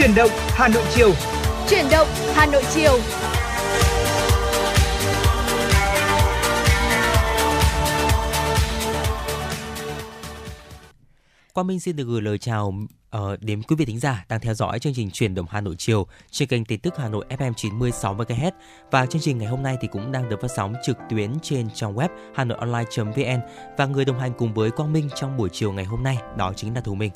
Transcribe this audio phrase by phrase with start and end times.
[0.00, 1.12] Chuyển động Hà Nội chiều.
[1.68, 2.98] Chuyển động Hà Nội chiều.
[11.54, 12.74] Quang Minh xin được gửi lời chào
[13.16, 15.74] uh, đến quý vị thính giả đang theo dõi chương trình truyền động Hà Nội
[15.78, 18.50] chiều trên kênh tin tức Hà Nội FM 96 MHz
[18.90, 21.68] và chương trình ngày hôm nay thì cũng đang được phát sóng trực tuyến trên
[21.74, 23.40] trang web hanoionline.vn
[23.78, 26.52] và người đồng hành cùng với Quang Minh trong buổi chiều ngày hôm nay đó
[26.56, 27.10] chính là Thu Minh.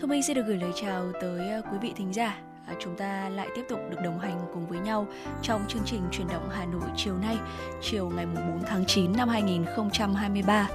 [0.00, 2.96] Thu Minh xin được gửi lời chào tới à, quý vị thính giả À, chúng
[2.96, 5.06] ta lại tiếp tục được đồng hành cùng với nhau
[5.42, 7.36] trong chương trình truyền động Hà Nội chiều nay,
[7.82, 10.68] chiều ngày 4 tháng 9 năm 2023.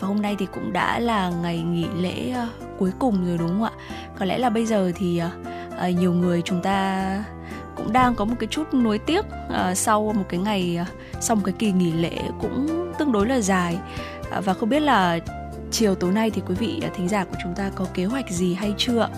[0.00, 2.48] Và hôm nay thì cũng đã là ngày nghỉ lễ à,
[2.78, 3.72] cuối cùng rồi đúng không ạ?
[4.18, 5.20] Có lẽ là bây giờ thì
[5.78, 7.24] à, nhiều người chúng ta
[7.76, 9.24] cũng đang có một cái chút nuối tiếc
[9.74, 10.78] sau một cái ngày
[11.20, 13.78] sau một cái kỳ nghỉ lễ cũng tương đối là dài
[14.44, 15.18] và không biết là
[15.70, 18.54] chiều tối nay thì quý vị thính giả của chúng ta có kế hoạch gì
[18.54, 19.08] hay chưa?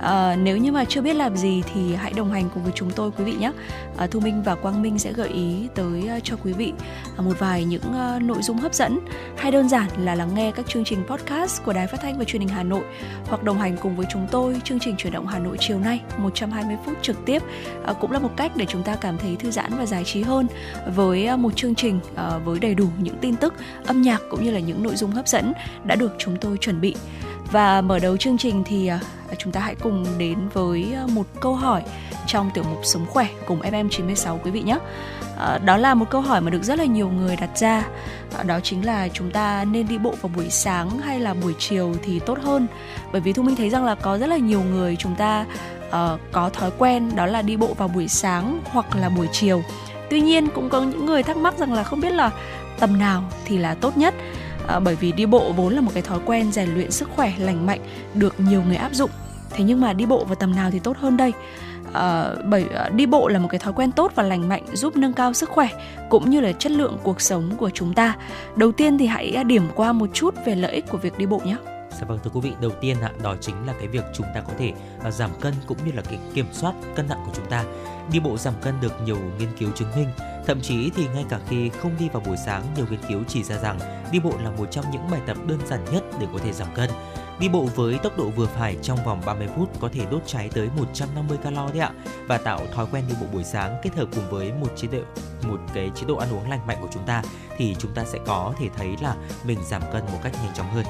[0.00, 2.90] À, nếu như mà chưa biết làm gì thì hãy đồng hành cùng với chúng
[2.90, 3.52] tôi quý vị nhé.
[3.96, 6.72] À, Thu Minh và Quang Minh sẽ gợi ý tới ờ, cho quý vị
[7.18, 7.82] một vài những
[8.20, 8.98] nội dung hấp dẫn
[9.36, 12.24] hay đơn giản là lắng nghe các chương trình podcast của Đài Phát thanh và
[12.24, 12.84] Truyền hình Hà Nội
[13.24, 16.00] hoặc đồng hành cùng với chúng tôi chương trình chuyển động Hà Nội chiều nay
[16.18, 17.42] 120 phút trực tiếp
[17.86, 20.22] à, cũng là một cách để chúng ta cảm thấy thư giãn và giải trí
[20.22, 20.46] hơn
[20.94, 23.54] với một chương trình à, với đầy đủ những tin tức,
[23.86, 25.52] âm nhạc cũng như là những nội dung hấp dẫn
[25.84, 26.94] đã được chúng tôi chuẩn bị.
[27.52, 29.00] Và mở đầu chương trình thì à,
[29.38, 31.82] chúng ta hãy cùng đến với à, một câu hỏi
[32.26, 34.78] trong tiểu mục Sống khỏe cùng FM96 quý vị nhé.
[35.38, 37.84] À, đó là một câu hỏi mà được rất là nhiều người đặt ra.
[38.46, 41.94] đó chính là chúng ta nên đi bộ vào buổi sáng hay là buổi chiều
[42.02, 42.66] thì tốt hơn.
[43.12, 45.46] Bởi vì Thu Minh thấy rằng là có rất là nhiều người chúng ta
[45.88, 49.62] uh, có thói quen đó là đi bộ vào buổi sáng hoặc là buổi chiều.
[50.10, 52.30] Tuy nhiên cũng có những người thắc mắc rằng là không biết là
[52.78, 54.14] tầm nào thì là tốt nhất
[54.68, 57.32] à, bởi vì đi bộ vốn là một cái thói quen rèn luyện sức khỏe
[57.38, 57.80] lành mạnh
[58.14, 59.10] được nhiều người áp dụng.
[59.50, 61.32] Thế nhưng mà đi bộ vào tầm nào thì tốt hơn đây?
[61.92, 64.96] À, bởi à, đi bộ là một cái thói quen tốt và lành mạnh giúp
[64.96, 65.68] nâng cao sức khỏe
[66.10, 68.16] cũng như là chất lượng cuộc sống của chúng ta.
[68.56, 71.26] Đầu tiên thì hãy à, điểm qua một chút về lợi ích của việc đi
[71.26, 71.56] bộ nhé.
[72.00, 74.40] Dạ vâng thưa quý vị, đầu tiên ạ, đó chính là cái việc chúng ta
[74.40, 74.72] có thể
[75.08, 77.64] uh, giảm cân cũng như là cái kiểm soát cân nặng của chúng ta.
[78.12, 80.08] Đi bộ giảm cân được nhiều nghiên cứu chứng minh
[80.46, 83.42] Thậm chí thì ngay cả khi không đi vào buổi sáng, nhiều nghiên cứu chỉ
[83.42, 83.78] ra rằng
[84.12, 86.68] đi bộ là một trong những bài tập đơn giản nhất để có thể giảm
[86.74, 86.90] cân.
[87.40, 90.50] Đi bộ với tốc độ vừa phải trong vòng 30 phút có thể đốt cháy
[90.54, 91.90] tới 150 calo đấy ạ
[92.26, 94.98] và tạo thói quen đi bộ buổi sáng kết hợp cùng với một chế độ
[95.48, 97.22] một cái chế độ ăn uống lành mạnh của chúng ta
[97.56, 99.14] thì chúng ta sẽ có thể thấy là
[99.44, 100.84] mình giảm cân một cách nhanh chóng hơn.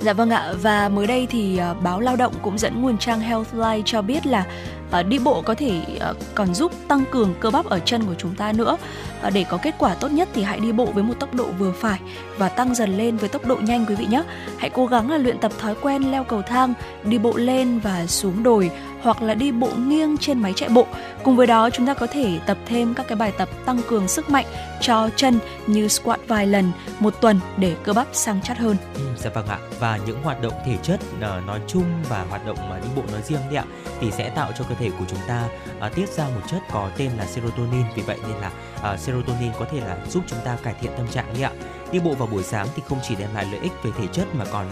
[0.00, 3.20] Dạ vâng ạ và mới đây thì ờ, báo Lao động cũng dẫn nguồn trang
[3.20, 4.46] Healthline cho biết là
[4.90, 8.14] Ờ, đi bộ có thể ờ, còn giúp tăng cường cơ bắp ở chân của
[8.18, 8.76] chúng ta nữa.
[9.22, 11.46] Ờ, để có kết quả tốt nhất thì hãy đi bộ với một tốc độ
[11.58, 12.00] vừa phải
[12.38, 14.22] và tăng dần lên với tốc độ nhanh quý vị nhé.
[14.58, 16.74] Hãy cố gắng là luyện tập thói quen leo cầu thang,
[17.04, 18.70] đi bộ lên và xuống đồi
[19.02, 20.86] hoặc là đi bộ nghiêng trên máy chạy bộ.
[21.22, 24.08] Cùng với đó chúng ta có thể tập thêm các cái bài tập tăng cường
[24.08, 24.46] sức mạnh
[24.80, 28.76] cho chân như squat vài lần một tuần để cơ bắp săn chắc hơn.
[28.94, 29.58] Ừ, dạ vâng ạ.
[29.78, 33.40] Và những hoạt động thể chất nói chung và hoạt động đi bộ nói riêng
[33.46, 33.64] đấy ạ
[34.00, 35.48] thì sẽ tạo cho cơ thể của chúng ta
[35.80, 37.84] à, tiết ra một chất có tên là serotonin.
[37.94, 38.50] Vì vậy nên là
[38.82, 41.52] à, serotonin có thể là giúp chúng ta cải thiện tâm trạng đấy ạ.
[41.92, 44.34] Đi bộ vào buổi sáng thì không chỉ đem lại lợi ích về thể chất
[44.34, 44.66] mà còn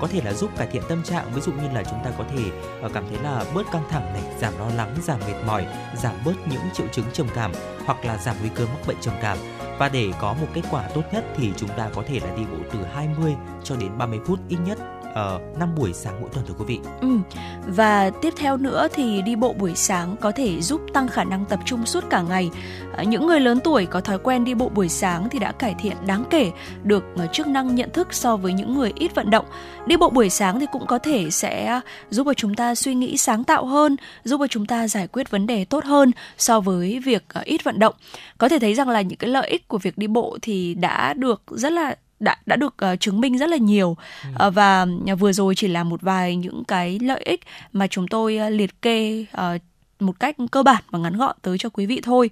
[0.00, 2.24] có thể là giúp cải thiện tâm trạng ví dụ như là chúng ta có
[2.36, 2.44] thể
[2.82, 6.14] à, cảm thấy là bớt căng thẳng này giảm lo lắng giảm mệt mỏi giảm
[6.24, 7.52] bớt những triệu chứng trầm cảm
[7.84, 9.38] hoặc là giảm nguy cơ mắc bệnh trầm cảm
[9.78, 12.42] và để có một kết quả tốt nhất thì chúng ta có thể là đi
[12.44, 13.34] bộ từ 20
[13.64, 14.78] cho đến 30 phút ít nhất
[15.14, 16.80] Ờ, uh, 5 buổi sáng mỗi tuần thưa quý vị.
[17.00, 17.08] Ừ.
[17.66, 21.44] Và tiếp theo nữa thì đi bộ buổi sáng có thể giúp tăng khả năng
[21.44, 22.50] tập trung suốt cả ngày.
[22.96, 25.74] À, những người lớn tuổi có thói quen đi bộ buổi sáng thì đã cải
[25.78, 26.50] thiện đáng kể
[26.84, 29.46] được ờ, chức năng nhận thức so với những người ít vận động.
[29.86, 31.80] Đi bộ buổi sáng thì cũng có thể sẽ
[32.10, 35.30] giúp cho chúng ta suy nghĩ sáng tạo hơn, giúp cho chúng ta giải quyết
[35.30, 37.94] vấn đề tốt hơn so với việc ít vận động.
[38.38, 41.14] Có thể thấy rằng là những cái lợi ích của việc đi bộ thì đã
[41.14, 43.96] được rất là đã đã được uh, chứng minh rất là nhiều.
[44.38, 44.46] Ừ.
[44.46, 44.86] uh, và
[45.18, 47.40] vừa rồi chỉ là một vài những cái lợi ích
[47.72, 49.62] mà chúng tôi uh, liệt kê uh,
[50.00, 52.30] một cách cơ bản và ngắn gọn tới cho quý vị thôi.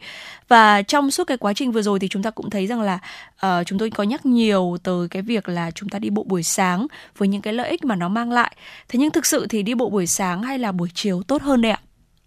[0.48, 2.98] Và trong suốt cái quá trình vừa rồi thì chúng ta cũng thấy rằng là
[3.46, 6.42] uh, chúng tôi có nhắc nhiều tới cái việc là chúng ta đi bộ buổi
[6.42, 6.86] sáng
[7.16, 8.56] với những cái lợi ích mà nó mang lại.
[8.88, 11.62] Thế nhưng thực sự thì đi bộ buổi sáng hay là buổi chiều tốt hơn
[11.62, 11.80] đây ạ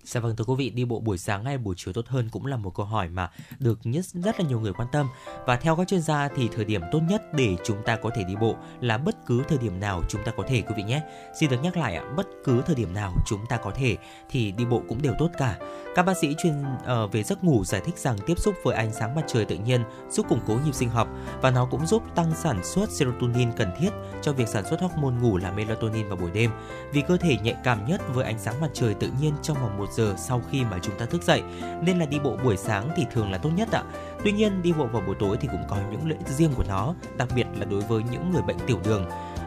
[0.06, 2.46] Dạ vâng thưa quý vị, đi bộ buổi sáng hay buổi chiều tốt hơn cũng
[2.46, 5.08] là một câu hỏi mà được nhất rất là nhiều người quan tâm.
[5.46, 8.24] Và theo các chuyên gia thì thời điểm tốt nhất để chúng ta có thể
[8.24, 11.02] đi bộ là bất cứ thời điểm nào chúng ta có thể quý vị nhé.
[11.40, 13.98] Xin được nhắc lại ạ, bất cứ thời điểm nào chúng ta có thể
[14.30, 15.58] thì đi bộ cũng đều tốt cả.
[15.96, 18.94] Các bác sĩ chuyên uh, về giấc ngủ giải thích rằng tiếp xúc với ánh
[18.94, 21.08] sáng mặt trời tự nhiên giúp củng cố nhịp sinh học
[21.42, 23.90] và nó cũng giúp tăng sản xuất serotonin cần thiết
[24.22, 26.52] cho việc sản xuất hormone ngủ là melatonin vào buổi đêm.
[26.92, 29.78] Vì cơ thể nhạy cảm nhất với ánh sáng mặt trời tự nhiên trong vòng
[29.78, 31.42] một giờ sau khi mà chúng ta thức dậy
[31.82, 33.84] nên là đi bộ buổi sáng thì thường là tốt nhất ạ.
[34.24, 36.64] Tuy nhiên đi bộ vào buổi tối thì cũng có những lợi ích riêng của
[36.68, 39.06] nó, đặc biệt là đối với những người bệnh tiểu đường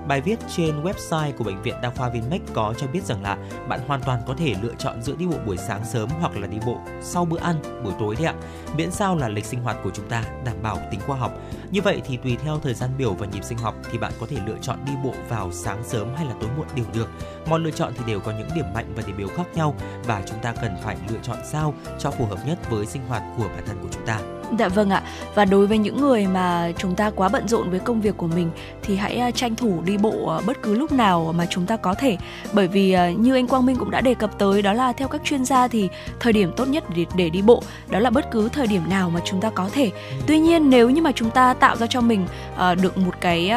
[0.08, 3.36] Bài viết trên website của bệnh viện Đa khoa Vinmec có cho biết rằng là
[3.68, 6.46] bạn hoàn toàn có thể lựa chọn giữa đi bộ buổi sáng sớm hoặc là
[6.46, 8.34] đi bộ sau bữa ăn buổi tối đấy ạ.
[8.76, 11.32] Miễn sao là lịch sinh hoạt của chúng ta đảm bảo tính khoa học.
[11.70, 14.26] Như vậy thì tùy theo thời gian biểu và nhịp sinh học thì bạn có
[14.30, 17.08] thể lựa chọn đi bộ vào sáng sớm hay là tối muộn đều được.
[17.46, 19.74] Mọi lựa chọn thì đều có những điểm mạnh và điểm yếu khác nhau
[20.04, 23.22] và chúng ta cần phải lựa chọn sao cho phù hợp nhất với sinh hoạt
[23.36, 24.20] của bản thân của chúng ta.
[24.58, 25.02] Dạ vâng ạ.
[25.34, 28.26] Và đối với những người mà chúng ta quá bận rộn với công việc của
[28.26, 28.50] mình
[28.82, 31.76] thì hãy à, tranh thủ đi bộ à, bất cứ lúc nào mà chúng ta
[31.76, 32.16] có thể.
[32.52, 35.08] Bởi vì à, như anh Quang Minh cũng đã đề cập tới đó là theo
[35.08, 35.88] các chuyên gia thì
[36.20, 39.10] thời điểm tốt nhất để, để đi bộ đó là bất cứ thời điểm nào
[39.10, 39.90] mà chúng ta có thể.
[40.26, 43.52] Tuy nhiên nếu như mà chúng ta tạo ra cho mình uh, được một cái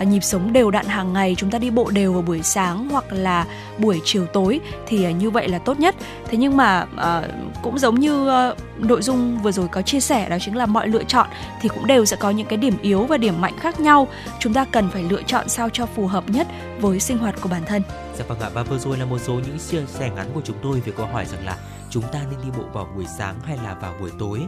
[0.00, 3.04] nhịp sống đều đặn hàng ngày, chúng ta đi bộ đều vào buổi sáng hoặc
[3.10, 3.46] là
[3.78, 5.94] buổi chiều tối thì à, như vậy là tốt nhất.
[6.28, 10.28] Thế nhưng mà uh, cũng giống như uh, nội dung vừa rồi có chia sẻ
[10.28, 11.26] đó chính là mọi lựa chọn
[11.60, 14.54] thì cũng đều sẽ có những cái điểm yếu và điểm mạnh khác nhau chúng
[14.54, 16.46] ta cần phải lựa chọn sao cho phù hợp nhất
[16.80, 17.82] với sinh hoạt của bản thân
[18.18, 20.56] Dạ vâng ạ, và vừa rồi là một số những chia sẻ ngắn của chúng
[20.62, 21.56] tôi về câu hỏi rằng là
[21.94, 24.42] chúng ta nên đi bộ vào buổi sáng hay là vào buổi tối.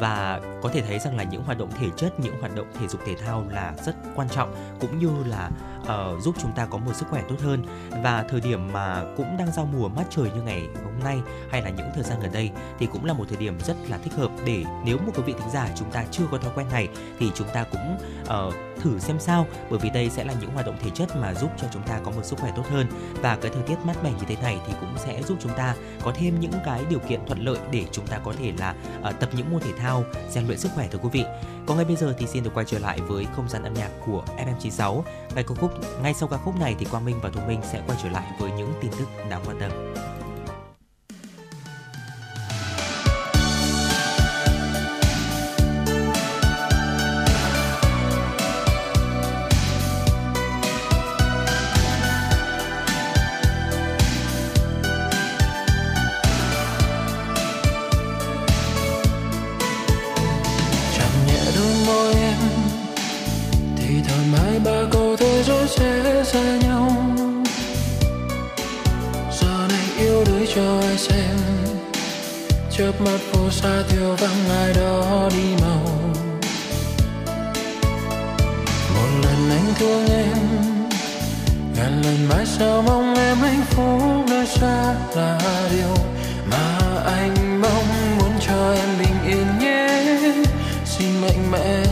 [0.00, 2.88] Và có thể thấy rằng là những hoạt động thể chất, những hoạt động thể
[2.88, 5.50] dục thể thao là rất quan trọng cũng như là
[5.82, 7.64] uh, giúp chúng ta có một sức khỏe tốt hơn.
[8.02, 11.18] Và thời điểm mà cũng đang giao mùa mát trời như ngày hôm nay
[11.50, 13.98] hay là những thời gian gần đây thì cũng là một thời điểm rất là
[13.98, 16.66] thích hợp để nếu một quý vị thính giả chúng ta chưa có thói quen
[16.70, 20.50] này thì chúng ta cũng uh, thử xem sao bởi vì đây sẽ là những
[20.50, 22.86] hoạt động thể chất mà giúp cho chúng ta có một sức khỏe tốt hơn.
[23.22, 25.74] Và cái thời tiết mát mẻ như thế này thì cũng sẽ giúp chúng ta
[26.02, 28.74] có thêm những cái điều kiện thuận lợi để chúng ta có thể là
[29.08, 31.24] uh, tập những môn thể thao rèn luyện sức khỏe thưa quý vị.
[31.66, 33.90] Còn ngay bây giờ thì xin được quay trở lại với không gian âm nhạc
[34.06, 35.02] của FM96
[35.34, 35.72] ngay ca khúc
[36.02, 38.32] ngay sau ca khúc này thì Quang Minh và Thu Minh sẽ quay trở lại
[38.40, 39.70] với những tin tức đáng quan tâm.
[70.58, 71.36] Cho xem
[72.70, 75.82] chớp mắt phố xa thiếu vắng, ai đó đi màu
[78.94, 80.38] một lần anh thương em,
[81.76, 85.38] ngàn lần mãi sau mong em hạnh phúc nơi xa là
[85.70, 85.94] điều
[86.50, 90.04] mà anh mong muốn cho em bình yên nhé.
[90.84, 91.84] Xin mạnh mẽ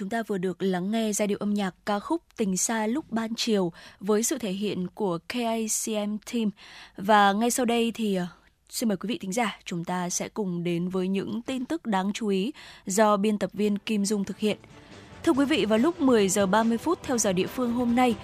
[0.00, 3.10] chúng ta vừa được lắng nghe giai điệu âm nhạc ca khúc Tình xa lúc
[3.10, 6.50] ban chiều với sự thể hiện của KICM Team.
[6.96, 8.26] Và ngay sau đây thì ờ,
[8.68, 11.86] xin mời quý vị thính giả, chúng ta sẽ cùng đến với những tin tức
[11.86, 12.52] đáng chú ý
[12.86, 14.56] do biên tập viên Kim Dung thực hiện.
[15.24, 18.14] Thưa quý vị, vào lúc 10 giờ 30 phút theo giờ địa phương hôm nay,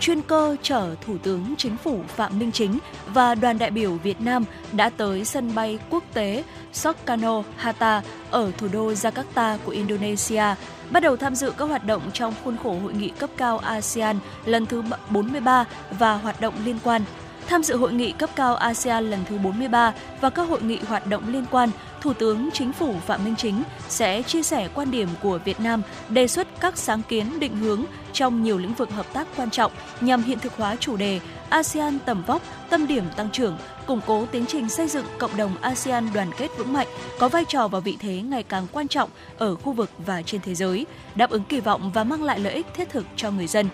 [0.00, 2.78] chuyên cơ chở Thủ tướng Chính phủ Phạm Minh Chính
[3.14, 8.52] và đoàn đại biểu Việt Nam đã tới sân bay quốc tế Soekarno Hatta ở
[8.58, 10.44] thủ đô Jakarta của Indonesia,
[10.92, 14.18] bắt đầu tham dự các hoạt động trong khuôn khổ hội nghị cấp cao ASEAN
[14.44, 15.64] lần thứ 43
[15.98, 17.02] và hoạt động liên quan.
[17.48, 21.06] Tham dự hội nghị cấp cao ASEAN lần thứ 43 và các hội nghị hoạt
[21.06, 21.70] động liên quan,
[22.00, 25.82] Thủ tướng Chính phủ Phạm Minh Chính sẽ chia sẻ quan điểm của Việt Nam
[26.08, 29.72] đề xuất các sáng kiến định hướng trong nhiều lĩnh vực hợp tác quan trọng
[30.00, 33.56] nhằm hiện thực hóa chủ đề ASEAN tầm vóc, tâm điểm tăng trưởng,
[33.92, 36.86] củng cố tiến trình xây dựng cộng đồng ASEAN đoàn kết vững mạnh,
[37.18, 40.40] có vai trò và vị thế ngày càng quan trọng ở khu vực và trên
[40.40, 43.46] thế giới, đáp ứng kỳ vọng và mang lại lợi ích thiết thực cho người
[43.46, 43.68] dân.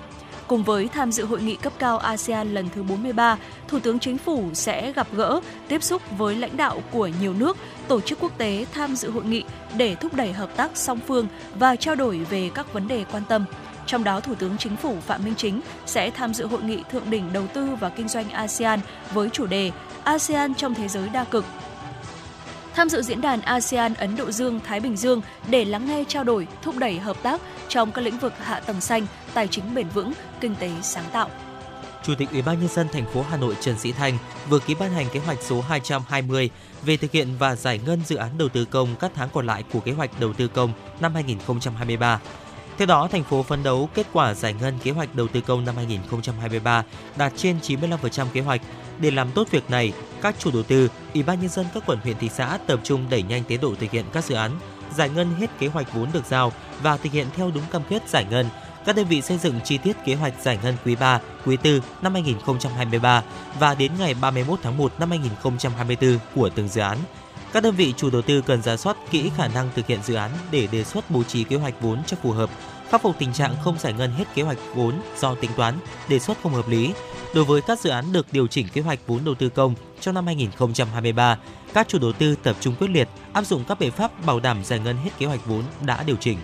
[0.46, 4.18] Cùng với tham dự hội nghị cấp cao ASEAN lần thứ 43, Thủ tướng Chính
[4.18, 7.56] phủ sẽ gặp gỡ, tiếp xúc với lãnh đạo của nhiều nước,
[7.88, 9.44] tổ chức quốc tế tham dự hội nghị
[9.76, 13.22] để thúc đẩy hợp tác song phương và trao đổi về các vấn đề quan
[13.28, 13.44] tâm.
[13.87, 17.10] Trong đó, Thủ tướng Chính phủ Phạm Minh Chính sẽ tham dự hội nghị thượng
[17.10, 18.80] đỉnh đầu tư và kinh doanh ASEAN
[19.12, 19.70] với chủ đề
[20.08, 21.44] ASEAN trong thế giới đa cực
[22.74, 26.24] tham dự diễn đàn ASEAN Ấn Độ Dương Thái Bình Dương để lắng nghe trao
[26.24, 29.88] đổi, thúc đẩy hợp tác trong các lĩnh vực hạ tầng xanh, tài chính bền
[29.88, 31.30] vững, kinh tế sáng tạo.
[32.04, 34.74] Chủ tịch Ủy ban nhân dân thành phố Hà Nội Trần Sĩ Thành vừa ký
[34.74, 36.50] ban hành kế hoạch số 220
[36.82, 39.64] về thực hiện và giải ngân dự án đầu tư công các tháng còn lại
[39.72, 42.20] của kế hoạch đầu tư công năm 2023.
[42.78, 45.64] Theo đó, thành phố phấn đấu kết quả giải ngân kế hoạch đầu tư công
[45.64, 46.84] năm 2023
[47.16, 48.60] đạt trên 95% kế hoạch.
[49.00, 51.99] Để làm tốt việc này, các chủ đầu tư, Ủy ban nhân dân các quận
[52.02, 54.50] huyện thị xã tập trung đẩy nhanh tiến độ thực hiện các dự án,
[54.97, 56.52] giải ngân hết kế hoạch vốn được giao
[56.83, 58.47] và thực hiện theo đúng cam kết giải ngân.
[58.85, 61.81] Các đơn vị xây dựng chi tiết kế hoạch giải ngân quý 3, quý 4
[62.02, 63.23] năm 2023
[63.59, 66.99] và đến ngày 31 tháng 1 năm 2024 của từng dự án.
[67.52, 70.14] Các đơn vị chủ đầu tư cần ra soát kỹ khả năng thực hiện dự
[70.14, 72.50] án để đề xuất bố trí kế hoạch vốn cho phù hợp,
[72.90, 75.75] khắc phục tình trạng không giải ngân hết kế hoạch vốn do tính toán,
[76.09, 76.93] đề xuất không hợp lý.
[77.35, 80.14] Đối với các dự án được điều chỉnh kế hoạch vốn đầu tư công trong
[80.14, 81.38] năm 2023,
[81.75, 84.64] các chủ đầu tư tập trung quyết liệt áp dụng các biện pháp bảo đảm
[84.64, 86.38] giải ngân hết kế hoạch vốn đã điều chỉnh.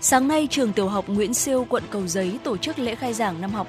[0.00, 3.40] Sáng nay, trường tiểu học Nguyễn Siêu, quận Cầu Giấy tổ chức lễ khai giảng
[3.40, 3.68] năm học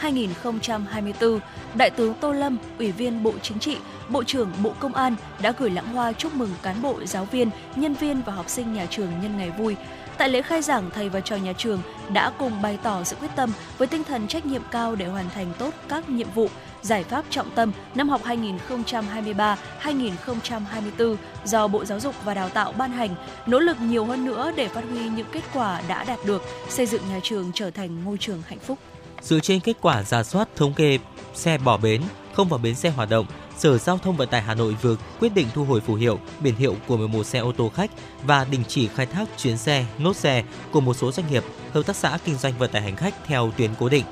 [0.00, 1.38] 2023-2024.
[1.74, 3.76] Đại tướng Tô Lâm, Ủy viên Bộ Chính trị,
[4.08, 7.50] Bộ trưởng Bộ Công an đã gửi lãng hoa chúc mừng cán bộ, giáo viên,
[7.76, 9.76] nhân viên và học sinh nhà trường nhân ngày vui.
[10.22, 13.30] Tại lễ khai giảng, thầy và trò nhà trường đã cùng bày tỏ sự quyết
[13.36, 16.48] tâm với tinh thần trách nhiệm cao để hoàn thành tốt các nhiệm vụ,
[16.82, 22.92] giải pháp trọng tâm năm học 2023-2024 do Bộ Giáo dục và Đào tạo ban
[22.92, 23.14] hành,
[23.46, 26.86] nỗ lực nhiều hơn nữa để phát huy những kết quả đã đạt được, xây
[26.86, 28.78] dựng nhà trường trở thành ngôi trường hạnh phúc.
[29.22, 30.98] Dựa trên kết quả giả soát thống kê
[31.34, 32.02] xe bỏ bến,
[32.32, 33.26] không vào bến xe hoạt động,
[33.62, 36.54] Sở Giao thông Vận tải Hà Nội vừa quyết định thu hồi phù hiệu, biển
[36.54, 37.90] hiệu của 11 xe ô tô khách
[38.22, 41.82] và đình chỉ khai thác chuyến xe, nốt xe của một số doanh nghiệp, hợp
[41.86, 44.04] tác xã kinh doanh vận tải hành khách theo tuyến cố định.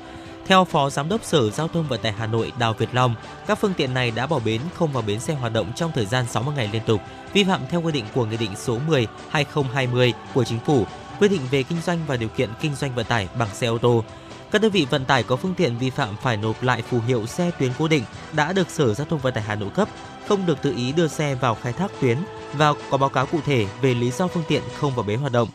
[0.47, 3.15] Theo Phó Giám đốc Sở Giao thông Vận tải Hà Nội Đào Việt Long,
[3.47, 6.05] các phương tiện này đã bỏ bến không vào bến xe hoạt động trong thời
[6.05, 7.01] gian 60 ngày liên tục,
[7.33, 10.85] vi phạm theo quy định của Nghị định số 10/2020 của Chính phủ,
[11.19, 13.77] quy định về kinh doanh và điều kiện kinh doanh vận tải bằng xe ô
[13.77, 14.03] tô.
[14.51, 17.25] Các đơn vị vận tải có phương tiện vi phạm phải nộp lại phù hiệu
[17.25, 18.03] xe tuyến cố định
[18.33, 19.89] đã được Sở Giao thông Vận tải Hà Nội cấp,
[20.27, 22.17] không được tự ý đưa xe vào khai thác tuyến
[22.53, 25.31] và có báo cáo cụ thể về lý do phương tiện không vào bến hoạt
[25.31, 25.49] động.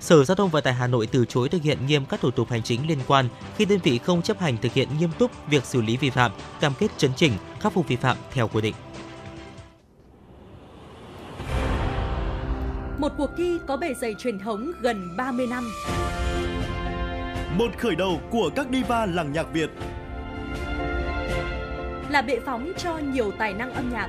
[0.00, 2.50] Sở Giao thông Vận tải Hà Nội từ chối thực hiện nghiêm các thủ tục
[2.50, 5.64] hành chính liên quan khi đơn vị không chấp hành thực hiện nghiêm túc việc
[5.64, 8.74] xử lý vi phạm, cam kết chấn chỉnh, khắc phục vi phạm theo quy định.
[12.98, 15.70] Một cuộc thi có bề dày truyền thống gần 30 năm.
[17.58, 19.70] Một khởi đầu của các diva làng nhạc Việt.
[22.10, 24.08] Là bệ phóng cho nhiều tài năng âm nhạc.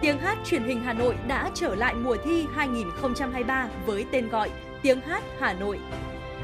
[0.00, 4.50] Tiếng hát truyền hình Hà Nội đã trở lại mùa thi 2023 với tên gọi
[4.82, 5.78] Tiếng hát Hà Nội.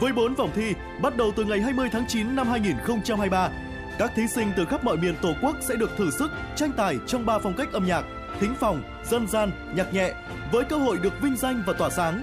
[0.00, 0.72] Với 4 vòng thi,
[1.02, 3.50] bắt đầu từ ngày 20 tháng 9 năm 2023,
[3.98, 6.96] các thí sinh từ khắp mọi miền Tổ quốc sẽ được thử sức tranh tài
[7.06, 8.04] trong 3 phong cách âm nhạc:
[8.40, 10.12] thính phòng, dân gian, nhạc nhẹ
[10.52, 12.22] với cơ hội được vinh danh và tỏa sáng.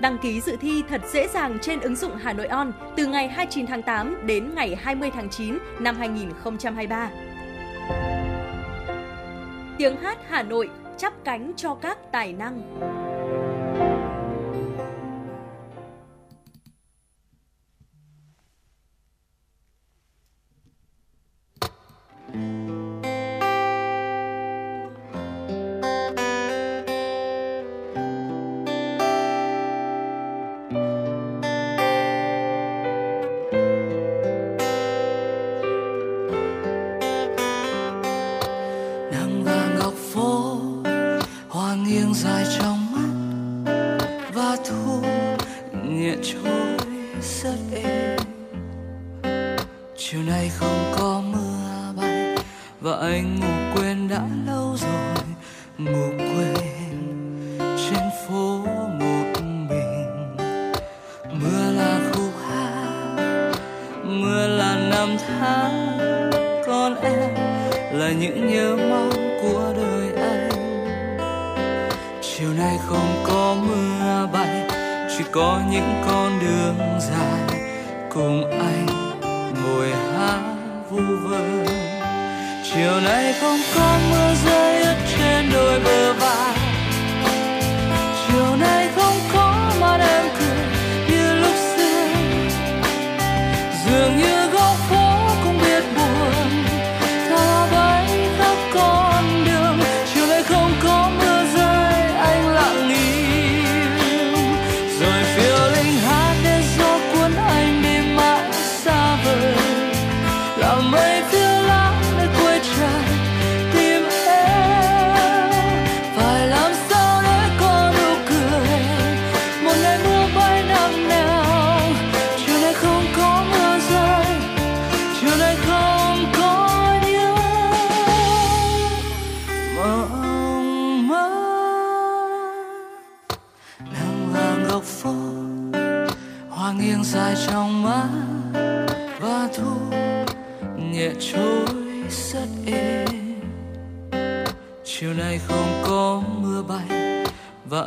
[0.00, 3.28] Đăng ký dự thi thật dễ dàng trên ứng dụng Hà Nội On từ ngày
[3.28, 7.10] 29 tháng 8 đến ngày 20 tháng 9 năm 2023.
[9.78, 12.62] Tiếng hát Hà Nội chắp cánh cho các tài năng.
[50.10, 52.36] chiều nay không có mưa bay,
[52.80, 55.24] và anh ngủ quên đã lâu rồi.
[55.78, 56.98] Ngủ quên
[57.56, 58.58] trên phố
[58.98, 60.36] một mình.
[61.32, 63.54] Mưa là khúc hát,
[64.04, 65.98] mưa là năm tháng
[66.66, 67.34] con em,
[67.92, 70.48] là những nhớ mong của đời anh.
[72.22, 74.68] Chiều nay không có mưa bay,
[75.18, 77.60] chỉ có những con đường dài
[78.14, 78.97] cùng anh
[79.68, 80.38] vội há
[80.90, 81.40] vu vơ.
[82.64, 86.56] Chiều nay không có mưa rơi ướt trên đôi bờ vai.
[88.26, 88.87] Chiều nay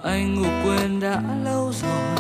[0.04, 2.11] anh ngủ quên đã lâu rồi.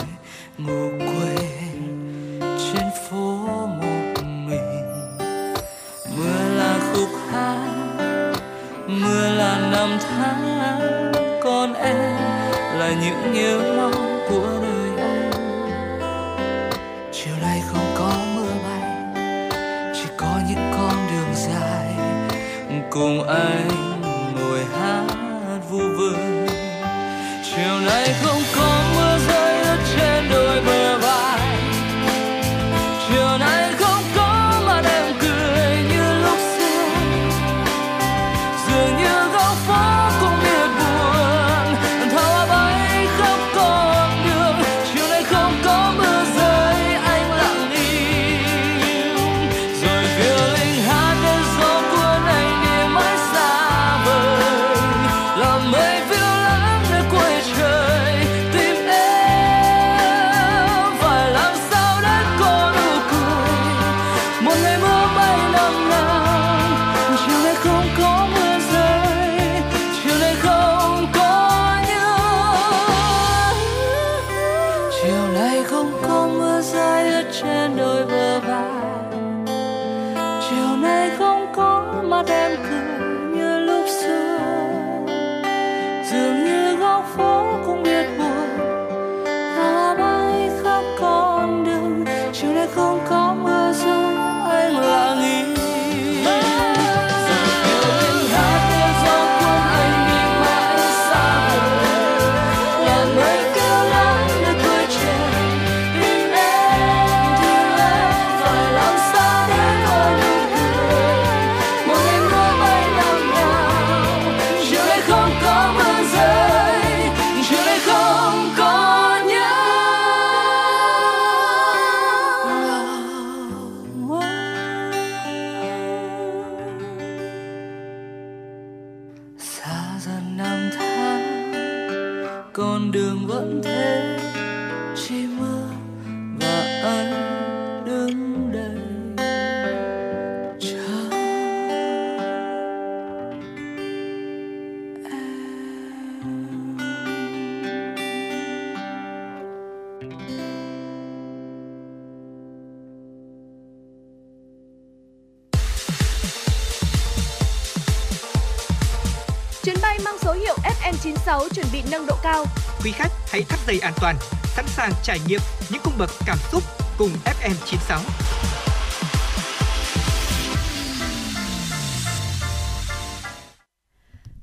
[164.01, 165.39] Toàn, sẵn sàng trải nghiệm
[165.71, 166.63] những cung bậc cảm xúc
[166.97, 167.99] cùng FM96.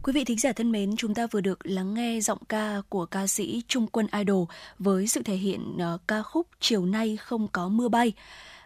[0.03, 3.07] Quý vị thính giả thân mến, chúng ta vừa được lắng nghe giọng ca của
[3.07, 4.45] ca sĩ Trung Quân Idol
[4.79, 8.13] với sự thể hiện uh, ca khúc Chiều nay không có mưa bay.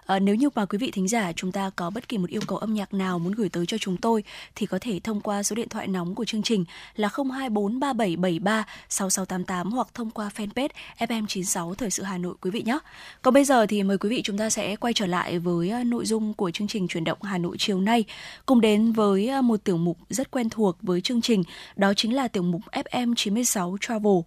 [0.07, 2.41] À, nếu như mà quý vị thính giả chúng ta có bất kỳ một yêu
[2.47, 5.43] cầu âm nhạc nào muốn gửi tới cho chúng tôi thì có thể thông qua
[5.43, 6.65] số điện thoại nóng của chương trình
[6.97, 12.79] là 02437736688 hoặc thông qua fanpage FM96 Thời sự Hà Nội quý vị nhé.
[13.23, 15.85] Còn bây giờ thì mời quý vị chúng ta sẽ quay trở lại với ờ,
[15.85, 18.05] nội dung của chương trình chuyển động Hà Nội chiều nay
[18.47, 21.43] cùng đến với ờ, một tiểu mục rất quen thuộc với chương trình
[21.77, 24.19] đó chính là tiểu mục FM96 Travel.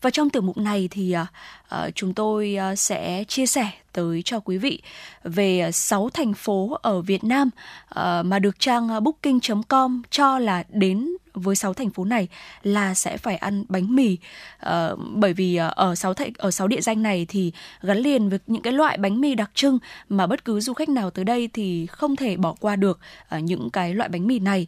[0.00, 1.14] Và trong tiểu mục này thì
[1.72, 4.82] Ờ, chúng tôi ờ, sẽ chia sẻ tới cho quý vị
[5.24, 7.50] về 6 thành phố ở Việt Nam
[7.88, 12.28] ờ, mà được trang booking.com cho là đến với 6 thành phố này
[12.62, 14.16] là sẽ phải ăn bánh mì.
[15.14, 18.62] Bởi vì ở 6 thành ở 6 địa danh này thì gắn liền với những
[18.62, 21.86] cái loại bánh mì đặc trưng mà bất cứ du khách nào tới đây thì
[21.86, 22.98] không thể bỏ qua được
[23.40, 24.66] những cái loại bánh mì này.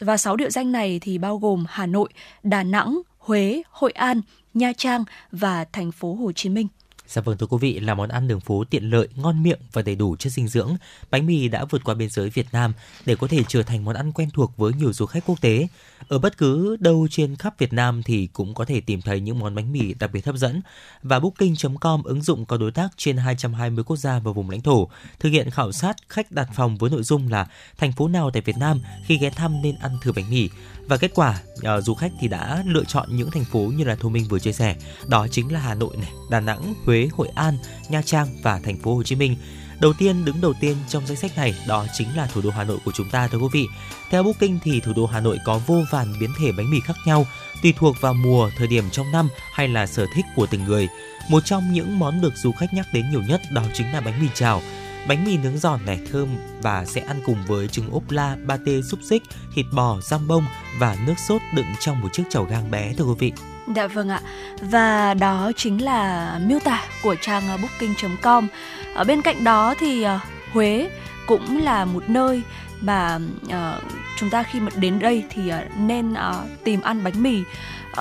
[0.00, 2.08] Và 6 địa danh này thì bao gồm Hà Nội,
[2.42, 4.20] Đà Nẵng, Huế, Hội An,
[4.56, 6.66] Nha Trang và thành phố Hồ Chí Minh.
[7.08, 9.82] Dạ vâng thưa quý vị, là món ăn đường phố tiện lợi, ngon miệng và
[9.82, 10.76] đầy đủ chất dinh dưỡng,
[11.10, 12.72] bánh mì đã vượt qua biên giới Việt Nam
[13.06, 15.68] để có thể trở thành món ăn quen thuộc với nhiều du khách quốc tế.
[16.08, 19.38] Ở bất cứ đâu trên khắp Việt Nam thì cũng có thể tìm thấy những
[19.38, 20.60] món bánh mì đặc biệt hấp dẫn.
[21.02, 24.88] Và Booking.com ứng dụng có đối tác trên 220 quốc gia và vùng lãnh thổ,
[25.18, 27.46] thực hiện khảo sát khách đặt phòng với nội dung là
[27.78, 30.48] thành phố nào tại Việt Nam khi ghé thăm nên ăn thử bánh mì.
[30.88, 33.94] Và kết quả, uh, du khách thì đã lựa chọn những thành phố như là
[33.94, 37.28] Thu Minh vừa chia sẻ, đó chính là Hà Nội này, Đà Nẵng, Huế, Hội
[37.34, 39.36] An, Nha Trang và thành phố Hồ Chí Minh.
[39.80, 42.64] Đầu tiên đứng đầu tiên trong danh sách này đó chính là thủ đô Hà
[42.64, 43.66] Nội của chúng ta thưa quý vị.
[44.10, 46.96] Theo Booking thì thủ đô Hà Nội có vô vàn biến thể bánh mì khác
[47.06, 47.26] nhau,
[47.62, 50.88] tùy thuộc vào mùa, thời điểm trong năm hay là sở thích của từng người.
[51.30, 54.20] Một trong những món được du khách nhắc đến nhiều nhất đó chính là bánh
[54.20, 54.62] mì chảo.
[55.08, 56.28] Bánh mì nướng giòn này thơm
[56.62, 59.22] và sẽ ăn cùng với trứng ốp la, ba tê xúc xích,
[59.54, 60.44] thịt bò, răm bông
[60.78, 63.32] và nước sốt đựng trong một chiếc chảo gang bé thưa quý vị.
[63.76, 64.20] Dạ vâng ạ.
[64.60, 68.46] Và đó chính là miêu tả của trang booking.com.
[68.94, 70.20] Ở bên cạnh đó thì uh,
[70.52, 70.90] Huế
[71.26, 72.42] cũng là một nơi
[72.80, 73.82] mà uh,
[74.18, 77.42] chúng ta khi mà đến đây thì uh, nên uh, tìm ăn bánh mì.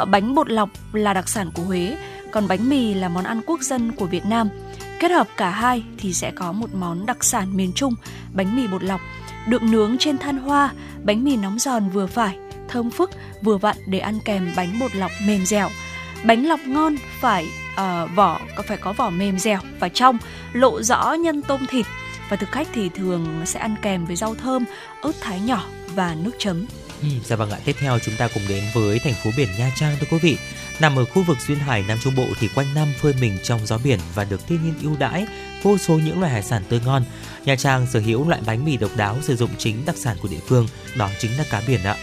[0.01, 1.97] Uh, bánh bột lọc là đặc sản của Huế,
[2.31, 4.49] còn bánh mì là món ăn quốc dân của Việt Nam.
[4.99, 7.95] Kết hợp cả hai thì sẽ có một món đặc sản miền Trung,
[8.33, 9.01] bánh mì bột lọc,
[9.47, 12.37] được nướng trên than hoa, bánh mì nóng giòn vừa phải,
[12.69, 13.09] thơm phức,
[13.41, 15.69] vừa vặn để ăn kèm bánh bột lọc mềm dẻo.
[16.23, 20.17] Bánh lọc ngon phải uh, vỏ phải có vỏ mềm dẻo và trong,
[20.53, 21.85] lộ rõ nhân tôm thịt
[22.29, 24.65] và thực khách thì thường sẽ ăn kèm với rau thơm,
[25.01, 26.65] ớt thái nhỏ và nước chấm.
[27.01, 29.71] Ừ, dạ vâng ạ, tiếp theo chúng ta cùng đến với thành phố biển Nha
[29.75, 30.37] Trang thưa quý vị.
[30.79, 33.65] Nằm ở khu vực duyên hải Nam Trung Bộ thì quanh năm phơi mình trong
[33.65, 35.25] gió biển và được thiên nhiên ưu đãi
[35.63, 37.03] vô số những loại hải sản tươi ngon.
[37.45, 40.27] Nha Trang sở hữu loại bánh mì độc đáo sử dụng chính đặc sản của
[40.27, 41.95] địa phương, đó chính là cá biển ạ.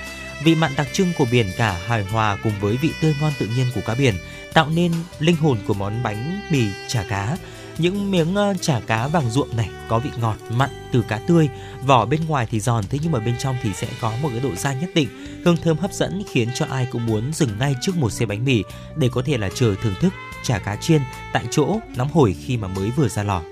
[0.45, 3.47] Vị mặn đặc trưng của biển cả hài hòa cùng với vị tươi ngon tự
[3.47, 4.15] nhiên của cá biển
[4.53, 7.37] tạo nên linh hồn của món bánh mì chả cá.
[7.79, 11.49] Những miếng ờ, chả cá vàng ruộm này có vị ngọt mặn từ cá tươi,
[11.83, 14.41] vỏ bên ngoài thì giòn thế nhưng mà bên trong thì sẽ có một cái
[14.41, 15.09] độ dai nhất định,
[15.45, 18.45] hương thơm hấp dẫn khiến cho ai cũng muốn dừng ngay trước một xe bánh
[18.45, 18.63] mì
[18.97, 21.01] để có thể là chờ thưởng thức chả cá chiên
[21.33, 23.43] tại chỗ nóng hổi khi mà mới vừa ra lò.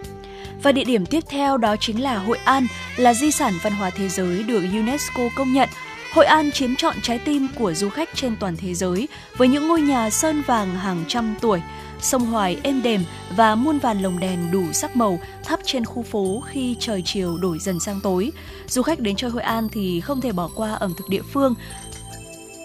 [0.63, 3.91] Và địa điểm tiếp theo đó chính là Hội An, là di sản văn hóa
[3.91, 5.69] thế giới được UNESCO công nhận.
[6.15, 9.69] Hội An chiếm trọn trái tim của du khách trên toàn thế giới với những
[9.69, 11.63] ngôi nhà sơn vàng hàng trăm tuổi,
[12.03, 13.05] sông Hoài êm đềm
[13.37, 17.39] và muôn vàn lồng đèn đủ sắc màu thắp trên khu phố khi trời chiều
[17.39, 18.33] đổi dần sang tối.
[18.69, 21.55] Du khách đến chơi Hội An thì không thể bỏ qua ẩm thực địa phương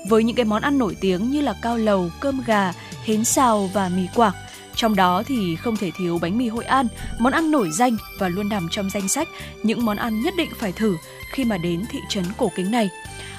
[0.07, 2.73] với những cái món ăn nổi tiếng như là cao lầu, cơm gà,
[3.05, 4.33] hến xào và mì quảng.
[4.75, 6.87] Trong đó thì không thể thiếu bánh mì Hội An,
[7.19, 9.27] món ăn nổi danh và luôn nằm trong danh sách
[9.63, 10.97] những món ăn nhất định phải thử
[11.31, 12.89] khi mà đến thị trấn cổ kính này.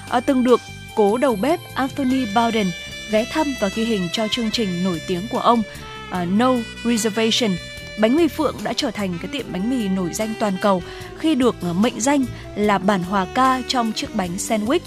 [0.09, 0.59] À, từng được
[0.95, 2.65] cố đầu bếp Anthony Bowden
[3.11, 5.63] ghé thăm và ghi hình cho chương trình nổi tiếng của ông
[6.11, 7.51] uh, No Reservation.
[7.99, 10.83] Bánh mì Phượng đã trở thành cái tiệm bánh mì nổi danh toàn cầu
[11.17, 14.79] khi được à, mệnh danh là bản hòa ca trong chiếc bánh sandwich.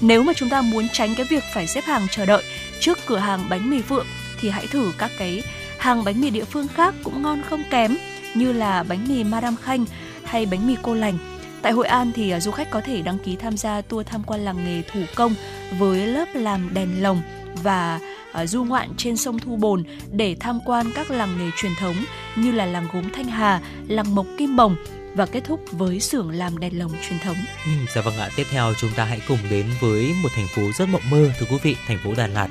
[0.00, 2.42] Nếu mà chúng ta muốn tránh cái việc phải xếp hàng chờ đợi
[2.80, 4.06] trước cửa hàng bánh mì Phượng
[4.40, 5.42] thì hãy thử các cái
[5.78, 7.96] hàng bánh mì địa phương khác cũng ngon không kém
[8.34, 9.84] như là bánh mì Madame Khanh
[10.24, 11.18] hay bánh mì cô lành.
[11.62, 14.22] Tại Hội An thì à, du khách có thể đăng ký tham gia tour tham
[14.26, 15.34] quan làng nghề thủ công
[15.78, 17.22] với lớp làm đèn lồng
[17.62, 18.00] và
[18.42, 21.96] uh, du ngoạn trên sông Thu Bồn để tham quan các làng nghề truyền thống
[22.36, 24.76] như là làng gốm Thanh Hà, làng mộc Kim Bồng,
[25.14, 27.36] và kết thúc với xưởng làm đèn lồng truyền thống.
[27.64, 30.62] Ừ, dạ vâng ạ, tiếp theo chúng ta hãy cùng đến với một thành phố
[30.72, 32.48] rất mộng mơ thưa quý vị, thành phố Đà Lạt.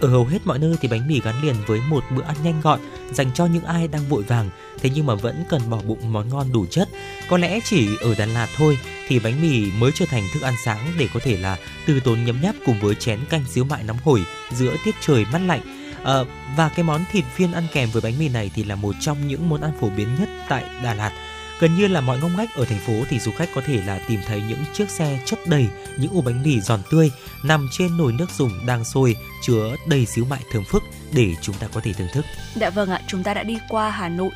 [0.00, 2.60] Ở hầu hết mọi nơi thì bánh mì gắn liền với một bữa ăn nhanh
[2.60, 2.80] gọn
[3.12, 4.50] dành cho những ai đang vội vàng,
[4.82, 6.88] thế nhưng mà vẫn cần bỏ bụng món ngon đủ chất.
[7.28, 10.54] Có lẽ chỉ ở Đà Lạt thôi thì bánh mì mới trở thành thức ăn
[10.64, 13.82] sáng để có thể là từ tốn nhấm nháp cùng với chén canh xíu mại
[13.82, 15.60] nóng hổi giữa tiết trời mát lạnh.
[16.04, 16.14] À,
[16.56, 19.28] và cái món thịt viên ăn kèm với bánh mì này thì là một trong
[19.28, 21.12] những món ăn phổ biến nhất tại Đà Lạt
[21.60, 23.98] Gần như là mọi ngóc ngách ở thành phố thì du khách có thể là
[24.08, 25.68] tìm thấy những chiếc xe chất đầy
[25.98, 27.10] những ổ bánh mì giòn tươi
[27.44, 31.56] nằm trên nồi nước dùng đang sôi chứa đầy xíu mại thơm phức để chúng
[31.56, 32.24] ta có thể thưởng thức.
[32.54, 34.30] Dạ vâng ạ, chúng ta đã đi qua Hà Nội,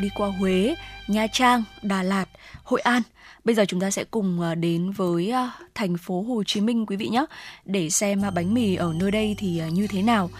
[0.00, 0.74] đi qua Huế,
[1.08, 2.26] Nha Trang, Đà Lạt,
[2.64, 3.02] Hội An.
[3.44, 6.86] Bây giờ chúng ta sẽ cùng à, đến với à, thành phố Hồ Chí Minh
[6.86, 7.24] quý vị nhé
[7.64, 10.30] để xem à, bánh mì ở nơi đây thì như thế nào.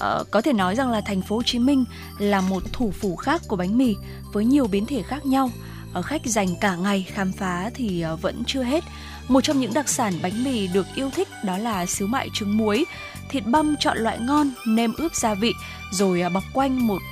[0.00, 1.84] À, có thể nói rằng là thành phố Hồ Chí Minh
[2.18, 3.94] là một thủ phủ khác của bánh mì
[4.32, 5.50] với nhiều biến thể khác nhau
[5.92, 8.84] Ờ, khách dành cả ngày khám phá thì ờ, vẫn chưa hết.
[9.28, 12.56] Một trong những đặc sản bánh mì được yêu thích đó là xíu mại trứng
[12.56, 12.84] muối,
[13.28, 15.52] thịt băm chọn loại ngon, nêm ướp gia vị,
[15.92, 17.02] rồi ờ, bọc quanh một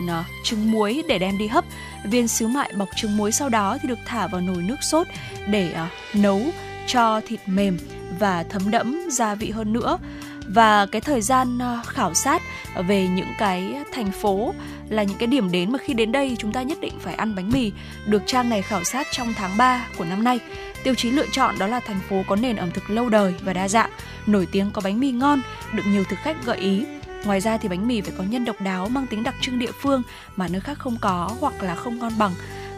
[0.44, 1.64] trứng muối để đem đi hấp.
[2.04, 5.06] Viên xíu mại bọc trứng muối sau đó thì được thả vào nồi nước sốt
[5.48, 5.74] để
[6.14, 6.42] nấu
[6.86, 7.78] cho thịt mềm
[8.18, 9.98] và thấm đẫm gia vị hơn nữa
[10.48, 12.42] và cái thời gian ờ, khảo sát
[12.86, 14.54] về những cái thành phố
[14.88, 17.34] là những cái điểm đến mà khi đến đây chúng ta nhất định phải ăn
[17.34, 17.72] bánh mì
[18.06, 20.40] được trang này khảo sát trong tháng 3 của năm nay.
[20.82, 23.52] Tiêu chí lựa chọn đó là thành phố có nền ẩm thực lâu đời và
[23.52, 23.90] đa dạng,
[24.26, 25.40] nổi tiếng có bánh mì ngon,
[25.72, 26.84] được nhiều thực khách gợi ý.
[27.24, 29.72] Ngoài ra thì bánh mì phải có nhân độc đáo mang tính đặc trưng địa
[29.82, 30.02] phương
[30.36, 32.32] mà nơi khác không có hoặc là không ngon bằng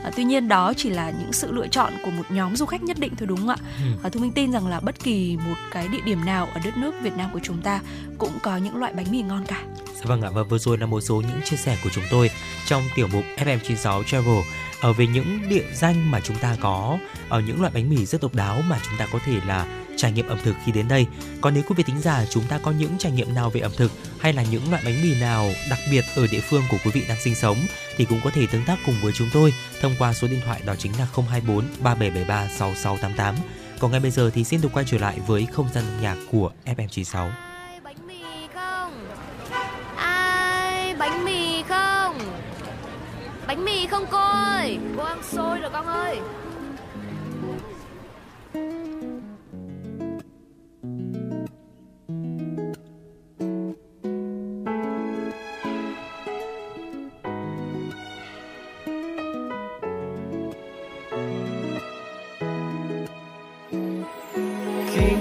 [0.06, 2.82] À, tuy nhiên đó chỉ là những sự lựa chọn của một nhóm du khách
[2.82, 3.56] nhất định thôi đúng không ạ?
[3.78, 3.84] Ừ.
[4.02, 6.76] À, Thu Minh tin rằng là bất kỳ một cái địa điểm nào ở đất
[6.76, 7.80] nước Việt Nam của chúng ta
[8.18, 9.62] cũng có những loại bánh mì ngon cả.
[9.94, 12.30] Dạ vâng ạ và vừa rồi là một số những chia sẻ của chúng tôi
[12.66, 14.38] trong tiểu mục FM96 Travel
[14.80, 18.22] ở về những địa danh mà chúng ta có ở những loại bánh mì rất
[18.22, 19.66] độc đáo mà chúng ta có thể là
[19.96, 21.06] trải nghiệm ẩm thực khi đến đây.
[21.40, 23.72] Còn nếu quý vị tính giả chúng ta có những trải nghiệm nào về ẩm
[23.76, 26.90] thực hay là những loại bánh mì nào đặc biệt ở địa phương của quý
[26.90, 27.56] vị đang sinh sống
[27.96, 30.60] thì cũng có thể tương tác cùng với chúng tôi thông qua số điện thoại
[30.66, 33.34] đó chính là 024 3773 6688.
[33.78, 36.50] Còn ngay bây giờ thì xin được quay trở lại với không gian nhạc của
[36.64, 37.30] FM96.
[37.82, 38.22] Bánh mì
[38.54, 38.92] không?
[39.96, 42.18] Ai bánh mì không?
[43.46, 46.18] Bánh mì không cô ơi, cô ăn xôi rồi con ơi.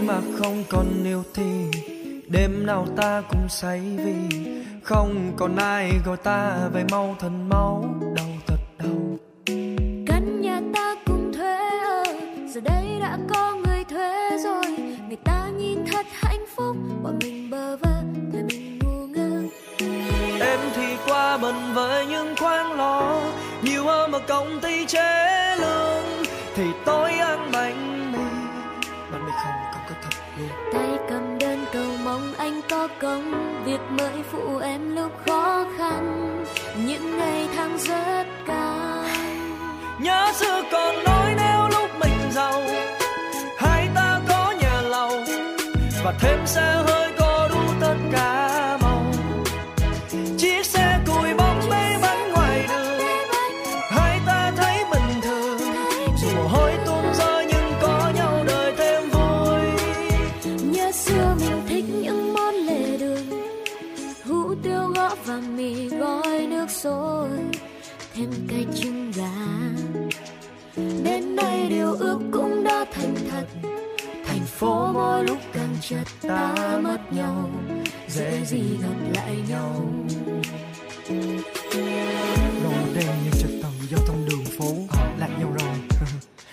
[0.08, 1.44] Mà không còn yêu thì
[2.28, 4.38] đêm nào ta cũng say vì
[4.84, 9.18] không còn ai gọi ta về mau thần máu đau thật đau.
[10.08, 12.04] Căn nhà ta cùng thuê ở
[12.48, 14.66] giờ đây đã có người thuê rồi.
[15.08, 18.02] Người ta nhìn thật hạnh phúc bọn mình bơ vơ
[18.34, 19.42] thời mình ngu ngơ.
[20.40, 23.22] Em thì qua bận với những khoáng lo
[23.62, 24.75] nhiều hơn một công ty
[33.98, 36.26] mới phụ em lúc khó khăn.
[36.86, 38.86] Những ngày tháng rất cao
[40.00, 42.62] nhớ xưa còn nói nếu lúc mình giàu,
[43.58, 45.12] hai ta có nhà lầu
[46.04, 47.05] và thêm xe hơi
[78.56, 79.86] gì gặp lại nhau.
[82.64, 85.76] Rồi đèn như trật tự giao thông đường phố, lạc nhau rồi.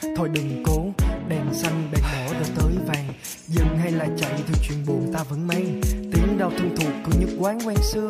[0.17, 0.87] Thôi đừng cố,
[1.29, 3.13] đèn xanh đèn đỏ đã tới vàng.
[3.47, 5.81] Dừng hay là chạy thì chuyện buồn ta vẫn mang
[6.13, 8.09] tiếng đau thân thuộc của những quán quen xưa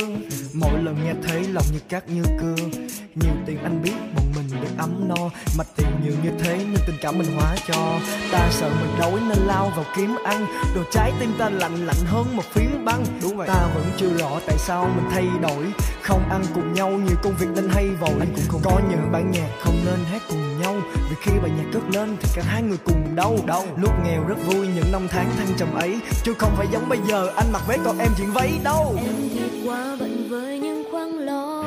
[0.55, 2.57] mỗi lần nghe thấy lòng như cát như cưa.
[3.15, 5.31] Nhiều tiền anh biết bọn mình được ấm no.
[5.59, 8.01] Mà tiền nhiều như thế nên tình cảm mình hóa cho.
[8.33, 10.47] Ta sợ mình đói nên lao vào kiếm ăn.
[10.75, 13.05] Đồ trái tim ta lạnh lạnh hơn một phiến băng.
[13.23, 15.73] Đúng ta vẫn chưa rõ tại sao mình thay đổi.
[16.03, 18.11] Không ăn cùng nhau nhiều công việc nên hay vội.
[18.21, 20.75] Anh cũng không có những bản nhạc không nên hát cùng nhau.
[21.11, 23.37] Vì khi bài nhạc cất lên thì cả hai người cùng đau.
[23.47, 23.65] Đau.
[23.77, 26.01] Lúc nghèo rất vui những năm tháng thăng trầm ấy.
[26.23, 28.97] Chứ không phải giống bây giờ anh mặc vé còn em chuyện váy đâu.
[28.97, 31.65] Em thì quá bận với những khoáng lo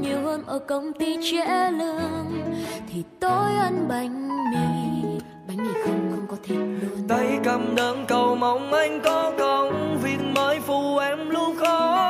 [0.00, 2.42] nhiều hơn ở công ty trễ lương.
[2.92, 5.18] Thì tôi ăn bánh mì.
[5.48, 7.08] Bánh mì không không có thịt luôn.
[7.08, 10.18] Tay cầm đơn cầu mong anh có công việc
[11.62, 12.09] em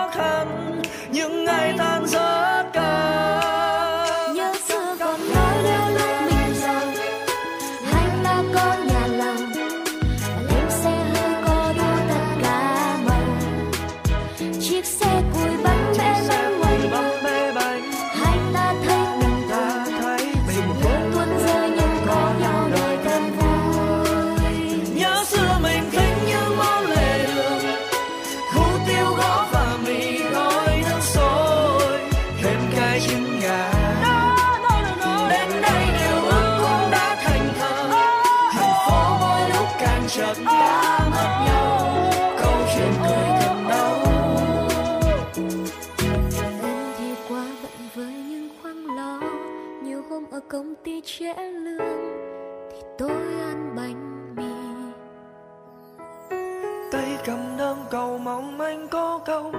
[58.00, 59.52] cầu mong anh có câu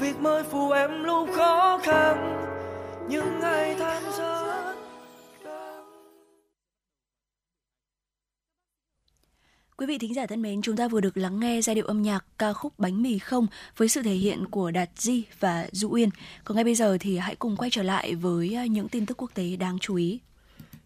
[0.00, 2.38] việc mới phù em lúc khó khăn
[3.08, 4.74] những ngày tháng giấc
[9.76, 12.02] Quý vị thính giả thân mến, chúng ta vừa được lắng nghe giai điệu âm
[12.02, 15.88] nhạc ca khúc Bánh mì không với sự thể hiện của Đạt Di và Du
[15.90, 16.10] Uyên.
[16.44, 19.22] Còn ngay bây giờ thì hãy cùng quay trở lại với à, những tin tức
[19.22, 20.20] quốc tế đáng chú ý.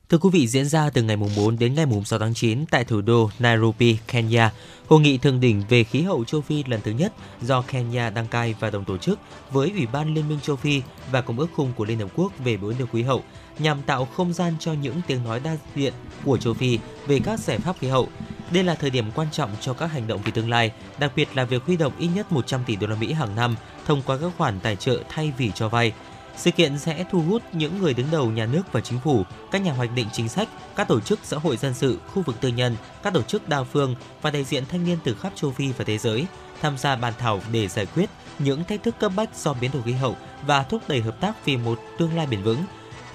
[0.08, 3.00] Thưa quý vị, diễn ra từ ngày 4 đến ngày 6 tháng 9 tại thủ
[3.00, 4.50] đô Nairobi, Kenya,
[4.86, 7.12] Hội nghị thượng đỉnh về khí hậu châu Phi lần thứ nhất
[7.42, 9.18] do Kenya đăng cai và đồng tổ chức
[9.50, 12.32] với Ủy ban Liên minh châu Phi và Công ước khung của Liên Hợp Quốc
[12.38, 13.22] về biến đổi khí hậu
[13.58, 15.92] nhằm tạo không gian cho những tiếng nói đa diện
[16.24, 18.08] của châu Phi về các giải pháp khí hậu.
[18.50, 21.28] Đây là thời điểm quan trọng cho các hành động vì tương lai, đặc biệt
[21.34, 23.56] là việc huy động ít nhất 100 tỷ đô la Mỹ hàng năm
[23.86, 25.92] thông qua các khoản tài trợ thay vì cho vay.
[26.36, 29.62] Sự kiện sẽ thu hút những người đứng đầu nhà nước và chính phủ, các
[29.62, 32.48] nhà hoạch định chính sách, các tổ chức xã hội dân sự, khu vực tư
[32.48, 35.72] nhân, các tổ chức đa phương và đại diện thanh niên từ khắp châu Phi
[35.72, 36.26] và thế giới
[36.60, 39.82] tham gia bàn thảo để giải quyết những thách thức cấp bách do biến đổi
[39.82, 40.16] khí hậu
[40.46, 42.58] và thúc đẩy hợp tác vì một tương lai bền vững.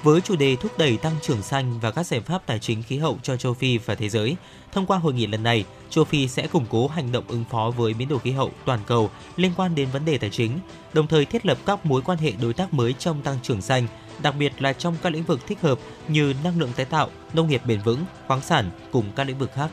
[0.04, 2.98] Với chủ đề thúc đẩy tăng trưởng xanh và các giải pháp tài chính khí
[2.98, 4.36] hậu cho châu Phi và thế giới,
[4.72, 7.72] thông qua hội nghị lần này, châu Phi sẽ củng cố hành động ứng phó
[7.78, 10.60] với biến đổi khí hậu toàn cầu liên quan đến vấn đề tài chính,
[10.94, 13.88] đồng thời thiết lập các mối quan hệ đối tác mới trong tăng trưởng xanh,
[14.22, 17.48] đặc biệt là trong các lĩnh vực thích hợp như năng lượng tái tạo, nông
[17.48, 19.70] nghiệp bền vững, khoáng sản cùng các lĩnh vực khác.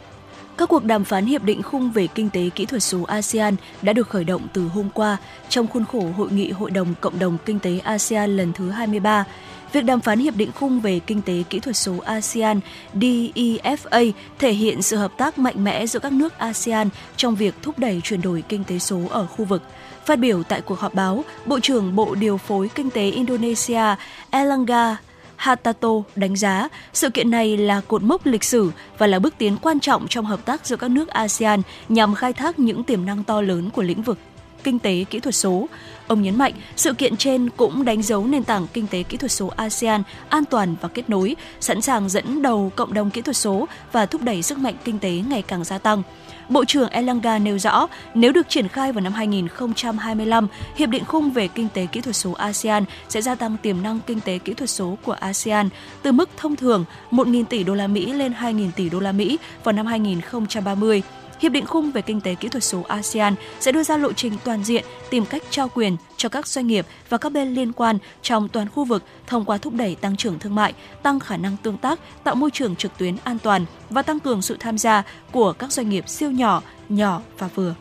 [0.57, 3.93] Các cuộc đàm phán hiệp định khung về kinh tế kỹ thuật số ASEAN đã
[3.93, 5.17] được khởi động từ hôm qua
[5.49, 9.25] trong khuôn khổ hội nghị Hội đồng Cộng đồng Kinh tế ASEAN lần thứ 23.
[9.73, 12.61] Việc đàm phán hiệp định khung về kinh tế kỹ thuật số ASEAN
[12.95, 17.79] DEFA thể hiện sự hợp tác mạnh mẽ giữa các nước ASEAN trong việc thúc
[17.79, 19.63] đẩy chuyển đổi kinh tế số ở khu vực.
[20.05, 23.83] Phát biểu tại cuộc họp báo, Bộ trưởng Bộ Điều phối Kinh tế Indonesia
[24.31, 24.97] Elangga
[25.37, 29.57] Hatato đánh giá sự kiện này là cột mốc lịch sử và là bước tiến
[29.63, 33.25] quan trọng trong hợp tác giữa các nước ASEAN nhằm khai thác những tiềm năng
[33.25, 34.19] to lớn của lĩnh vực
[34.65, 35.67] kinh tế kỹ thuật số.
[36.09, 39.33] Ông nhấn mạnh, sự kiện trên cũng đánh dấu nền tảng kinh tế kỹ thuật
[39.33, 43.37] số ASEAN an toàn và kết nối, sẵn sàng dẫn đầu cộng đồng kỹ thuật
[43.37, 46.03] số và thúc đẩy sức mạnh kinh tế ngày càng gia tăng.
[46.49, 51.31] Bộ trưởng Elanga nêu rõ, nếu được triển khai vào năm 2025, Hiệp định khung
[51.31, 54.55] về kinh tế kỹ thuật số ASEAN sẽ gia tăng tiềm năng kinh tế kỹ
[54.55, 55.69] thuật số của ASEAN
[56.03, 59.39] từ mức thông thường 1.000 tỷ đô la Mỹ lên 2.000 tỷ đô la Mỹ
[59.65, 61.03] vào năm 2030.
[61.41, 64.33] Hiệp định khung về kinh tế kỹ thuật số ASEAN sẽ đưa ra lộ trình
[64.45, 67.99] toàn diện tìm cách trao quyền cho các doanh nghiệp và các bên liên quan
[68.23, 71.57] trong toàn khu vực thông qua thúc đẩy tăng trưởng thương mại, tăng khả năng
[71.57, 75.03] tương tác, tạo môi trường trực tuyến an toàn và tăng cường sự tham gia
[75.33, 77.75] của các doanh nghiệp siêu nhỏ, nhỏ và vừa.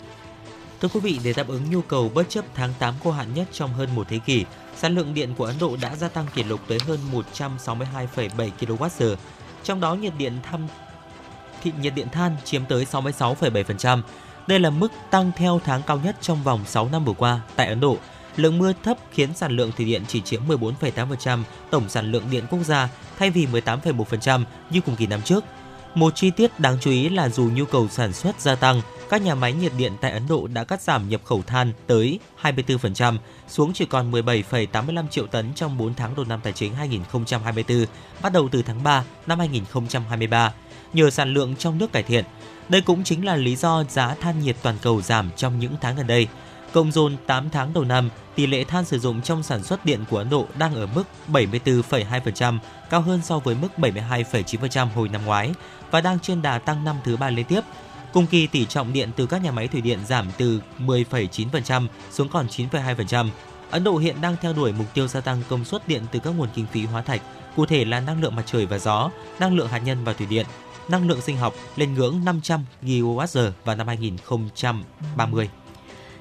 [0.82, 3.48] Thưa quý vị, để đáp ứng nhu cầu bất chấp tháng 8 khô hạn nhất
[3.52, 4.46] trong hơn một thế kỷ,
[4.78, 7.00] sản lượng điện của Ấn Độ đã gia tăng kỷ lục tới hơn
[7.36, 9.16] 162,7 kWh.
[9.64, 10.68] Trong đó nhiệt điện thăm
[11.66, 14.02] thị nhiệt điện than chiếm tới 66,7%.
[14.48, 17.68] Đây là mức tăng theo tháng cao nhất trong vòng 6 năm vừa qua tại
[17.68, 17.98] Ấn Độ.
[18.36, 22.44] Lượng mưa thấp khiến sản lượng thủy điện chỉ chiếm 14,8% tổng sản lượng điện
[22.50, 22.90] quốc gia
[23.20, 25.44] thay vì 18,1% như cùng kỳ năm trước.
[25.96, 29.22] Một chi tiết đáng chú ý là dù nhu cầu sản xuất gia tăng, các
[29.22, 33.18] nhà máy nhiệt điện tại Ấn Độ đã cắt giảm nhập khẩu than tới 24%,
[33.48, 37.86] xuống chỉ còn 17,85 triệu tấn trong 4 tháng đầu năm tài chính 2024,
[38.22, 40.54] bắt đầu từ tháng 3 năm 2023,
[40.96, 42.26] nhờ sản lượng trong nước cải thiện.
[42.70, 45.96] Đây cũng chính là lý do giá than nhiệt toàn cầu giảm trong những tháng
[45.96, 46.28] gần đây.
[46.74, 50.00] Cộng dồn 8 tháng đầu năm, tỷ lệ than sử dụng trong sản xuất điện
[50.10, 52.58] của Ấn Độ đang ở mức 74,2%,
[52.90, 55.52] cao hơn so với mức 72,9% hồi năm ngoái
[55.92, 57.62] và đang trên đà tăng năm thứ ba liên tiếp.
[58.14, 62.30] Cùng kỳ tỷ trọng điện từ các nhà máy thủy điện giảm từ 10,9% xuống
[62.30, 63.30] còn 9,2%.
[63.72, 66.30] Ấn Độ hiện đang theo đuổi mục tiêu gia tăng công suất điện từ các
[66.30, 67.22] nguồn kinh phí hóa thạch,
[67.56, 70.28] cụ thể là năng lượng mặt trời và gió, năng lượng hạt nhân và thủy
[70.30, 70.46] điện,
[70.88, 75.50] năng lượng sinh học lên ngưỡng 500 GWh vào năm 2030.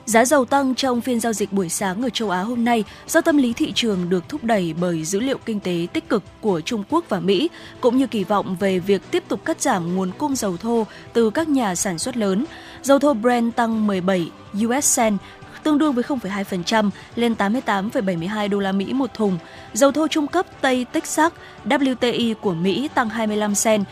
[0.07, 3.21] Giá dầu tăng trong phiên giao dịch buổi sáng ở châu Á hôm nay do
[3.21, 6.61] tâm lý thị trường được thúc đẩy bởi dữ liệu kinh tế tích cực của
[6.61, 7.49] Trung Quốc và Mỹ,
[7.81, 11.31] cũng như kỳ vọng về việc tiếp tục cắt giảm nguồn cung dầu thô từ
[11.31, 12.45] các nhà sản xuất lớn.
[12.83, 14.31] Dầu thô Brent tăng 17
[14.65, 15.19] US cent
[15.65, 19.39] tương đương với 0,2% lên 88,72 đô la Mỹ một thùng.
[19.73, 21.33] Dầu thô trung cấp Tây Texas
[21.65, 23.85] WTI của Mỹ tăng 25 cent,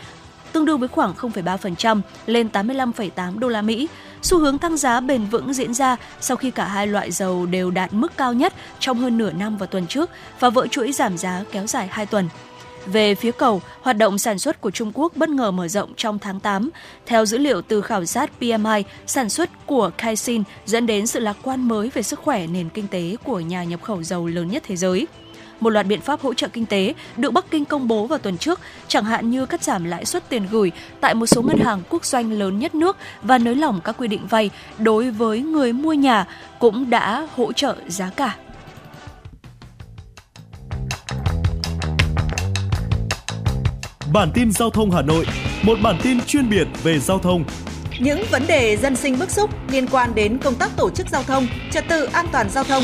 [0.53, 3.87] tương đương với khoảng 0,3% lên 85,8 đô la Mỹ.
[4.21, 7.71] Xu hướng tăng giá bền vững diễn ra sau khi cả hai loại dầu đều
[7.71, 11.17] đạt mức cao nhất trong hơn nửa năm vào tuần trước và vỡ chuỗi giảm
[11.17, 12.29] giá kéo dài 2 tuần.
[12.85, 16.19] Về phía cầu, hoạt động sản xuất của Trung Quốc bất ngờ mở rộng trong
[16.19, 16.69] tháng 8.
[17.05, 21.37] Theo dữ liệu từ khảo sát PMI, sản xuất của Caixin dẫn đến sự lạc
[21.43, 24.63] quan mới về sức khỏe nền kinh tế của nhà nhập khẩu dầu lớn nhất
[24.65, 25.07] thế giới
[25.63, 28.37] một loạt biện pháp hỗ trợ kinh tế được Bắc Kinh công bố vào tuần
[28.37, 31.81] trước, chẳng hạn như cắt giảm lãi suất tiền gửi tại một số ngân hàng
[31.89, 35.73] quốc doanh lớn nhất nước và nới lỏng các quy định vay đối với người
[35.73, 36.25] mua nhà
[36.59, 38.35] cũng đã hỗ trợ giá cả.
[44.13, 45.25] Bản tin giao thông Hà Nội,
[45.63, 47.43] một bản tin chuyên biệt về giao thông.
[47.99, 51.23] Những vấn đề dân sinh bức xúc liên quan đến công tác tổ chức giao
[51.23, 52.83] thông, trật tự an toàn giao thông,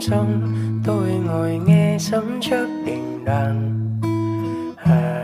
[0.00, 0.42] Sông
[0.84, 3.74] tôi ngồi nghe sấm chớp đình đàn.
[4.76, 5.17] À,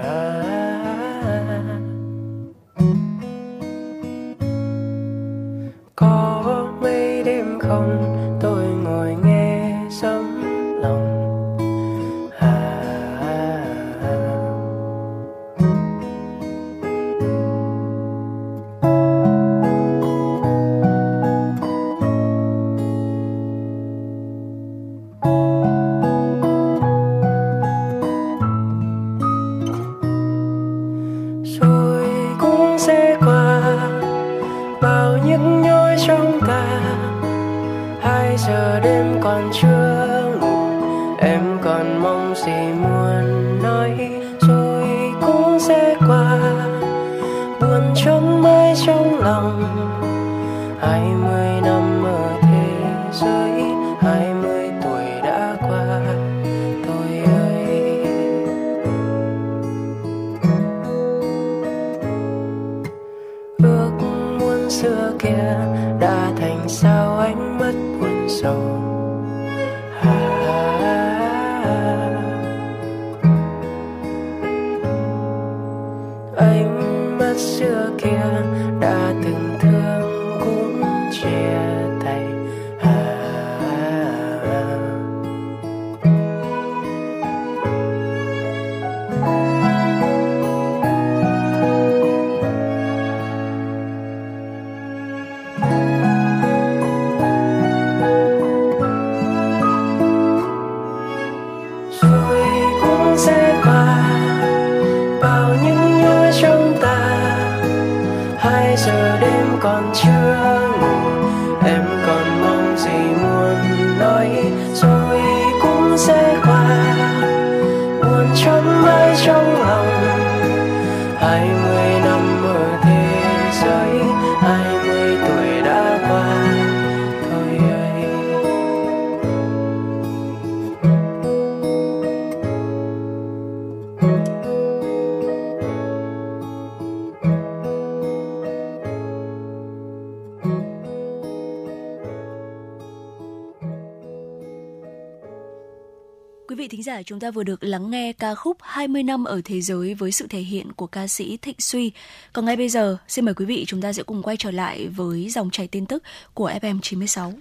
[146.84, 150.12] giả, chúng ta vừa được lắng nghe ca khúc 20 năm ở thế giới với
[150.12, 151.92] sự thể hiện của ca sĩ Thịnh Suy.
[152.32, 154.88] Còn ngay bây giờ, xin mời quý vị chúng ta sẽ cùng quay trở lại
[154.88, 156.02] với dòng chảy tin tức
[156.34, 157.32] của FM 96.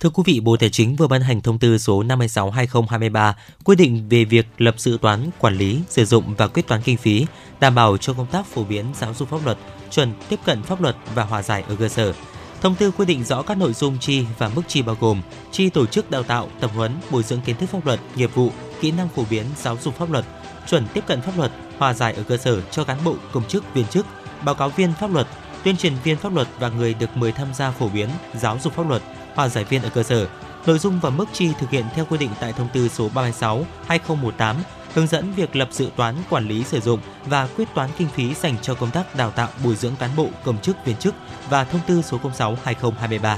[0.00, 3.32] Thưa quý vị, Bộ Tài chính vừa ban hành thông tư số 56/2023
[3.64, 6.96] quy định về việc lập dự toán, quản lý, sử dụng và quyết toán kinh
[6.96, 7.26] phí,
[7.60, 9.58] đảm bảo cho công tác phổ biến giáo dục pháp luật,
[9.90, 12.12] chuẩn tiếp cận pháp luật và hòa giải ở cơ sở.
[12.60, 15.70] Thông tư quy định rõ các nội dung chi và mức chi bao gồm chi
[15.70, 18.90] tổ chức đào tạo, tập huấn, bồi dưỡng kiến thức pháp luật, nghiệp vụ, kỹ
[18.90, 20.24] năng phổ biến giáo dục pháp luật,
[20.68, 23.74] chuẩn tiếp cận pháp luật, hòa giải ở cơ sở cho cán bộ, công chức,
[23.74, 24.06] viên chức,
[24.44, 25.26] báo cáo viên pháp luật,
[25.64, 28.72] tuyên truyền viên pháp luật và người được mời tham gia phổ biến giáo dục
[28.72, 29.02] pháp luật,
[29.34, 30.26] hòa giải viên ở cơ sở.
[30.66, 34.54] Nội dung và mức chi thực hiện theo quy định tại thông tư số 36/2018
[34.94, 38.34] hướng dẫn việc lập dự toán, quản lý sử dụng và quyết toán kinh phí
[38.34, 41.14] dành cho công tác đào tạo, bồi dưỡng cán bộ, công chức, viên chức
[41.50, 43.36] và thông tư số 06/2023.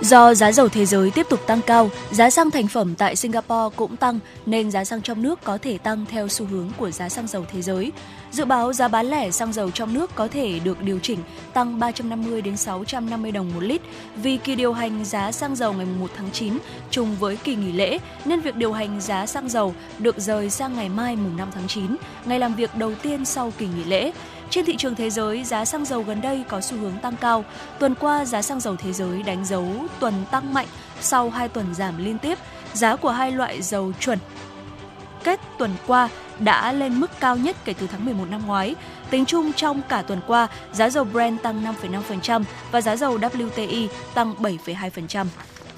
[0.00, 3.76] Do giá dầu thế giới tiếp tục tăng cao, giá xăng thành phẩm tại Singapore
[3.76, 7.08] cũng tăng nên giá xăng trong nước có thể tăng theo xu hướng của giá
[7.08, 7.92] xăng dầu thế giới.
[8.30, 11.18] Dự báo giá bán lẻ xăng dầu trong nước có thể được điều chỉnh
[11.52, 13.80] tăng 350 đến 650 đồng một lít
[14.16, 16.58] vì kỳ điều hành giá xăng dầu ngày 1 tháng 9
[16.90, 20.76] trùng với kỳ nghỉ lễ nên việc điều hành giá xăng dầu được rời sang
[20.76, 24.12] ngày mai mùng 5 tháng 9, ngày làm việc đầu tiên sau kỳ nghỉ lễ.
[24.50, 27.44] Trên thị trường thế giới, giá xăng dầu gần đây có xu hướng tăng cao.
[27.78, 29.66] Tuần qua, giá xăng dầu thế giới đánh dấu
[30.00, 30.66] tuần tăng mạnh
[31.00, 32.38] sau 2 tuần giảm liên tiếp.
[32.74, 34.18] Giá của hai loại dầu chuẩn
[35.24, 38.74] kết tuần qua đã lên mức cao nhất kể từ tháng 11 năm ngoái.
[39.10, 43.88] Tính chung trong cả tuần qua, giá dầu Brent tăng 5,5% và giá dầu WTI
[44.14, 45.26] tăng 7,2%.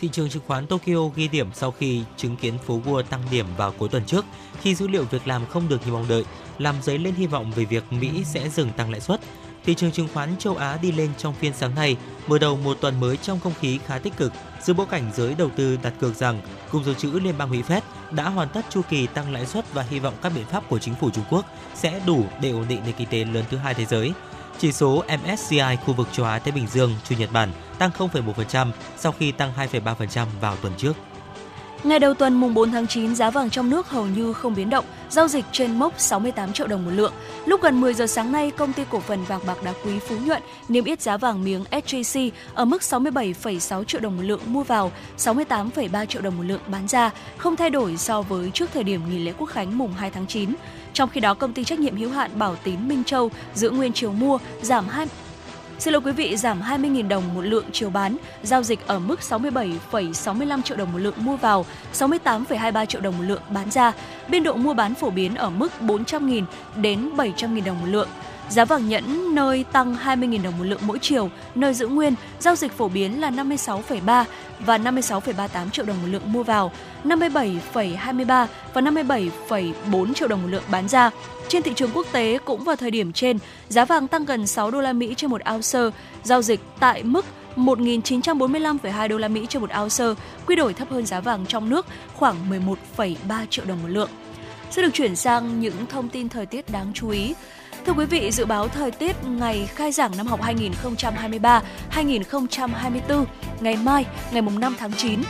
[0.00, 3.46] Thị trường chứng khoán Tokyo ghi điểm sau khi chứng kiến phố Wall tăng điểm
[3.56, 4.24] vào cuối tuần trước
[4.60, 6.24] khi dữ liệu việc làm không được như mong đợi,
[6.58, 9.20] làm dấy lên hy vọng về việc Mỹ sẽ dừng tăng lãi suất.
[9.64, 11.96] Thị trường chứng khoán châu Á đi lên trong phiên sáng nay,
[12.26, 14.32] mở đầu một tuần mới trong không khí khá tích cực,
[14.62, 16.40] giữa bối cảnh giới đầu tư đặt cược rằng
[16.70, 17.80] Cục dự trữ Liên bang Mỹ Fed
[18.10, 20.78] đã hoàn tất chu kỳ tăng lãi suất và hy vọng các biện pháp của
[20.78, 23.74] chính phủ Trung Quốc sẽ đủ để ổn định nền kinh tế lớn thứ hai
[23.74, 24.12] thế giới.
[24.60, 28.70] Chỉ số MSCI khu vực châu Á Thái Bình Dương trừ Nhật Bản tăng 0,1%
[28.96, 30.92] sau khi tăng 2,3% vào tuần trước.
[31.84, 34.70] Ngày đầu tuần mùng 4 tháng 9, giá vàng trong nước hầu như không biến
[34.70, 37.12] động, giao dịch trên mốc 68 triệu đồng một lượng.
[37.46, 40.14] Lúc gần 10 giờ sáng nay, công ty cổ phần vàng bạc đá quý Phú
[40.24, 44.62] Nhuận niêm yết giá vàng miếng SJC ở mức 67,6 triệu đồng một lượng mua
[44.62, 48.84] vào, 68,3 triệu đồng một lượng bán ra, không thay đổi so với trước thời
[48.84, 50.54] điểm nghỉ lễ Quốc khánh mùng 2 tháng 9.
[50.94, 53.92] Trong khi đó, công ty trách nhiệm hữu hạn Bảo Tín Minh Châu giữ nguyên
[53.92, 55.06] chiều mua, giảm 2
[55.80, 59.20] Xin lỗi quý vị, giảm 20.000 đồng một lượng chiều bán, giao dịch ở mức
[59.20, 63.92] 67,65 triệu đồng một lượng mua vào, 68,23 triệu đồng một lượng bán ra.
[64.28, 66.44] Biên độ mua bán phổ biến ở mức 400.000
[66.76, 68.08] đến 700.000 đồng một lượng.
[68.48, 72.54] Giá vàng nhẫn nơi tăng 20.000 đồng một lượng mỗi chiều, nơi giữ nguyên, giao
[72.54, 74.24] dịch phổ biến là 56,3
[74.60, 76.72] và 56,38 triệu đồng một lượng mua vào,
[77.04, 81.10] 57,23 và 57,4 triệu đồng một lượng bán ra.
[81.48, 83.38] Trên thị trường quốc tế cũng vào thời điểm trên,
[83.68, 87.24] giá vàng tăng gần 6 đô la Mỹ trên một ounce, giao dịch tại mức
[87.56, 90.04] 1.945,2 đô la Mỹ trên một ounce,
[90.46, 94.10] quy đổi thấp hơn giá vàng trong nước khoảng 11,3 triệu đồng một lượng.
[94.70, 97.34] Sẽ được chuyển sang những thông tin thời tiết đáng chú ý.
[97.86, 100.40] Thưa quý vị, dự báo thời tiết ngày khai giảng năm học
[101.92, 103.24] 2023-2024,
[103.60, 105.20] ngày mai, ngày 5 tháng 9,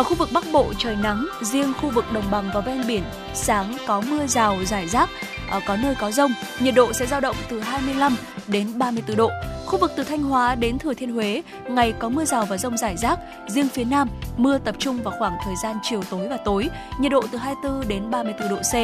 [0.00, 3.02] ở khu vực Bắc Bộ trời nắng, riêng khu vực đồng bằng và ven biển
[3.34, 5.10] sáng có mưa rào rải rác,
[5.50, 8.16] ờ, có nơi có rông, nhiệt độ sẽ dao động từ 25
[8.48, 9.30] đến 34 độ.
[9.66, 12.76] Khu vực từ Thanh Hóa đến Thừa Thiên Huế, ngày có mưa rào và rông
[12.76, 16.36] rải rác, riêng phía Nam mưa tập trung vào khoảng thời gian chiều tối và
[16.36, 16.70] tối,
[17.00, 18.74] nhiệt độ từ 24 đến 34 độ C.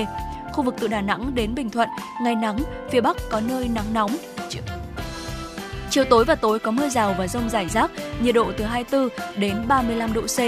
[0.54, 1.88] Khu vực từ Đà Nẵng đến Bình Thuận,
[2.22, 2.58] ngày nắng,
[2.90, 4.16] phía Bắc có nơi nắng nóng.
[5.96, 7.90] Chiều tối và tối có mưa rào và rông rải rác,
[8.22, 10.38] nhiệt độ từ 24 đến 35 độ C.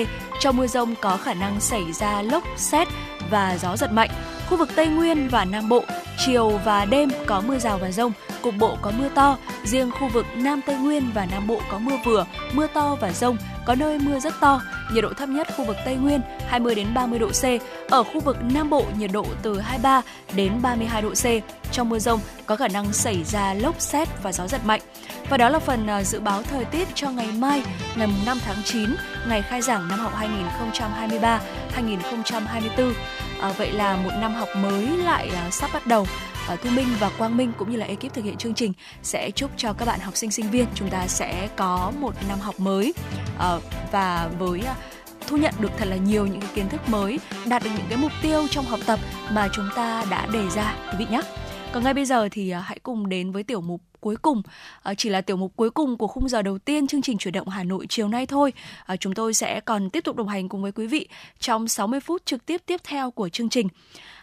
[0.41, 2.89] Trong mưa rông có khả năng xảy ra lốc, xét
[3.31, 4.11] và gió giật mạnh.
[4.49, 5.85] Khu vực Tây Nguyên và Nam Bộ,
[6.19, 9.37] chiều và đêm có mưa rào và rông, cục bộ có mưa to.
[9.65, 13.13] Riêng khu vực Nam Tây Nguyên và Nam Bộ có mưa vừa, mưa to và
[13.13, 13.37] rông,
[13.67, 14.61] có nơi mưa rất to.
[14.93, 17.45] Nhiệt độ thấp nhất khu vực Tây Nguyên 20 đến 30 độ C,
[17.91, 20.03] ở khu vực Nam Bộ nhiệt độ từ 23
[20.35, 21.25] đến 32 độ C.
[21.73, 24.81] Trong mưa rông có khả năng xảy ra lốc xét và gió giật mạnh.
[25.31, 27.63] Và đó là phần à, dự báo thời tiết cho ngày mai,
[27.97, 28.91] ngày 5 tháng 9,
[29.29, 30.13] ngày khai giảng năm học
[31.77, 32.93] 2023-2024.
[33.41, 36.07] À, vậy là một năm học mới lại à, sắp bắt đầu.
[36.49, 38.73] À, Thu Minh và Quang Minh cũng như là ekip thực hiện chương trình
[39.03, 42.39] sẽ chúc cho các bạn học sinh sinh viên chúng ta sẽ có một năm
[42.39, 42.95] học mới
[43.39, 43.57] à,
[43.93, 44.75] và với à,
[45.27, 47.99] thu nhận được thật là nhiều những cái kiến thức mới, đạt được những cái
[47.99, 48.99] mục tiêu trong học tập
[49.33, 51.21] mà chúng ta đã đề ra quý vị nhé.
[51.73, 54.43] Còn ngay bây giờ thì à, hãy cùng đến với tiểu mục cuối cùng
[54.83, 57.35] à, chỉ là tiểu mục cuối cùng của khung giờ đầu tiên chương trình chuyển
[57.35, 58.53] động Hà Nội chiều nay thôi.
[58.87, 62.01] À, chúng tôi sẽ còn tiếp tục đồng hành cùng với quý vị trong 60
[62.01, 63.69] phút trực tiếp tiếp theo của chương trình.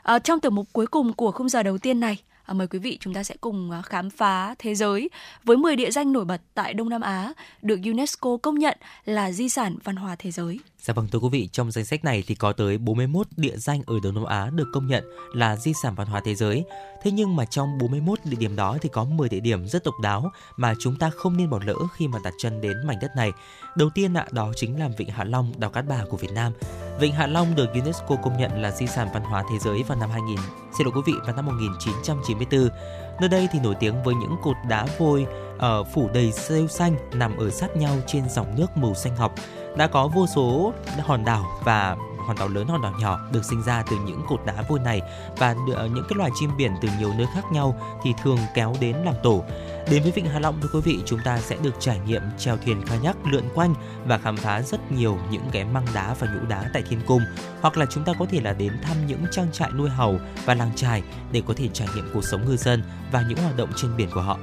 [0.03, 2.80] À, trong tiểu mục cuối cùng của khung giờ đầu tiên này, À, mời quý
[2.80, 5.09] vị chúng ta sẽ cùng khám phá thế giới
[5.43, 9.32] với 10 địa danh nổi bật tại Đông Nam Á được UNESCO công nhận là
[9.32, 10.59] di sản văn hóa thế giới.
[10.86, 13.82] Dạ vâng thưa quý vị, trong danh sách này thì có tới 41 địa danh
[13.88, 16.64] ở Đông Nam Á được công nhận là di sản văn hóa thế giới.
[17.04, 19.94] Thế nhưng mà trong 41 địa điểm đó thì có 10 địa điểm rất độc
[20.02, 23.12] đáo mà chúng ta không nên bỏ lỡ khi mà đặt chân đến mảnh đất
[23.16, 23.32] này.
[23.76, 26.52] Đầu tiên ạ, đó chính là Vịnh Hạ Long, đảo Cát Bà của Việt Nam.
[27.00, 29.98] Vịnh Hạ Long được UNESCO công nhận là di sản văn hóa thế giới vào
[29.98, 30.38] năm 2000,
[30.78, 32.70] xin lỗi quý vị, vào năm 1994.
[33.20, 35.26] Nơi đây thì nổi tiếng với những cột đá vôi
[35.58, 39.36] ở phủ đầy rêu xanh nằm ở sát nhau trên dòng nước màu xanh ngọc.
[39.78, 40.73] Đã có vô số
[41.05, 41.95] hòn đảo và
[42.26, 45.01] hòn đảo lớn hòn đảo nhỏ được sinh ra từ những cột đá vôi này
[45.38, 48.76] và ờ, những cái loài chim biển từ nhiều nơi khác nhau thì thường kéo
[48.80, 49.43] đến làm tổ.
[49.91, 52.57] Đến với Vịnh Hạ Long thưa quý vị, chúng ta sẽ được trải nghiệm chèo
[52.57, 56.47] thuyền kayak lượn quanh và khám phá rất nhiều những cái măng đá và nhũ
[56.47, 57.21] đá tại thiên cung.
[57.61, 60.53] Hoặc là chúng ta có thể là đến thăm những trang trại nuôi hầu và
[60.53, 63.69] làng trài để có thể trải nghiệm cuộc sống ngư dân và những hoạt động
[63.76, 64.38] trên biển của họ.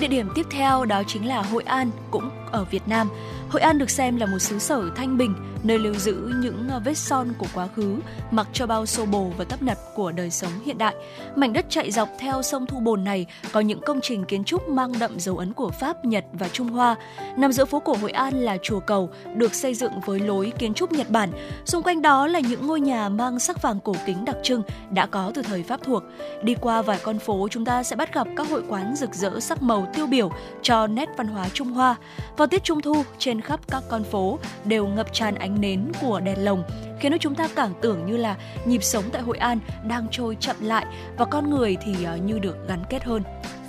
[0.00, 3.08] Địa điểm tiếp theo đó chính là Hội An, cũng ở Việt Nam.
[3.52, 6.80] Hội An được xem là một xứ sở thanh bình, nơi lưu giữ những ờ,
[6.84, 7.96] vết son của quá khứ,
[8.30, 10.94] mặc cho bao xô bồ và tấp nập của đời sống hiện đại.
[11.36, 14.68] Mảnh đất chạy dọc theo sông Thu Bồn này có những công trình kiến trúc
[14.68, 16.96] mang đậm dấu ấn của Pháp, Nhật và Trung Hoa.
[17.36, 20.74] Nằm giữa phố cổ Hội An là chùa cầu, được xây dựng với lối kiến
[20.74, 21.30] trúc Nhật Bản.
[21.64, 25.06] Xung quanh đó là những ngôi nhà mang sắc vàng cổ kính đặc trưng đã
[25.06, 26.02] có từ thời Pháp thuộc.
[26.42, 29.40] Đi qua vài con phố, chúng ta sẽ bắt gặp các hội quán rực rỡ
[29.40, 30.30] sắc màu tiêu biểu
[30.62, 31.96] cho nét văn hóa Trung Hoa.
[32.36, 36.20] Vào tiết Trung thu, trên khắp các con phố đều ngập tràn ánh nến của
[36.20, 36.64] đèn lồng,
[37.00, 40.36] khiến cho chúng ta cảm tưởng như là nhịp sống tại Hội An đang trôi
[40.40, 40.86] chậm lại
[41.18, 43.22] và con người thì ờ, như được gắn kết hơn.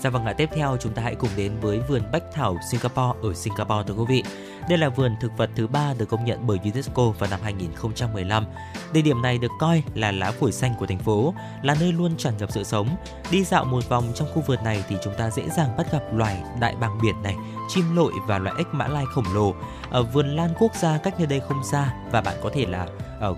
[0.03, 3.19] Dạ vâng ạ, tiếp theo chúng ta hãy cùng đến với vườn Bách Thảo Singapore
[3.23, 4.23] ở Singapore thưa quý vị.
[4.69, 8.45] Đây là vườn thực vật thứ ba được công nhận bởi UNESCO vào năm 2015.
[8.93, 12.17] Địa điểm này được coi là lá phổi xanh của thành phố, là nơi luôn
[12.17, 12.87] tràn ngập sự sống.
[13.31, 16.03] Đi dạo một vòng trong khu vườn này thì chúng ta dễ dàng bắt gặp
[16.13, 17.35] loài đại bàng biển này,
[17.69, 19.53] chim lội và loài ếch mã lai khổng lồ.
[19.89, 22.87] Ở vườn lan quốc gia cách nơi đây không xa và bạn có thể là
[23.19, 23.35] ở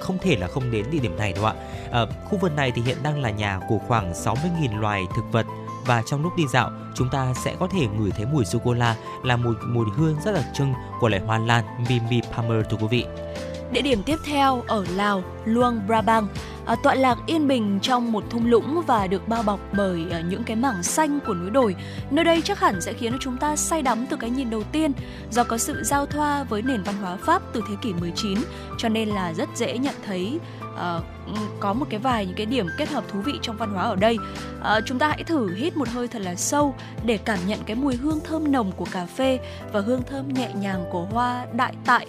[0.00, 1.54] không thể là không đến địa điểm này đâu ạ.
[1.90, 5.46] ở khu vườn này thì hiện đang là nhà của khoảng 60.000 loài thực vật
[5.86, 8.72] và trong lúc đi dạo, chúng ta sẽ có thể ngửi thấy mùi sô cô
[8.72, 12.76] la là một mùi hương rất đặc trưng của loài hoa lan Mimi Palmer thưa
[12.76, 13.06] quý vị.
[13.74, 16.26] Địa điểm tiếp theo ở Lào, Luang Prabang,
[16.66, 20.20] à, tọa lạc yên bình trong một thung lũng và được bao bọc bởi à,
[20.20, 21.76] những cái mảng xanh của núi đồi.
[22.10, 24.62] Nơi đây chắc hẳn sẽ khiến cho chúng ta say đắm từ cái nhìn đầu
[24.72, 24.92] tiên
[25.30, 28.38] do có sự giao thoa với nền văn hóa Pháp từ thế kỷ 19
[28.78, 30.38] cho nên là rất dễ nhận thấy
[30.74, 31.04] uh,
[31.60, 33.96] có một cái vài những cái điểm kết hợp thú vị trong văn hóa ở
[33.96, 34.18] đây.
[34.60, 37.76] Uh, chúng ta hãy thử hít một hơi thật là sâu để cảm nhận cái
[37.76, 39.38] mùi hương thơm nồng của cà phê
[39.72, 42.06] và hương thơm nhẹ nhàng của hoa đại tại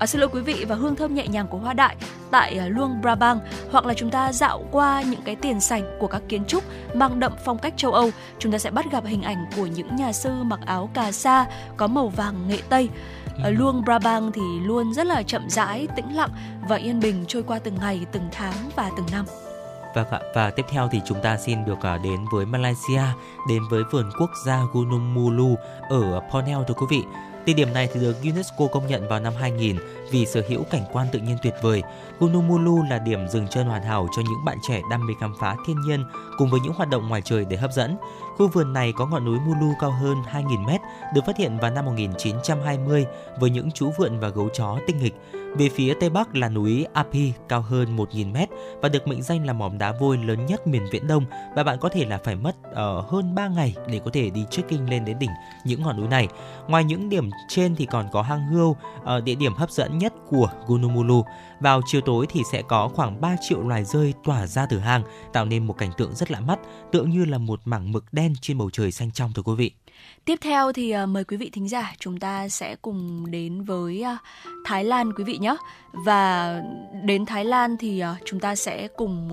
[0.00, 1.96] à, xin lỗi quý vị và hương thơm nhẹ nhàng của hoa đại
[2.30, 3.40] tại uh, Luang Prabang
[3.72, 7.20] hoặc là chúng ta dạo qua những cái tiền sảnh của các kiến trúc mang
[7.20, 10.12] đậm phong cách châu Âu, chúng ta sẽ bắt gặp hình ảnh của những nhà
[10.12, 11.46] sư mặc áo cà sa
[11.76, 12.88] có màu vàng nghệ tây.
[13.42, 16.30] Ở Luang Prabang thì luôn rất là chậm rãi, tĩnh lặng
[16.68, 19.24] và yên bình trôi qua từng ngày, từng tháng và từng năm.
[19.94, 23.02] Và và tiếp theo thì chúng ta xin được đến với Malaysia,
[23.48, 25.56] đến với vườn quốc gia Gunung Mulu
[25.90, 27.02] ở Borneo thưa quý vị.
[27.46, 29.76] Địa điểm này thì được UNESCO công nhận vào năm 2000
[30.10, 31.82] vì sở hữu cảnh quan tự nhiên tuyệt vời.
[32.20, 35.34] Gunung Mulu là điểm dừng chân hoàn hảo cho những bạn trẻ đam mê khám
[35.40, 36.04] phá thiên nhiên
[36.38, 37.96] cùng với những hoạt động ngoài trời để hấp dẫn.
[38.36, 40.80] Khu vườn này có ngọn núi Mulu cao hơn 2.000 mét,
[41.14, 43.06] được phát hiện vào năm 1920
[43.38, 45.14] với những chú vượn và gấu chó tinh nghịch.
[45.56, 48.48] Về phía tây bắc là núi Api cao hơn 1.000 mét
[48.82, 51.24] và được mệnh danh là mỏm đá vôi lớn nhất miền Viễn Đông
[51.56, 54.44] và bạn có thể là phải mất uh, hơn 3 ngày để có thể đi
[54.50, 55.30] trekking lên đến đỉnh
[55.64, 56.28] những ngọn núi này.
[56.68, 60.12] Ngoài những điểm trên thì còn có hang hươu, uh, địa điểm hấp dẫn nhất
[60.28, 61.22] của Gunung
[61.60, 65.02] Vào chiều tối thì sẽ có khoảng 3 triệu loài rơi tỏa ra từ hang,
[65.32, 66.58] tạo nên một cảnh tượng rất lạ mắt,
[66.92, 69.72] tựa như là một mảng mực đen trên bầu trời xanh trong thưa quý vị.
[70.24, 74.02] Tiếp theo thì ờ, mời quý vị thính giả chúng ta sẽ cùng đến với
[74.02, 74.16] ờ,
[74.64, 75.56] Thái Lan quý vị nhé.
[75.92, 76.54] Và
[77.04, 79.30] đến Thái Lan thì ờ, chúng ta sẽ cùng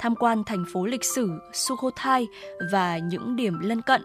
[0.00, 2.26] tham quan thành phố lịch sử Sukhothai
[2.72, 4.02] và những điểm lân cận.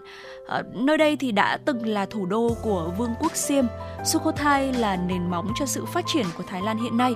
[0.73, 3.65] Nơi đây thì đã từng là thủ đô của Vương quốc Siêm.
[4.05, 7.13] Sukhothai là nền móng cho sự phát triển của Thái Lan hiện nay.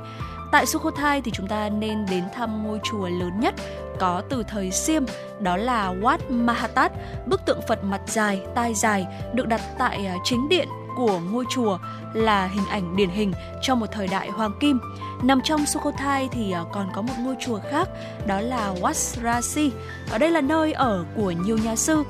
[0.52, 3.56] Tại Sukhothai thì chúng ta nên đến thăm ngôi chùa lớn nhất
[4.00, 5.04] có từ thời Xiêm,
[5.39, 6.91] đó là Wat Mahatat,
[7.26, 10.68] bức tượng Phật mặt dài, tai dài, được đặt tại à, chính điện
[10.98, 11.78] của ngôi chùa
[12.14, 14.80] là hình ảnh điển hình cho một thời đại hoàng kim.
[15.24, 17.89] Nằm trong Sukhothai thì à, còn có một ngôi chùa khác,
[18.26, 19.72] đó là Wat Rasi.
[20.12, 22.04] Ở đây là nơi ở của nhiều nhà sư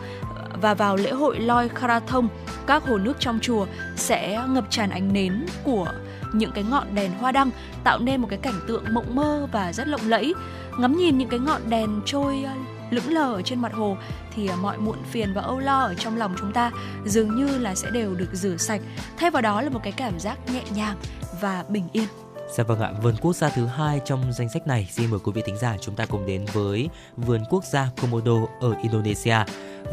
[0.62, 2.28] và vào lễ hội Loi Kharathong,
[2.68, 3.66] các hồ nước trong chùa
[3.96, 5.88] sẽ ngập tràn ánh nến của
[6.34, 7.50] những cái ngọn đèn hoa đăng
[7.84, 10.34] tạo nên một cái cảnh tượng mộng mơ và rất lộng lẫy.
[10.80, 12.54] Ngắm nhìn những cái ngọn đèn trôi ờ,
[12.90, 13.98] lững lờ ở trên mặt hồ
[14.36, 16.72] thì ờ, mọi muộn phiền và âu lo ở trong lòng chúng ta
[17.06, 18.82] dường như là sẽ đều được rửa sạch.
[19.18, 20.98] Thay vào đó là một cái cảm giác nhẹ nhàng
[21.42, 22.08] và bình yên.
[22.50, 25.32] Dạ vâng ạ, vườn quốc gia thứ hai trong danh sách này xin mời quý
[25.32, 29.38] vị thính giả chúng ta cùng đến với vườn quốc gia Komodo ở Indonesia.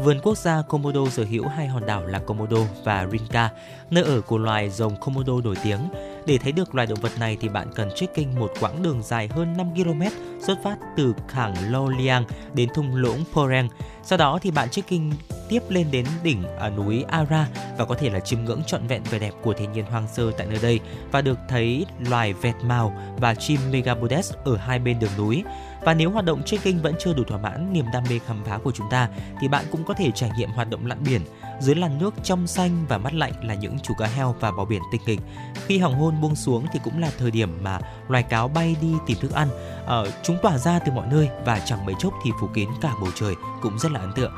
[0.03, 3.49] Vườn quốc gia Komodo sở hữu hai hòn đảo là Komodo và Rinca,
[3.89, 5.79] nơi ở của loài rồng Komodo nổi tiếng.
[6.25, 9.27] Để thấy được loài động vật này thì bạn cần trekking một quãng đường dài
[9.27, 10.01] hơn 5 km
[10.41, 13.69] xuất phát từ cảng Lo Liang đến thung lũng Poreng.
[14.03, 15.11] Sau đó thì bạn trekking
[15.49, 19.03] tiếp lên đến đỉnh ở núi Ara và có thể là chiêm ngưỡng trọn vẹn
[19.03, 20.79] vẻ đẹp của thiên nhiên hoang sơ tại nơi đây
[21.11, 25.43] và được thấy loài vẹt màu và chim Megapodes ở hai bên đường núi.
[25.81, 28.57] Và nếu hoạt động trekking vẫn chưa đủ thỏa mãn niềm đam mê khám phá
[28.57, 29.09] của chúng ta
[29.41, 31.21] thì bạn cũng có thể trải nghiệm hoạt động lặn biển.
[31.59, 34.65] Dưới làn nước trong xanh và mát lạnh là những chú cá heo và bò
[34.65, 35.19] biển tinh nghịch.
[35.65, 38.93] Khi hoàng hôn buông xuống thì cũng là thời điểm mà loài cáo bay đi
[39.05, 39.47] tìm thức ăn.
[39.85, 42.91] Ờ, chúng tỏa ra từ mọi nơi và chẳng mấy chốc thì phủ kín cả
[43.01, 44.31] bầu trời cũng rất là ấn tượng.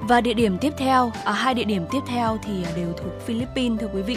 [0.00, 3.12] Và địa điểm tiếp theo, à, hai địa điểm tiếp theo thì à, đều thuộc
[3.26, 4.16] Philippines thưa quý vị.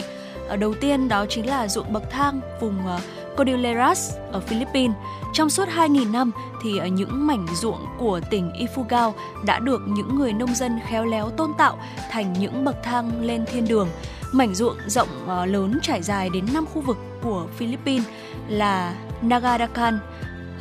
[0.50, 3.02] À, đầu tiên đó chính là ruộng bậc thang vùng uh,
[3.38, 4.96] Cordilleras ở Philippines.
[5.34, 6.32] Trong suốt 2.000 năm
[6.64, 9.14] thì ở những mảnh ruộng của tỉnh Ifugao
[9.46, 11.78] đã được những người nông dân khéo léo tôn tạo
[12.12, 13.88] thành những bậc thang lên thiên đường.
[14.32, 18.08] Mảnh ruộng rộng uh, lớn trải dài đến 5 khu vực của Philippines
[18.50, 20.00] là Nagadakan,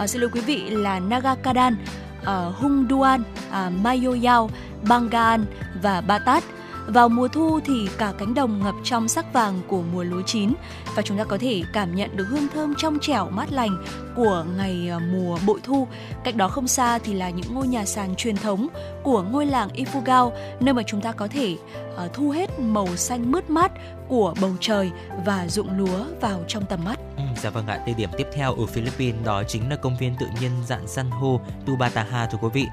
[0.03, 1.77] uh, xin lỗi quý vị là Nagakadan,
[2.23, 4.51] uh, Hungduan, uh, Mayoyao,
[4.89, 5.47] Bangan
[5.83, 6.45] và Batat.
[6.87, 10.53] Vào mùa thu thì cả cánh đồng ngập trong sắc vàng của mùa lúa chín
[10.95, 13.85] và chúng ta có thể cảm nhận được hương thơm trong trẻo mát lành
[14.16, 15.89] của ngày à, mùa bội thu.
[16.24, 18.68] Cách đó không xa thì là những ngôi nhà sàn truyền thống
[19.03, 21.57] của ngôi làng Ifugao nơi mà chúng ta có thể
[21.97, 23.72] à, thu hết màu xanh mướt mát
[24.09, 24.91] của bầu trời
[25.24, 26.99] và ruộng lúa vào trong tầm mắt.
[27.16, 30.14] Ừ, dạ vâng ạ, địa điểm tiếp theo ở Philippines đó chính là công viên
[30.20, 32.66] tự nhiên dạng san hô Tubataha thưa quý vị.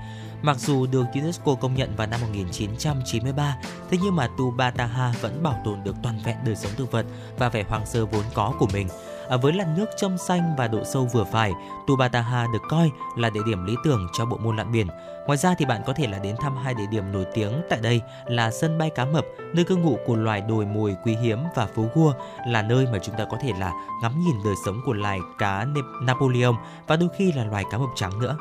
[0.43, 3.57] Mặc dù được UNESCO công nhận vào năm 1993,
[3.89, 7.05] thế nhưng mà Tubataha vẫn bảo tồn được toàn vẹn đời sống thực vật
[7.37, 8.87] và vẻ hoang sơ vốn có của mình.
[9.29, 11.51] À, với làn nước trong xanh và độ sâu vừa phải,
[11.87, 14.87] Tubataha được coi là địa điểm lý tưởng cho bộ môn lặn biển.
[15.25, 17.79] Ngoài ra thì bạn có thể là đến thăm hai địa điểm nổi tiếng tại
[17.81, 21.39] đây là sân bay cá mập, nơi cư ngụ của loài đồi mồi quý hiếm
[21.55, 22.13] và phố gua
[22.47, 23.71] là nơi mà chúng ta có thể là
[24.01, 25.65] ngắm nhìn đời sống của loài cá
[26.01, 26.55] Napoleon
[26.87, 28.37] và đôi khi là loài cá mập trắng nữa.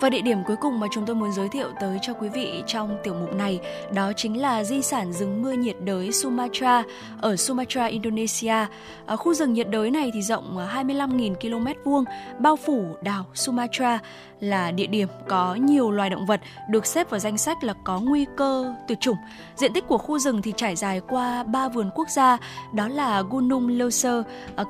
[0.00, 2.62] Và địa điểm cuối cùng mà chúng tôi muốn giới thiệu tới cho quý vị
[2.66, 3.60] trong tiểu mục này
[3.94, 6.82] đó chính là di sản rừng mưa nhiệt đới Sumatra
[7.20, 8.66] ở Sumatra, Indonesia.
[9.06, 12.04] Ở khu rừng nhiệt đới này thì rộng 25.000 km vuông,
[12.38, 13.98] bao phủ đảo Sumatra
[14.40, 16.40] là địa điểm có nhiều loài động vật
[16.70, 19.16] được xếp vào danh sách là có nguy cơ tuyệt chủng.
[19.56, 22.38] Diện tích của khu rừng thì trải dài qua ba vườn quốc gia
[22.72, 24.22] đó là Gunung Leuser,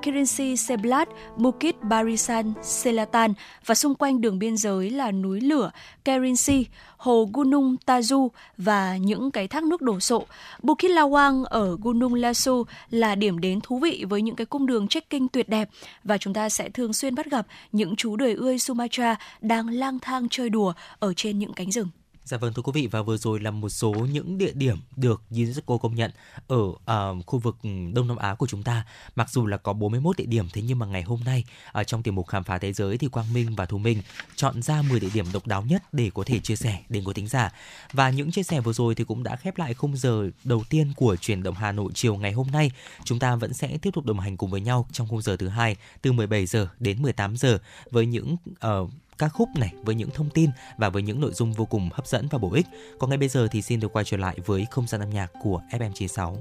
[0.03, 3.35] Kirinsi Seblat, Bukit Barisan Selatan
[3.67, 5.71] và xung quanh đường biên giới là núi lửa
[6.05, 10.27] Kerinci, hồ Gunung Taju và những cái thác nước đổ sộ.
[10.63, 14.89] Bukit Lawang ở Gunung Lasu là điểm đến thú vị với những cái cung đường
[14.89, 15.69] trekking tuyệt đẹp
[16.05, 19.99] và chúng ta sẽ thường xuyên bắt gặp những chú đời ươi Sumatra đang lang
[19.99, 21.89] thang chơi đùa ở trên những cánh rừng.
[22.27, 25.23] Dạ vâng thưa quý vị và vừa rồi là một số những địa điểm được
[25.31, 26.11] UNESCO công nhận
[26.49, 27.57] ở uh, khu vực
[27.93, 28.87] Đông Nam Á của chúng ta.
[29.17, 32.03] Mặc dù là có 41 địa điểm thế nhưng mà ngày hôm nay ở trong
[32.03, 34.03] tiểu mục khám phá thế giới thì Quang Minh và Thu Minh
[34.37, 37.13] chọn ra 10 địa điểm độc đáo nhất để có thể chia sẻ đến quý
[37.15, 37.53] thính giả.
[37.93, 40.93] Và những chia sẻ vừa rồi thì cũng đã khép lại khung giờ đầu tiên
[40.97, 42.71] của truyền động Hà Nội chiều ngày hôm nay.
[43.05, 45.49] Chúng ta vẫn sẽ tiếp tục đồng hành cùng với nhau trong khung giờ thứ
[45.49, 47.59] hai từ 17 giờ đến 18 giờ
[47.91, 51.53] với những uh, ca khúc này với những thông tin và với những nội dung
[51.53, 52.67] vô cùng hấp dẫn và bổ ích.
[52.99, 55.33] Còn ngay bây giờ thì xin được quay trở lại với không gian âm nhạc
[55.43, 56.37] của FM96.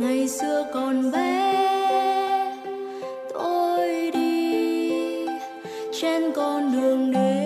[0.00, 1.52] Ngày xưa còn bé
[3.34, 4.90] tôi đi,
[6.00, 7.45] trên con đường đến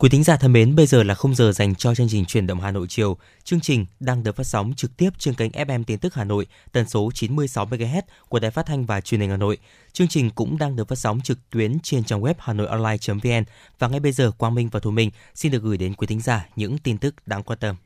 [0.00, 2.46] Quý thính giả thân mến, bây giờ là khung giờ dành cho chương trình truyền
[2.46, 3.16] động Hà Nội chiều.
[3.44, 6.46] Chương trình đang được phát sóng trực tiếp trên kênh FM Tin tức Hà Nội,
[6.72, 9.58] tần số 96 MHz của Đài Phát thanh và Truyền hình Hà Nội.
[9.92, 13.44] Chương trình cũng đang được phát sóng trực tuyến trên trang web hanoionline.vn
[13.78, 16.20] và ngay bây giờ Quang Minh và Thu Minh xin được gửi đến quý thính
[16.20, 17.76] giả những tin tức đáng quan tâm.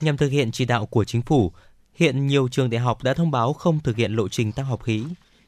[0.00, 1.52] Nhằm thực hiện chỉ đạo của chính phủ,
[1.94, 4.80] hiện nhiều trường đại học đã thông báo không thực hiện lộ trình tăng học
[4.84, 5.04] phí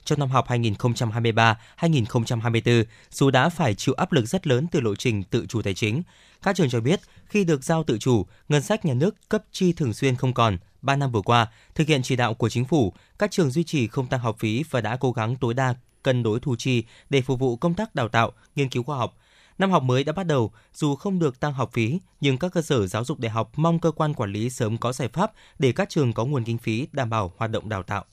[0.06, 5.22] trong năm học 2023-2024, dù đã phải chịu áp lực rất lớn từ lộ trình
[5.22, 6.02] tự chủ tài chính.
[6.42, 9.72] Các trường cho biết, khi được giao tự chủ, ngân sách nhà nước cấp chi
[9.72, 10.58] thường xuyên không còn.
[10.82, 13.88] 3 năm vừa qua, thực hiện chỉ đạo của chính phủ, các trường duy trì
[13.88, 15.74] không tăng học phí và đã cố gắng tối đa
[16.06, 19.16] cân đối thu chi để phục vụ công tác đào tạo, nghiên cứu khoa học.
[19.58, 22.62] Năm học mới đã bắt đầu, dù không được tăng học phí, nhưng các cơ
[22.62, 25.72] sở giáo dục đại học mong cơ quan quản lý sớm có giải pháp để
[25.72, 28.04] các trường có nguồn kinh phí đảm bảo hoạt động đào tạo.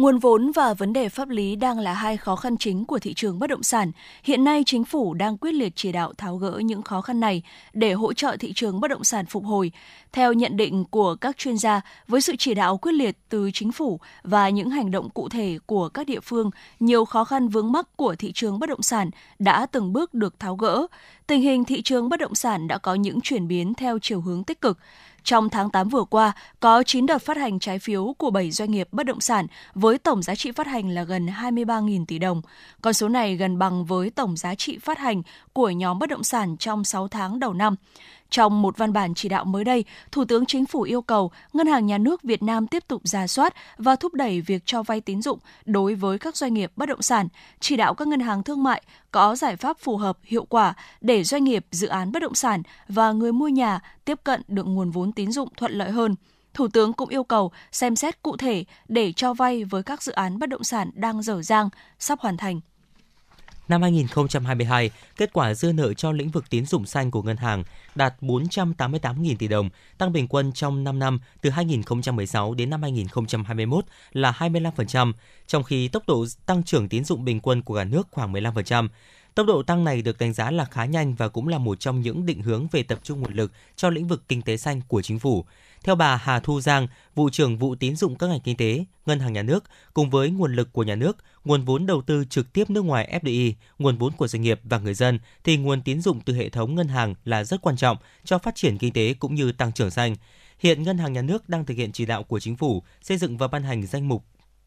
[0.00, 3.14] Nguồn vốn và vấn đề pháp lý đang là hai khó khăn chính của thị
[3.14, 3.92] trường bất động sản.
[4.22, 7.42] Hiện nay, chính phủ đang quyết liệt chỉ đạo tháo gỡ những khó khăn này
[7.72, 9.72] để hỗ trợ thị trường bất động sản phục hồi.
[10.12, 13.72] Theo nhận định của các chuyên gia, với sự chỉ đạo quyết liệt từ chính
[13.72, 17.72] phủ và những hành động cụ thể của các địa phương, nhiều khó khăn vướng
[17.72, 20.86] mắc của thị trường bất động sản đã từng bước được tháo gỡ.
[21.26, 24.44] Tình hình thị trường bất động sản đã có những chuyển biến theo chiều hướng
[24.44, 24.78] tích cực.
[25.24, 28.70] Trong tháng 8 vừa qua, có 9 đợt phát hành trái phiếu của 7 doanh
[28.70, 32.42] nghiệp bất động sản với tổng giá trị phát hành là gần 23.000 tỷ đồng.
[32.82, 36.24] Con số này gần bằng với tổng giá trị phát hành của nhóm bất động
[36.24, 37.76] sản trong 6 tháng đầu năm.
[38.30, 41.66] Trong một văn bản chỉ đạo mới đây, Thủ tướng Chính phủ yêu cầu Ngân
[41.66, 45.00] hàng Nhà nước Việt Nam tiếp tục ra soát và thúc đẩy việc cho vay
[45.00, 47.28] tín dụng đối với các doanh nghiệp bất động sản,
[47.60, 51.24] chỉ đạo các ngân hàng thương mại có giải pháp phù hợp, hiệu quả để
[51.24, 54.90] doanh nghiệp, dự án bất động sản và người mua nhà tiếp cận được nguồn
[54.90, 56.14] vốn tín dụng thuận lợi hơn.
[56.54, 60.12] Thủ tướng cũng yêu cầu xem xét cụ thể để cho vay với các dự
[60.12, 61.68] án bất động sản đang dở dang,
[61.98, 62.60] sắp hoàn thành.
[63.70, 67.64] Năm 2022, kết quả dư nợ cho lĩnh vực tín dụng xanh của ngân hàng
[67.94, 73.84] đạt 488.000 tỷ đồng, tăng bình quân trong 5 năm từ 2016 đến năm 2021
[74.12, 75.12] là 25%,
[75.46, 78.88] trong khi tốc độ tăng trưởng tín dụng bình quân của cả nước khoảng 15%.
[79.34, 82.00] Tốc độ tăng này được đánh giá là khá nhanh và cũng là một trong
[82.00, 85.02] những định hướng về tập trung nguồn lực cho lĩnh vực kinh tế xanh của
[85.02, 85.44] chính phủ.
[85.84, 89.20] Theo bà Hà Thu Giang, vụ trưởng vụ tín dụng các ngành kinh tế, ngân
[89.20, 89.64] hàng nhà nước,
[89.94, 93.20] cùng với nguồn lực của nhà nước, nguồn vốn đầu tư trực tiếp nước ngoài
[93.22, 96.48] FDI, nguồn vốn của doanh nghiệp và người dân, thì nguồn tín dụng từ hệ
[96.48, 99.72] thống ngân hàng là rất quan trọng cho phát triển kinh tế cũng như tăng
[99.72, 100.16] trưởng xanh.
[100.58, 103.38] Hiện Ngân hàng Nhà nước đang thực hiện chỉ đạo của chính phủ xây dựng
[103.38, 104.24] và ban hành danh mục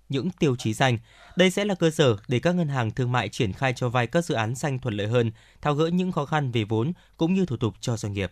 [0.10, 0.98] những tiêu chí xanh.
[1.36, 4.08] Đây sẽ là cơ sở để các ngân hàng thương mại triển khai cho vay
[4.08, 7.34] các dự án xanh thuận lợi hơn, tháo gỡ những khó khăn về vốn cũng
[7.34, 8.32] như thủ tục cho doanh nghiệp.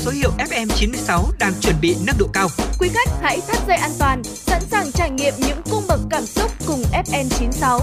[0.00, 2.48] số hiệu FM96 đang chuẩn bị nâng độ cao.
[2.78, 6.26] Quý khách hãy thắt dây an toàn, sẵn sàng trải nghiệm những cung bậc cảm
[6.26, 7.80] xúc cùng FN96.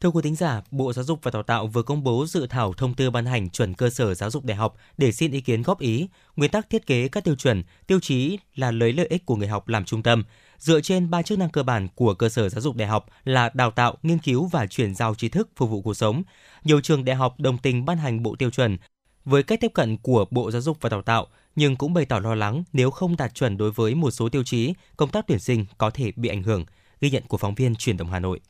[0.00, 2.72] Thưa quý thính giả, Bộ Giáo dục và Đào tạo vừa công bố dự thảo
[2.72, 5.62] thông tư ban hành chuẩn cơ sở giáo dục đại học để xin ý kiến
[5.62, 6.08] góp ý.
[6.36, 9.48] Nguyên tắc thiết kế các tiêu chuẩn, tiêu chí là lấy lợi ích của người
[9.48, 10.24] học làm trung tâm,
[10.58, 13.50] dựa trên ba chức năng cơ bản của cơ sở giáo dục đại học là
[13.54, 16.22] đào tạo, nghiên cứu và chuyển giao tri thức phục vụ cuộc sống.
[16.66, 18.76] Nhiều trường đại học đồng tình ban hành bộ tiêu chuẩn
[19.24, 22.18] với cách tiếp cận của Bộ Giáo dục và Đào tạo nhưng cũng bày tỏ
[22.18, 25.38] lo lắng nếu không đạt chuẩn đối với một số tiêu chí, công tác tuyển
[25.38, 26.64] sinh có thể bị ảnh hưởng.
[27.00, 28.40] Ghi nhận của phóng viên Truyền động Hà Nội.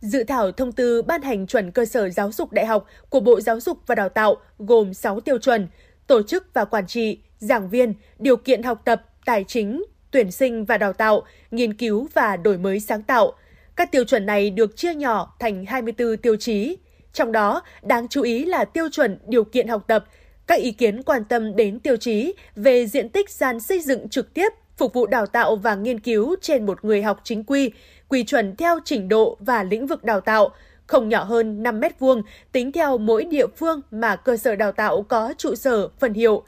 [0.00, 3.40] Dự thảo thông tư ban hành chuẩn cơ sở giáo dục đại học của Bộ
[3.40, 5.68] Giáo dục và Đào tạo gồm 6 tiêu chuẩn:
[6.06, 10.64] tổ chức và quản trị, giảng viên, điều kiện học tập, tài chính, tuyển sinh
[10.64, 13.32] và đào tạo, nghiên cứu và đổi mới sáng tạo.
[13.76, 16.76] Các tiêu chuẩn này được chia nhỏ thành 24 tiêu chí.
[17.12, 20.04] Trong đó, đáng chú ý là tiêu chuẩn điều kiện học tập.
[20.46, 24.34] Các ý kiến quan tâm đến tiêu chí về diện tích gian xây dựng trực
[24.34, 27.70] tiếp phục vụ đào tạo và nghiên cứu trên một người học chính quy,
[28.08, 30.50] quy chuẩn theo trình độ và lĩnh vực đào tạo,
[30.86, 34.72] không nhỏ hơn 5 mét vuông tính theo mỗi địa phương mà cơ sở đào
[34.72, 36.42] tạo có trụ sở, phần hiệu.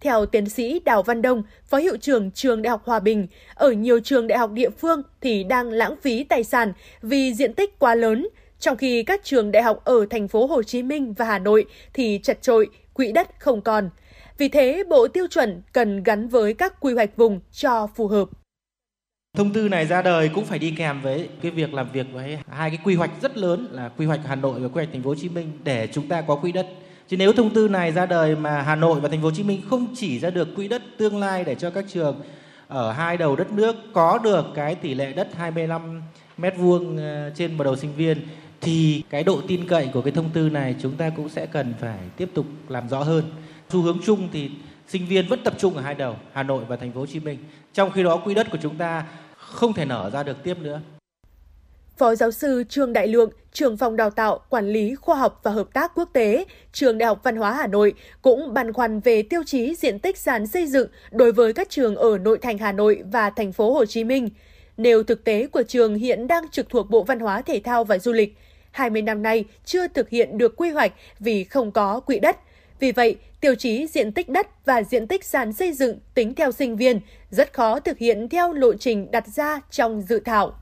[0.00, 3.72] Theo tiến sĩ Đào Văn Đông, Phó Hiệu trưởng Trường Đại học Hòa Bình, ở
[3.72, 6.72] nhiều trường đại học địa phương thì đang lãng phí tài sản
[7.02, 8.28] vì diện tích quá lớn,
[8.58, 11.64] trong khi các trường đại học ở thành phố Hồ Chí Minh và Hà Nội
[11.92, 13.90] thì chật trội, quỹ đất không còn.
[14.38, 18.28] Vì thế, Bộ Tiêu chuẩn cần gắn với các quy hoạch vùng cho phù hợp.
[19.36, 22.38] Thông tư này ra đời cũng phải đi kèm với cái việc làm việc với
[22.50, 25.02] hai cái quy hoạch rất lớn là quy hoạch Hà Nội và quy hoạch Thành
[25.02, 26.66] phố Hồ Chí Minh để chúng ta có quỹ đất.
[27.08, 29.42] Chứ nếu thông tư này ra đời mà Hà Nội và Thành phố Hồ Chí
[29.42, 32.22] Minh không chỉ ra được quỹ đất tương lai để cho các trường
[32.68, 36.02] ở hai đầu đất nước có được cái tỷ lệ đất 25
[36.38, 38.18] mét vuông ờ, trên một đầu sinh viên
[38.64, 41.74] thì cái độ tin cậy của cái thông tư này chúng ta cũng sẽ cần
[41.80, 43.24] phải tiếp tục làm rõ hơn.
[43.70, 44.50] Xu hướng chung thì
[44.88, 47.20] sinh viên vẫn tập trung ở hai đầu Hà Nội và Thành phố Hồ Chí
[47.20, 47.38] Minh.
[47.72, 49.04] Trong khi đó quỹ đất của chúng ta
[49.36, 50.80] không thể nở ra được tiếp nữa.
[51.96, 55.50] Phó giáo sư Trương Đại Lượng, trưởng phòng đào tạo, quản lý khoa học và
[55.50, 59.22] hợp tác quốc tế, trường Đại học Văn hóa Hà Nội cũng băn khoăn về
[59.22, 62.72] tiêu chí diện tích sàn xây dựng đối với các trường ở nội thành Hà
[62.72, 64.28] Nội và thành phố Hồ Chí Minh.
[64.76, 67.98] Nêu thực tế của trường hiện đang trực thuộc Bộ Văn hóa Thể thao và
[67.98, 68.38] Du lịch,
[68.74, 72.36] 20 năm nay chưa thực hiện được quy hoạch vì không có quỹ đất.
[72.80, 76.52] Vì vậy, tiêu chí diện tích đất và diện tích sàn xây dựng tính theo
[76.52, 80.54] sinh viên rất khó thực hiện theo lộ trình đặt ra trong dự thảo.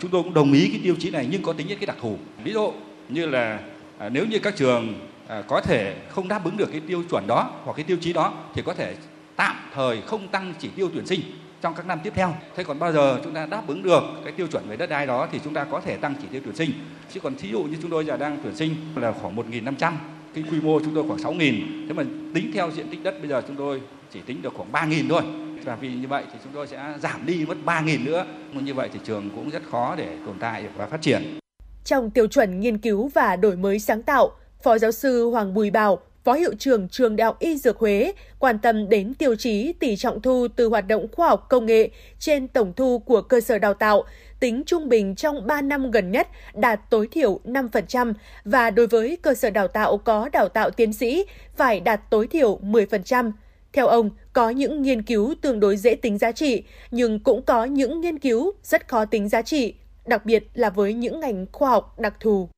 [0.00, 1.96] Chúng tôi cũng đồng ý cái tiêu chí này nhưng có tính nhất cái đặc
[2.00, 2.16] thù.
[2.44, 2.72] Ví dụ
[3.08, 3.60] như là
[3.98, 4.94] à, nếu như các trường
[5.28, 8.12] à, có thể không đáp ứng được cái tiêu chuẩn đó hoặc cái tiêu chí
[8.12, 8.94] đó thì có thể
[9.36, 11.20] tạm thời không tăng chỉ tiêu tuyển sinh
[11.60, 12.34] trong các năm tiếp theo.
[12.56, 15.06] Thế còn bao giờ chúng ta đáp ứng được cái tiêu chuẩn về đất đai
[15.06, 16.70] đó thì chúng ta có thể tăng chỉ tiêu tuyển sinh.
[17.12, 19.92] Chứ còn thí dụ như chúng tôi giờ đang tuyển sinh là khoảng 1.500,
[20.34, 21.86] cái quy mô chúng tôi khoảng 6.000.
[21.88, 22.02] Thế mà
[22.34, 23.80] tính theo diện tích đất bây giờ chúng tôi
[24.12, 25.22] chỉ tính được khoảng 3.000 thôi.
[25.64, 28.26] Và vì như vậy thì chúng tôi sẽ giảm đi mất 3.000 nữa.
[28.52, 31.38] Như vậy thì trường cũng rất khó để tồn tại và phát triển.
[31.84, 34.30] Trong tiêu chuẩn nghiên cứu và đổi mới sáng tạo,
[34.62, 38.12] Phó giáo sư Hoàng Bùi Bảo, Phó Hiệu trưởng Trường Đại học Y Dược Huế
[38.38, 41.90] quan tâm đến tiêu chí tỷ trọng thu từ hoạt động khoa học công nghệ
[42.18, 44.04] trên tổng thu của cơ sở đào tạo,
[44.40, 48.12] tính trung bình trong 3 năm gần nhất đạt tối thiểu 5%
[48.44, 51.24] và đối với cơ sở đào tạo có đào tạo tiến sĩ
[51.56, 53.32] phải đạt tối thiểu 10%.
[53.72, 57.64] Theo ông, có những nghiên cứu tương đối dễ tính giá trị, nhưng cũng có
[57.64, 59.74] những nghiên cứu rất khó tính giá trị,
[60.06, 62.48] đặc biệt là với những ngành khoa học đặc thù.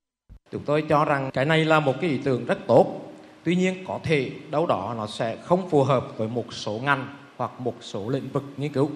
[0.53, 3.12] Chúng tôi cho rằng cái này là một cái ý tưởng rất tốt.
[3.44, 7.14] Tuy nhiên có thể đâu đó nó sẽ không phù hợp với một số ngành
[7.36, 8.90] hoặc một số lĩnh vực nghiên cứu.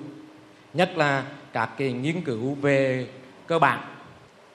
[0.74, 3.08] Nhất là các cái nghiên cứu về
[3.46, 3.80] cơ bản.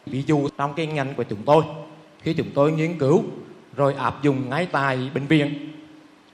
[0.06, 1.64] Ví dụ trong cái ngành của chúng tôi,
[2.20, 3.24] khi chúng tôi nghiên cứu
[3.76, 5.72] rồi áp dụng ngay tại bệnh viện.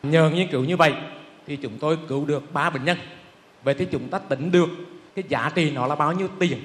[0.04, 0.94] Nhờ nghiên cứu như vậy
[1.48, 2.98] thì chúng tôi cứu được 3 bệnh nhân.
[3.64, 4.70] Vậy thì chúng ta tính được
[5.16, 6.60] cái giá trị nó là bao nhiêu tiền.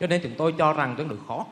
[0.00, 1.46] Cho nên chúng tôi cho rằng tương đối khó.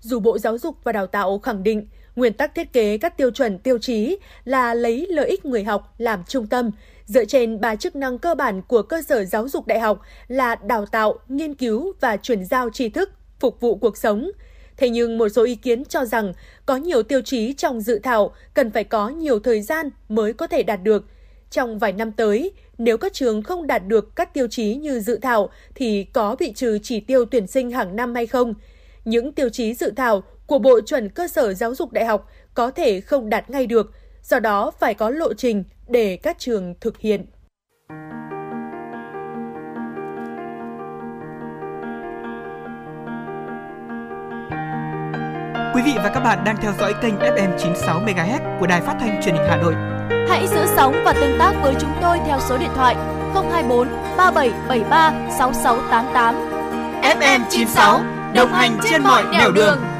[0.00, 1.86] Dù Bộ Giáo dục và Đào tạo khẳng định
[2.16, 5.94] nguyên tắc thiết kế các tiêu chuẩn tiêu chí là lấy lợi ích người học
[5.98, 6.70] làm trung tâm,
[7.04, 10.54] dựa trên ba chức năng cơ bản của cơ sở giáo dục đại học là
[10.54, 13.10] đào tạo, nghiên cứu và chuyển giao tri thức,
[13.40, 14.30] phục vụ cuộc sống.
[14.76, 16.32] Thế nhưng một số ý kiến cho rằng
[16.66, 20.46] có nhiều tiêu chí trong dự thảo cần phải có nhiều thời gian mới có
[20.46, 21.04] thể đạt được.
[21.50, 25.18] Trong vài năm tới, nếu các trường không đạt được các tiêu chí như dự
[25.22, 28.54] thảo thì có bị trừ chỉ tiêu tuyển sinh hàng năm hay không?
[29.04, 32.70] Những tiêu chí dự thảo của Bộ chuẩn cơ sở giáo dục đại học có
[32.70, 33.90] thể không đạt ngay được,
[34.22, 37.26] do đó phải có lộ trình để các trường thực hiện.
[45.74, 48.96] Quý vị và các bạn đang theo dõi kênh FM 96 MHz của Đài Phát
[49.00, 49.74] thanh Truyền hình Hà Nội.
[50.28, 52.94] Hãy giữ sóng và tương tác với chúng tôi theo số điện thoại
[53.34, 56.34] 024 3773 6688.
[57.02, 58.00] FM 96
[58.34, 59.54] đồng hành trên mọi nẻo đường.
[59.54, 59.99] đường.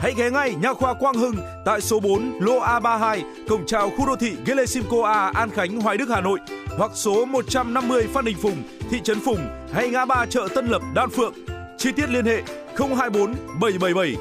[0.00, 4.06] Hãy ghé ngay Nha khoa Quang Hưng tại số 4 lô A32, cổng chào khu
[4.06, 6.38] đô thị Gelesimco A, An Khánh, Hoài Đức, Hà Nội
[6.78, 9.38] hoặc số 150 Phan Đình Phùng, thị trấn Phùng
[9.72, 11.34] hay ngã ba chợ Tân Lập, Đan Phượng.
[11.78, 12.42] Chi tiết liên hệ
[12.78, 14.16] 024 777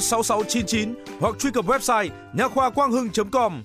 [0.00, 3.62] 06699 hoặc truy cập website nha khoa quang hưng.com.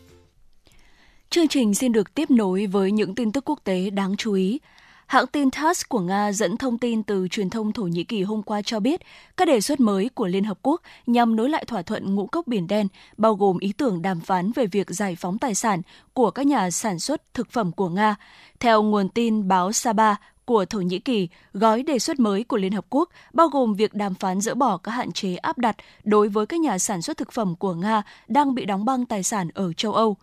[1.30, 4.60] Chương trình xin được tiếp nối với những tin tức quốc tế đáng chú ý.
[5.08, 8.44] Hãng tin TASS của Nga dẫn thông tin từ truyền thông Thổ Nhĩ Kỳ hôm
[8.44, 9.02] qua cho biết
[9.38, 12.48] các đề xuất mới của Liên Hợp Quốc nhằm nối lại thỏa thuận ngũ cốc
[12.48, 15.82] Biển Đen, bao gồm ý tưởng đàm phán về việc giải phóng tài sản
[16.14, 18.16] của các nhà sản xuất thực phẩm của Nga.
[18.60, 20.16] Theo nguồn tin báo Saba
[20.46, 23.94] của Thổ Nhĩ Kỳ, gói đề xuất mới của Liên Hợp Quốc bao gồm việc
[23.94, 27.18] đàm phán dỡ bỏ các hạn chế áp đặt đối với các nhà sản xuất
[27.18, 30.18] thực phẩm của Nga đang bị đóng băng tài sản ở châu Âu.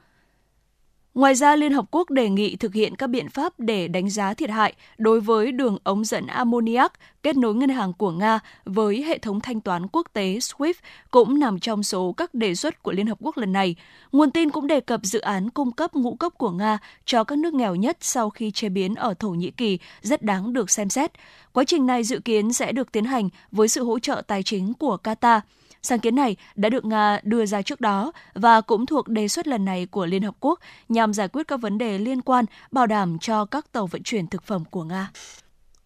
[1.14, 4.34] Ngoài ra, Liên Hợp Quốc đề nghị thực hiện các biện pháp để đánh giá
[4.34, 6.92] thiệt hại đối với đường ống dẫn ammoniac
[7.22, 10.74] kết nối ngân hàng của Nga với hệ thống thanh toán quốc tế SWIFT
[11.10, 13.76] cũng nằm trong số các đề xuất của Liên Hợp Quốc lần này.
[14.12, 17.38] Nguồn tin cũng đề cập dự án cung cấp ngũ cốc của Nga cho các
[17.38, 20.88] nước nghèo nhất sau khi chế biến ở Thổ Nhĩ Kỳ rất đáng được xem
[20.88, 21.12] xét.
[21.52, 24.74] Quá trình này dự kiến sẽ được tiến hành với sự hỗ trợ tài chính
[24.74, 25.40] của Qatar.
[25.86, 29.46] Sáng kiến này đã được Nga đưa ra trước đó và cũng thuộc đề xuất
[29.46, 32.86] lần này của Liên Hợp Quốc nhằm giải quyết các vấn đề liên quan bảo
[32.86, 35.10] đảm cho các tàu vận chuyển thực phẩm của Nga.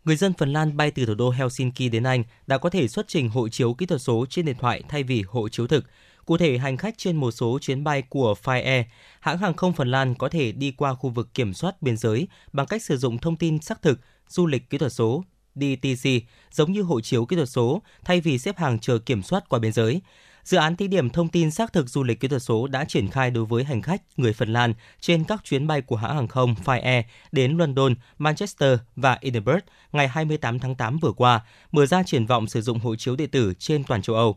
[0.04, 3.08] Người dân Phần Lan bay từ thủ đô Helsinki đến Anh đã có thể xuất
[3.08, 5.84] trình hộ chiếu kỹ thuật số trên điện thoại thay vì hộ chiếu thực.
[6.24, 8.84] Cụ thể, hành khách trên một số chuyến bay của Fire,
[9.20, 12.28] hãng hàng không Phần Lan có thể đi qua khu vực kiểm soát biên giới
[12.52, 15.24] bằng cách sử dụng thông tin xác thực, du lịch kỹ thuật số
[15.60, 16.08] DTC
[16.50, 19.58] giống như hộ chiếu kỹ thuật số thay vì xếp hàng chờ kiểm soát qua
[19.58, 20.00] biên giới.
[20.44, 23.08] Dự án thí điểm thông tin xác thực du lịch kỹ thuật số đã triển
[23.08, 26.28] khai đối với hành khách người Phần Lan trên các chuyến bay của hãng hàng
[26.28, 27.02] không Fire
[27.32, 31.40] đến London, Manchester và Edinburgh ngày 28 tháng 8 vừa qua,
[31.72, 34.36] mở ra triển vọng sử dụng hộ chiếu điện tử trên toàn châu Âu.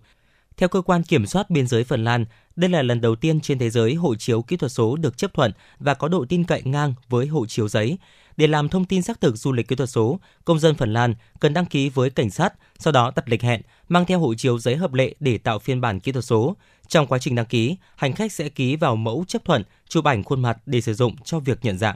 [0.58, 2.26] Theo cơ quan kiểm soát biên giới Phần Lan,
[2.56, 5.34] đây là lần đầu tiên trên thế giới hộ chiếu kỹ thuật số được chấp
[5.34, 7.98] thuận và có độ tin cậy ngang với hộ chiếu giấy.
[8.38, 11.16] Để làm thông tin xác thực du lịch kỹ thuật số, công dân Phần Lan
[11.40, 14.60] cần đăng ký với cảnh sát, sau đó đặt lịch hẹn, mang theo hộ chiếu
[14.60, 16.56] giấy hợp lệ để tạo phiên bản kỹ thuật số.
[16.88, 20.24] Trong quá trình đăng ký, hành khách sẽ ký vào mẫu chấp thuận, chụp ảnh
[20.24, 21.96] khuôn mặt để sử dụng cho việc nhận dạng.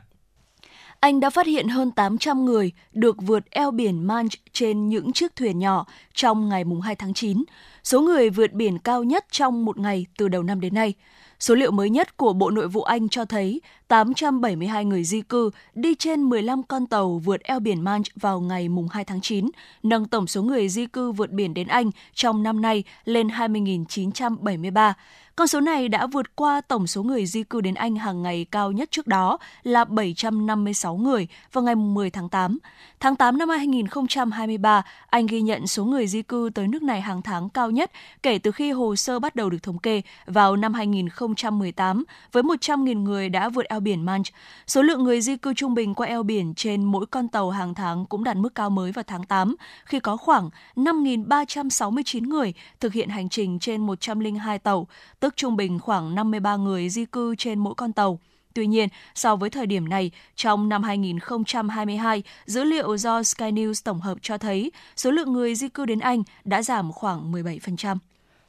[0.99, 5.35] Anh đã phát hiện hơn 800 người được vượt eo biển Manch trên những chiếc
[5.35, 7.43] thuyền nhỏ trong ngày 2 tháng 9,
[7.83, 10.93] số người vượt biển cao nhất trong một ngày từ đầu năm đến nay.
[11.39, 15.49] Số liệu mới nhất của Bộ Nội vụ Anh cho thấy 872 người di cư
[15.73, 19.49] đi trên 15 con tàu vượt eo biển Manch vào ngày 2 tháng 9,
[19.83, 24.93] nâng tổng số người di cư vượt biển đến Anh trong năm nay lên 20.973.
[25.37, 28.45] Con số này đã vượt qua tổng số người di cư đến Anh hàng ngày
[28.51, 32.57] cao nhất trước đó là 756 người vào ngày 10 tháng 8.
[32.99, 37.21] Tháng 8 năm 2023, Anh ghi nhận số người di cư tới nước này hàng
[37.21, 37.91] tháng cao nhất
[38.23, 43.03] kể từ khi hồ sơ bắt đầu được thống kê vào năm 2018 với 100.000
[43.03, 44.25] người đã vượt eo biển Manch.
[44.67, 47.73] Số lượng người di cư trung bình qua eo biển trên mỗi con tàu hàng
[47.73, 49.55] tháng cũng đạt mức cao mới vào tháng 8
[49.85, 54.87] khi có khoảng 5.369 người thực hiện hành trình trên 102 tàu,
[55.25, 58.19] tức trung bình khoảng 53 người di cư trên mỗi con tàu.
[58.53, 63.73] Tuy nhiên, so với thời điểm này, trong năm 2022, dữ liệu do Sky News
[63.83, 67.97] tổng hợp cho thấy số lượng người di cư đến Anh đã giảm khoảng 17%.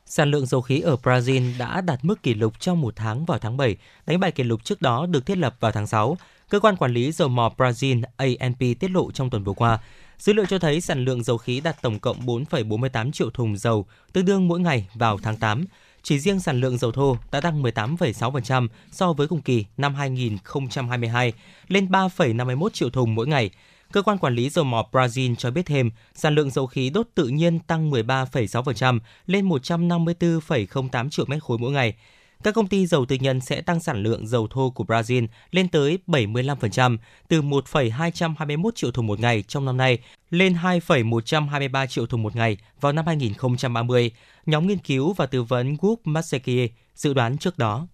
[0.07, 3.39] Sản lượng dầu khí ở Brazil đã đạt mức kỷ lục trong một tháng vào
[3.39, 3.77] tháng 7,
[4.07, 6.16] đánh bại kỷ lục trước đó được thiết lập vào tháng 6.
[6.48, 9.78] Cơ quan quản lý dầu mỏ Brazil ANP tiết lộ trong tuần vừa qua,
[10.19, 13.86] dữ liệu cho thấy sản lượng dầu khí đạt tổng cộng 4,48 triệu thùng dầu,
[14.12, 15.65] tương đương mỗi ngày vào tháng 8.
[16.08, 21.32] Chỉ riêng sản lượng dầu thô đã tăng 18,6% so với cùng kỳ năm 2022,
[21.68, 23.50] lên 3,51 triệu thùng mỗi ngày.
[23.92, 27.08] Cơ quan quản lý dầu mỏ Brazil cho biết thêm, sản lượng dầu khí đốt
[27.14, 31.94] tự nhiên tăng 13,6% lên 154,08 triệu mét khối mỗi ngày
[32.42, 35.68] các công ty dầu tư nhân sẽ tăng sản lượng dầu thô của Brazil lên
[35.68, 36.98] tới 75%,
[37.28, 39.98] từ 1,221 triệu thùng một ngày trong năm nay
[40.30, 44.10] lên 2,123 triệu thùng một ngày vào năm 2030,
[44.46, 47.86] nhóm nghiên cứu và tư vấn Group Mackenzie dự đoán trước đó.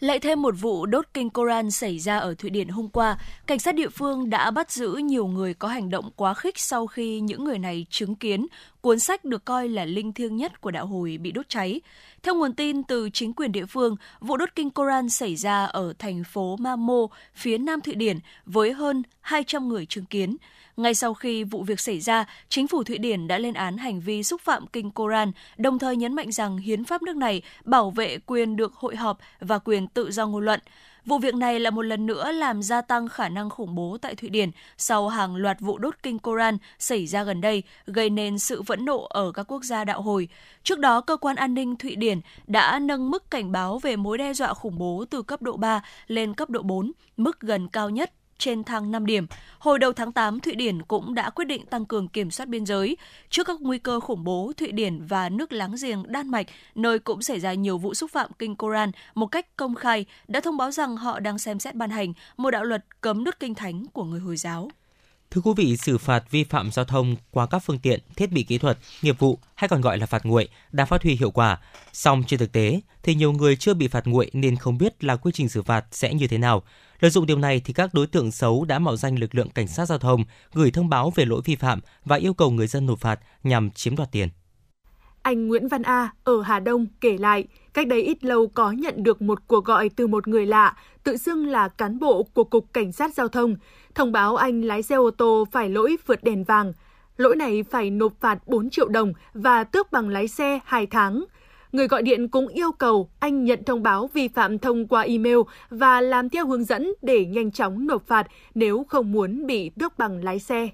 [0.00, 3.58] Lại thêm một vụ đốt kinh Koran xảy ra ở Thụy Điển hôm qua, cảnh
[3.58, 7.20] sát địa phương đã bắt giữ nhiều người có hành động quá khích sau khi
[7.20, 8.46] những người này chứng kiến
[8.80, 11.80] cuốn sách được coi là linh thiêng nhất của đạo hồi bị đốt cháy.
[12.22, 15.92] Theo nguồn tin từ chính quyền địa phương, vụ đốt kinh Koran xảy ra ở
[15.98, 20.36] thành phố Mamo, phía nam Thụy Điển, với hơn 200 người chứng kiến.
[20.76, 24.00] Ngay sau khi vụ việc xảy ra, chính phủ Thụy Điển đã lên án hành
[24.00, 27.90] vi xúc phạm kinh Koran, đồng thời nhấn mạnh rằng hiến pháp nước này bảo
[27.90, 30.60] vệ quyền được hội họp và quyền tự do ngôn luận.
[31.06, 34.14] Vụ việc này là một lần nữa làm gia tăng khả năng khủng bố tại
[34.14, 38.38] Thụy Điển sau hàng loạt vụ đốt kinh Koran xảy ra gần đây, gây nên
[38.38, 40.28] sự phẫn nộ ở các quốc gia đạo hồi.
[40.62, 44.18] Trước đó, cơ quan an ninh Thụy Điển đã nâng mức cảnh báo về mối
[44.18, 47.90] đe dọa khủng bố từ cấp độ 3 lên cấp độ 4, mức gần cao
[47.90, 49.26] nhất trên thang 5 điểm.
[49.58, 52.66] Hồi đầu tháng 8, Thụy Điển cũng đã quyết định tăng cường kiểm soát biên
[52.66, 52.96] giới.
[53.30, 56.98] Trước các nguy cơ khủng bố, Thụy Điển và nước láng giềng Đan Mạch, nơi
[56.98, 60.56] cũng xảy ra nhiều vụ xúc phạm kinh Koran một cách công khai, đã thông
[60.56, 63.86] báo rằng họ đang xem xét ban hành một đạo luật cấm đốt kinh thánh
[63.92, 64.70] của người Hồi giáo.
[65.30, 68.42] Thưa quý vị, xử phạt vi phạm giao thông qua các phương tiện, thiết bị
[68.42, 71.58] kỹ thuật, nghiệp vụ hay còn gọi là phạt nguội đang phát huy hiệu quả.
[71.92, 75.16] Song trên thực tế thì nhiều người chưa bị phạt nguội nên không biết là
[75.16, 76.62] quy trình xử phạt sẽ như thế nào.
[77.00, 79.68] Lợi dụng điều này thì các đối tượng xấu đã mạo danh lực lượng cảnh
[79.68, 82.86] sát giao thông, gửi thông báo về lỗi vi phạm và yêu cầu người dân
[82.86, 84.28] nộp phạt nhằm chiếm đoạt tiền.
[85.22, 89.02] Anh Nguyễn Văn A ở Hà Đông kể lại, cách đây ít lâu có nhận
[89.02, 92.72] được một cuộc gọi từ một người lạ, tự xưng là cán bộ của Cục
[92.72, 93.56] Cảnh sát Giao thông,
[93.94, 96.72] thông báo anh lái xe ô tô phải lỗi vượt đèn vàng.
[97.16, 101.24] Lỗi này phải nộp phạt 4 triệu đồng và tước bằng lái xe 2 tháng.
[101.72, 105.38] Người gọi điện cũng yêu cầu anh nhận thông báo vi phạm thông qua email
[105.70, 109.98] và làm theo hướng dẫn để nhanh chóng nộp phạt nếu không muốn bị tước
[109.98, 110.68] bằng lái xe.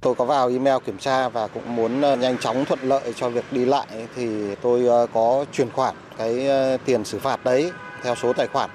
[0.00, 3.28] Tôi có vào email kiểm tra và cũng muốn ờ, nhanh chóng thuận lợi cho
[3.30, 3.86] việc đi lại
[4.16, 7.72] thì tôi ờ, có chuyển khoản cái ờ, tiền xử phạt đấy
[8.02, 8.70] theo số tài khoản.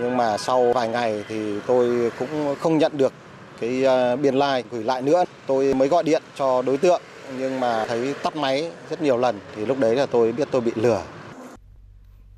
[0.00, 3.12] Nhưng mà sau vài ngày thì tôi cũng không nhận được
[3.60, 3.84] cái
[4.16, 5.24] biên lai like gửi lại nữa.
[5.46, 7.00] Tôi mới gọi điện cho đối tượng
[7.38, 10.60] nhưng mà thấy tắt máy rất nhiều lần thì lúc đấy là tôi biết tôi
[10.60, 11.02] bị lừa.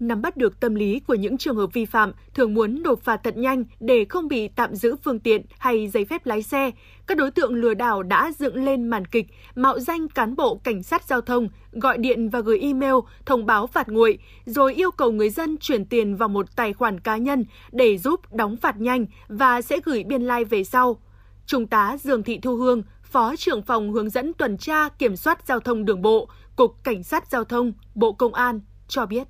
[0.01, 3.21] Nắm bắt được tâm lý của những trường hợp vi phạm thường muốn nộp phạt
[3.25, 6.71] thật nhanh để không bị tạm giữ phương tiện hay giấy phép lái xe,
[7.07, 10.83] các đối tượng lừa đảo đã dựng lên màn kịch mạo danh cán bộ cảnh
[10.83, 12.95] sát giao thông, gọi điện và gửi email
[13.27, 17.01] thông báo phạt nguội, rồi yêu cầu người dân chuyển tiền vào một tài khoản
[17.01, 21.01] cá nhân để giúp đóng phạt nhanh và sẽ gửi biên lai like về sau.
[21.47, 25.39] Trung tá Dương Thị Thu Hương, Phó trưởng phòng hướng dẫn tuần tra kiểm soát
[25.47, 29.23] giao thông đường bộ, Cục Cảnh sát Giao thông, Bộ Công an cho biết.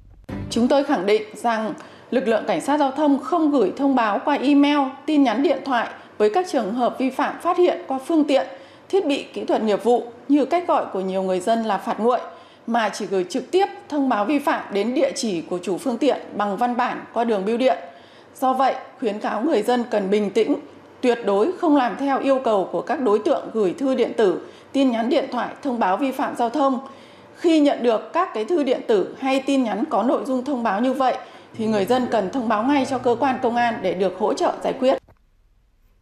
[0.51, 1.75] Chúng tôi khẳng định rằng
[2.11, 5.59] lực lượng cảnh sát giao thông không gửi thông báo qua email, tin nhắn điện
[5.65, 5.89] thoại
[6.19, 8.47] với các trường hợp vi phạm phát hiện qua phương tiện,
[8.89, 12.01] thiết bị kỹ thuật nghiệp vụ như cách gọi của nhiều người dân là phạt
[12.01, 12.21] nguội
[12.67, 15.99] mà chỉ gửi trực tiếp thông báo vi phạm đến địa chỉ của chủ phương
[15.99, 17.79] tiện bằng văn bản qua đường bưu điện.
[18.37, 20.57] Do vậy, khuyến cáo người dân cần bình tĩnh,
[21.01, 24.41] tuyệt đối không làm theo yêu cầu của các đối tượng gửi thư điện tử,
[24.73, 26.79] tin nhắn điện thoại thông báo vi phạm giao thông.
[27.37, 30.63] Khi nhận được các cái thư điện tử hay tin nhắn có nội dung thông
[30.63, 31.17] báo như vậy
[31.55, 34.35] thì người dân cần thông báo ngay cho cơ quan công an để được hỗ
[34.35, 34.99] trợ giải quyết.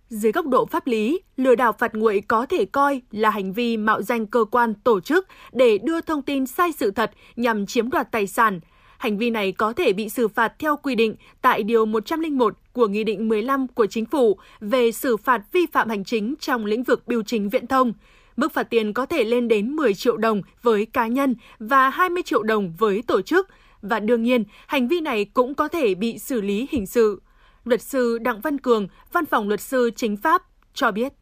[0.09, 3.77] Dưới góc độ pháp lý, lừa đảo phạt nguội có thể coi là hành vi
[3.77, 7.91] mạo danh cơ quan tổ chức để đưa thông tin sai sự thật nhằm chiếm
[7.91, 8.61] đoạt tài sản.
[8.99, 12.87] Hành vi này có thể bị xử phạt theo quy định tại Điều 101 của
[12.87, 16.83] Nghị định 15 của Chính phủ về xử phạt vi phạm hành chính trong lĩnh
[16.83, 17.93] vực biểu chính viễn thông.
[18.37, 22.23] Mức phạt tiền có thể lên đến 10 triệu đồng với cá nhân và 20
[22.23, 23.49] triệu đồng với tổ chức.
[23.83, 27.23] Và đương nhiên, hành vi này cũng có thể bị xử lý hình sự.
[27.65, 30.43] Luật sư Đặng Văn Cường, Văn phòng Luật sư Chính pháp
[30.75, 31.13] cho biết.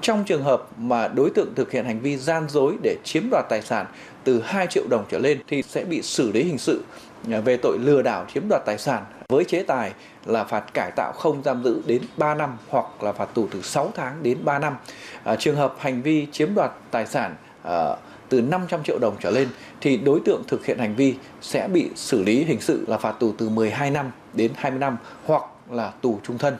[0.00, 3.44] Trong trường hợp mà đối tượng thực hiện hành vi gian dối để chiếm đoạt
[3.48, 3.86] tài sản
[4.24, 6.82] từ 2 triệu đồng trở lên thì sẽ bị xử lý hình sự
[7.24, 9.92] về tội lừa đảo chiếm đoạt tài sản với chế tài
[10.26, 13.62] là phạt cải tạo không giam giữ đến 3 năm hoặc là phạt tù từ
[13.62, 14.76] 6 tháng đến 3 năm.
[15.24, 17.96] À, trường hợp hành vi chiếm đoạt tài sản à,
[18.28, 19.48] từ 500 triệu đồng trở lên
[19.80, 23.12] thì đối tượng thực hiện hành vi sẽ bị xử lý hình sự là phạt
[23.12, 26.56] tù từ 12 năm đến 20 năm hoặc là tù trung thân.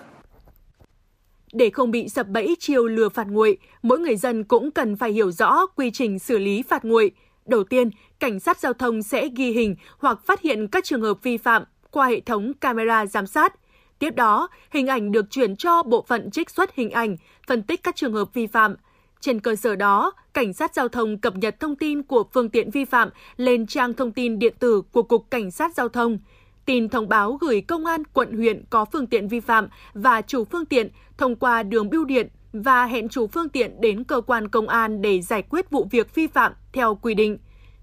[1.53, 5.13] Để không bị sập bẫy chiêu lừa phạt nguội, mỗi người dân cũng cần phải
[5.13, 7.11] hiểu rõ quy trình xử lý phạt nguội.
[7.47, 7.91] Đầu tiên,
[8.21, 11.63] cảnh sát giao thông sẽ ghi hình hoặc phát hiện các trường hợp vi phạm
[11.91, 13.55] qua hệ thống camera giám sát.
[13.99, 17.17] Tiếp đó, hình ảnh được chuyển cho bộ phận trích xuất hình ảnh,
[17.47, 18.75] phân tích các trường hợp vi phạm.
[19.21, 22.71] Trên cơ sở đó, Cảnh sát Giao thông cập nhật thông tin của phương tiện
[22.71, 26.19] vi phạm lên trang thông tin điện tử của Cục Cảnh sát Giao thông.
[26.65, 30.45] Tin thông báo gửi công an quận huyện có phương tiện vi phạm và chủ
[30.45, 30.89] phương tiện
[31.19, 35.03] thông qua đường bưu điện và hẹn chủ phương tiện đến cơ quan công an
[35.03, 37.39] để giải quyết vụ việc vi phạm theo quy định.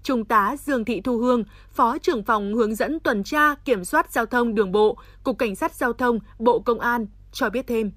[0.06, 4.12] Trung tá Dương Thị Thu Hương, Phó trưởng phòng hướng dẫn tuần tra kiểm soát
[4.12, 7.92] giao thông đường bộ, Cục Cảnh sát Giao thông, Bộ Công an cho biết thêm.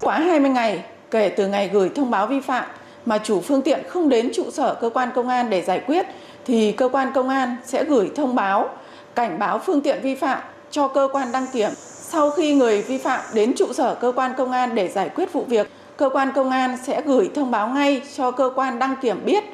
[0.00, 2.64] Quá 20 ngày kể từ ngày gửi thông báo vi phạm
[3.06, 6.06] mà chủ phương tiện không đến trụ sở cơ quan công an để giải quyết
[6.44, 8.68] thì cơ quan công an sẽ gửi thông báo
[9.14, 10.38] cảnh báo phương tiện vi phạm
[10.70, 11.70] cho cơ quan đăng kiểm.
[11.86, 15.32] Sau khi người vi phạm đến trụ sở cơ quan công an để giải quyết
[15.32, 18.94] vụ việc, cơ quan công an sẽ gửi thông báo ngay cho cơ quan đăng
[19.02, 19.44] kiểm biết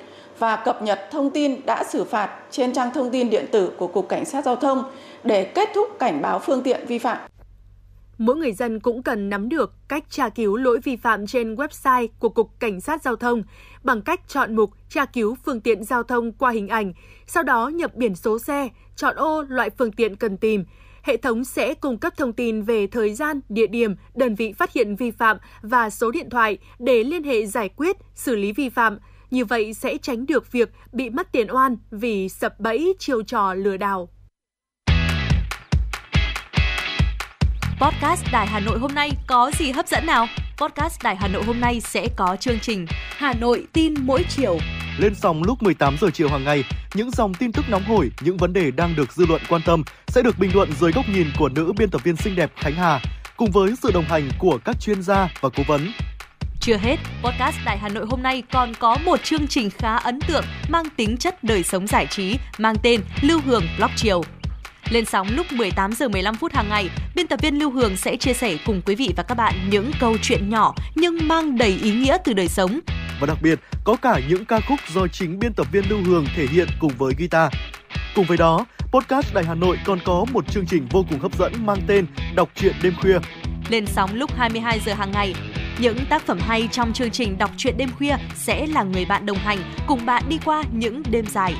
[0.41, 3.87] và cập nhật thông tin đã xử phạt trên trang thông tin điện tử của
[3.87, 4.83] Cục Cảnh sát Giao thông
[5.25, 7.19] để kết thúc cảnh báo phương tiện vi phạm.
[8.19, 12.09] Mỗi người dân cũng cần nắm được cách tra cứu lỗi vi phạm trên website
[12.19, 13.43] của Cục Cảnh sát Giao thông
[13.83, 16.93] bằng cách chọn mục tra cứu phương tiện giao thông qua hình ảnh,
[17.27, 20.65] sau đó nhập biển số xe, chọn ô loại phương tiện cần tìm.
[21.03, 24.73] Hệ thống sẽ cung cấp thông tin về thời gian, địa điểm, đơn vị phát
[24.73, 28.69] hiện vi phạm và số điện thoại để liên hệ giải quyết, xử lý vi
[28.69, 28.99] phạm.
[29.31, 33.55] Như vậy sẽ tránh được việc bị mất tiền oan vì sập bẫy chiêu trò
[33.55, 34.09] lừa đảo.
[37.81, 40.27] Podcast Đài Hà Nội hôm nay có gì hấp dẫn nào?
[40.59, 42.86] Podcast Đài Hà Nội hôm nay sẽ có chương trình
[43.16, 44.59] Hà Nội tin mỗi chiều.
[44.98, 48.36] Lên sóng lúc 18 giờ chiều hàng ngày, những dòng tin tức nóng hổi, những
[48.36, 51.27] vấn đề đang được dư luận quan tâm sẽ được bình luận dưới góc nhìn
[51.39, 53.01] của nữ biên tập viên xinh đẹp Khánh Hà
[53.36, 55.93] cùng với sự đồng hành của các chuyên gia và cố vấn.
[56.61, 60.20] Chưa hết, podcast Đài Hà Nội hôm nay còn có một chương trình khá ấn
[60.20, 64.23] tượng mang tính chất đời sống giải trí mang tên Lưu Hương Blog Chiều.
[64.91, 68.16] Lên sóng lúc 18 giờ 15 phút hàng ngày, biên tập viên Lưu Hương sẽ
[68.16, 71.78] chia sẻ cùng quý vị và các bạn những câu chuyện nhỏ nhưng mang đầy
[71.82, 72.81] ý nghĩa từ đời sống.
[73.20, 76.27] Và đặc biệt, có cả những ca khúc do chính biên tập viên Lưu Hương
[76.37, 77.53] thể hiện cùng với guitar.
[78.15, 81.39] Cùng với đó, podcast Đài Hà Nội còn có một chương trình vô cùng hấp
[81.39, 83.19] dẫn mang tên Đọc truyện đêm khuya.
[83.69, 85.35] Lên sóng lúc 22 giờ hàng ngày,
[85.81, 89.27] những tác phẩm hay trong chương trình Đọc truyện đêm khuya sẽ là người bạn
[89.27, 91.55] đồng hành cùng bạn đi qua những đêm dài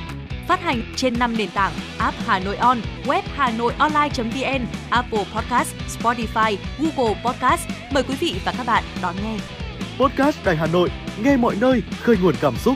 [0.47, 5.23] phát hành trên 5 nền tảng app Hà Nội On, web Hà Nội Online.vn, Apple
[5.35, 7.61] Podcast, Spotify, Google Podcast.
[7.91, 9.37] Mời quý vị và các bạn đón nghe.
[9.99, 10.89] Podcast Đài Hà Nội,
[11.23, 12.75] nghe mọi nơi, khơi nguồn cảm xúc.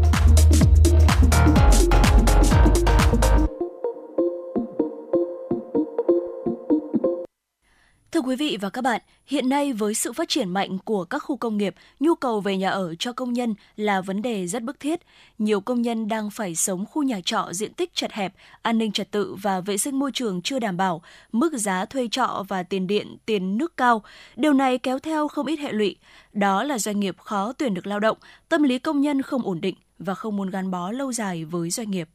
[8.11, 11.19] Thưa quý vị và các bạn, hiện nay với sự phát triển mạnh của các
[11.19, 14.63] khu công nghiệp, nhu cầu về nhà ở cho công nhân là vấn đề rất
[14.63, 14.99] bức thiết.
[15.37, 18.91] Nhiều công nhân đang phải sống khu nhà trọ diện tích chật hẹp, an ninh
[18.91, 21.01] trật tự và vệ sinh môi trường chưa đảm bảo,
[21.31, 24.03] mức giá thuê trọ và tiền điện, tiền nước cao.
[24.35, 25.95] Điều này kéo theo không ít hệ lụy.
[26.33, 28.17] Đó là doanh nghiệp khó tuyển được lao động,
[28.49, 31.69] tâm lý công nhân không ổn định và không muốn gắn bó lâu dài với
[31.69, 32.09] doanh nghiệp.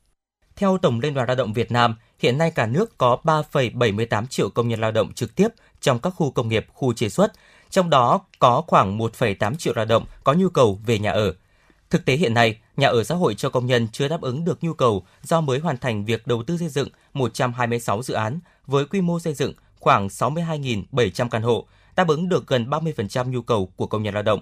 [0.56, 4.51] Theo Tổng Liên đoàn Lao động Việt Nam, hiện nay cả nước có 3,78 triệu
[4.51, 5.48] công nhân lao động trực tiếp
[5.81, 7.32] trong các khu công nghiệp, khu chế xuất,
[7.70, 11.35] trong đó có khoảng 1,8 triệu lao động có nhu cầu về nhà ở.
[11.90, 14.65] Thực tế hiện nay, nhà ở xã hội cho công nhân chưa đáp ứng được
[14.65, 18.85] nhu cầu do mới hoàn thành việc đầu tư xây dựng 126 dự án với
[18.85, 21.66] quy mô xây dựng khoảng 62.700 căn hộ,
[21.97, 24.40] đáp ứng được gần 30% nhu cầu của công nhân lao động.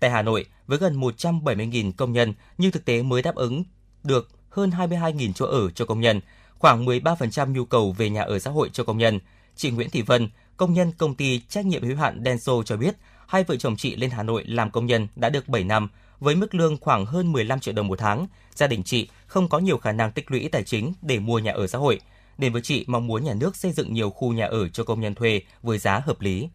[0.00, 3.64] Tại Hà Nội, với gần 170.000 công nhân, nhưng thực tế mới đáp ứng
[4.04, 6.20] được hơn 22.000 chỗ ở cho công nhân,
[6.58, 9.20] khoảng 13% nhu cầu về nhà ở xã hội cho công nhân.
[9.56, 12.94] Chị Nguyễn Thị Vân, công nhân công ty trách nhiệm hữu hạn Denso cho biết,
[13.26, 15.88] hai vợ chồng chị lên Hà Nội làm công nhân đã được 7 năm
[16.20, 18.26] với mức lương khoảng hơn 15 triệu đồng một tháng.
[18.54, 21.52] Gia đình chị không có nhiều khả năng tích lũy tài chính để mua nhà
[21.52, 22.00] ở xã hội.
[22.38, 25.00] Đến với chị mong muốn nhà nước xây dựng nhiều khu nhà ở cho công
[25.00, 26.48] nhân thuê với giá hợp lý.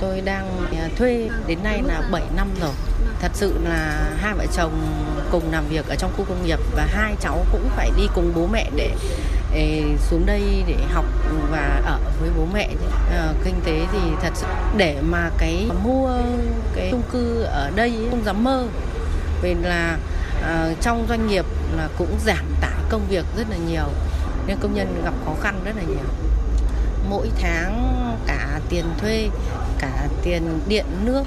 [0.00, 2.72] Tôi đang à, thuê đến nay là 7 năm rồi.
[3.20, 4.72] Thật sự là hai vợ chồng
[5.30, 8.32] cùng làm việc ở trong khu công nghiệp và hai cháu cũng phải đi cùng
[8.36, 8.96] bố mẹ để
[9.98, 11.04] xuống đây để học
[11.50, 12.68] và ở với bố mẹ.
[13.10, 14.46] À, kinh tế thì thật sự
[14.76, 16.10] để mà cái mua
[16.74, 18.66] cái chung cư ở đây không dám mơ.
[19.42, 19.98] Vì là
[20.42, 21.44] à, trong doanh nghiệp
[21.76, 23.86] là cũng giảm tải công việc rất là nhiều
[24.46, 26.08] nên công nhân gặp khó khăn rất là nhiều
[27.10, 27.92] mỗi tháng
[28.26, 29.28] cả tiền thuê
[29.78, 31.22] cả tiền điện nước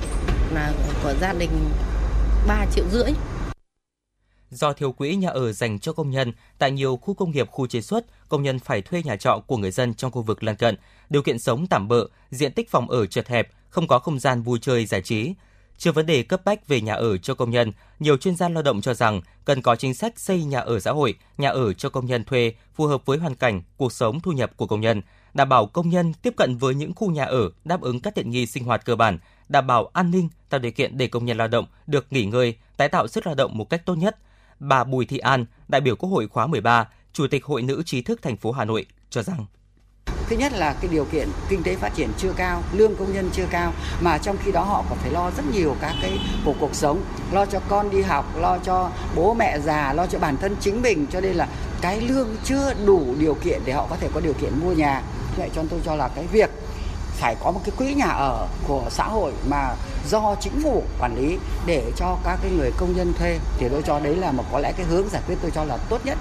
[0.53, 0.72] là
[1.03, 1.69] của gia đình
[2.47, 3.11] 3 triệu rưỡi.
[4.51, 7.67] Do thiếu quỹ nhà ở dành cho công nhân, tại nhiều khu công nghiệp, khu
[7.67, 10.55] chế xuất, công nhân phải thuê nhà trọ của người dân trong khu vực lân
[10.55, 10.77] cận.
[11.09, 14.41] Điều kiện sống tạm bợ, diện tích phòng ở chật hẹp, không có không gian
[14.41, 15.34] vui chơi giải trí.
[15.77, 18.63] Chưa vấn đề cấp bách về nhà ở cho công nhân, nhiều chuyên gia lao
[18.63, 21.89] động cho rằng cần có chính sách xây nhà ở xã hội, nhà ở cho
[21.89, 25.01] công nhân thuê phù hợp với hoàn cảnh, cuộc sống thu nhập của công nhân,
[25.34, 28.30] đảm bảo công nhân tiếp cận với những khu nhà ở đáp ứng các tiện
[28.30, 29.19] nghi sinh hoạt cơ bản,
[29.49, 32.55] đảm bảo an ninh, tạo điều kiện để công nhân lao động được nghỉ ngơi,
[32.77, 34.17] tái tạo sức lao động một cách tốt nhất.
[34.60, 38.02] Bà Bùi Thị An, đại biểu Quốc hội khóa 13, Chủ tịch Hội nữ trí
[38.02, 39.45] thức thành phố Hà Nội cho rằng
[40.30, 43.30] Thứ nhất là cái điều kiện kinh tế phát triển chưa cao, lương công nhân
[43.34, 46.53] chưa cao mà trong khi đó họ còn phải lo rất nhiều các cái của
[46.60, 50.38] cuộc sống, lo cho con đi học, lo cho bố mẹ già, lo cho bản
[50.38, 51.48] thân chính mình cho nên là
[51.81, 55.02] cái lương chưa đủ điều kiện để họ có thể có điều kiện mua nhà.
[55.38, 56.49] Vậy cho tôi cho là cái việc
[57.19, 59.75] phải có một cái quỹ nhà ở của xã hội mà
[60.09, 63.81] do chính phủ quản lý để cho các cái người công nhân thuê thì tôi
[63.85, 66.17] cho đấy là một có lẽ cái hướng giải quyết tôi cho là tốt nhất.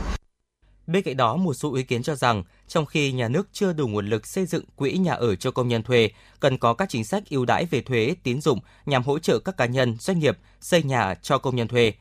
[0.86, 3.88] Bên cạnh đó, một số ý kiến cho rằng, trong khi nhà nước chưa đủ
[3.88, 6.10] nguồn lực xây dựng quỹ nhà ở cho công nhân thuê,
[6.40, 9.56] cần có các chính sách ưu đãi về thuế, tín dụng nhằm hỗ trợ các
[9.56, 11.92] cá nhân, doanh nghiệp xây nhà cho công nhân thuê.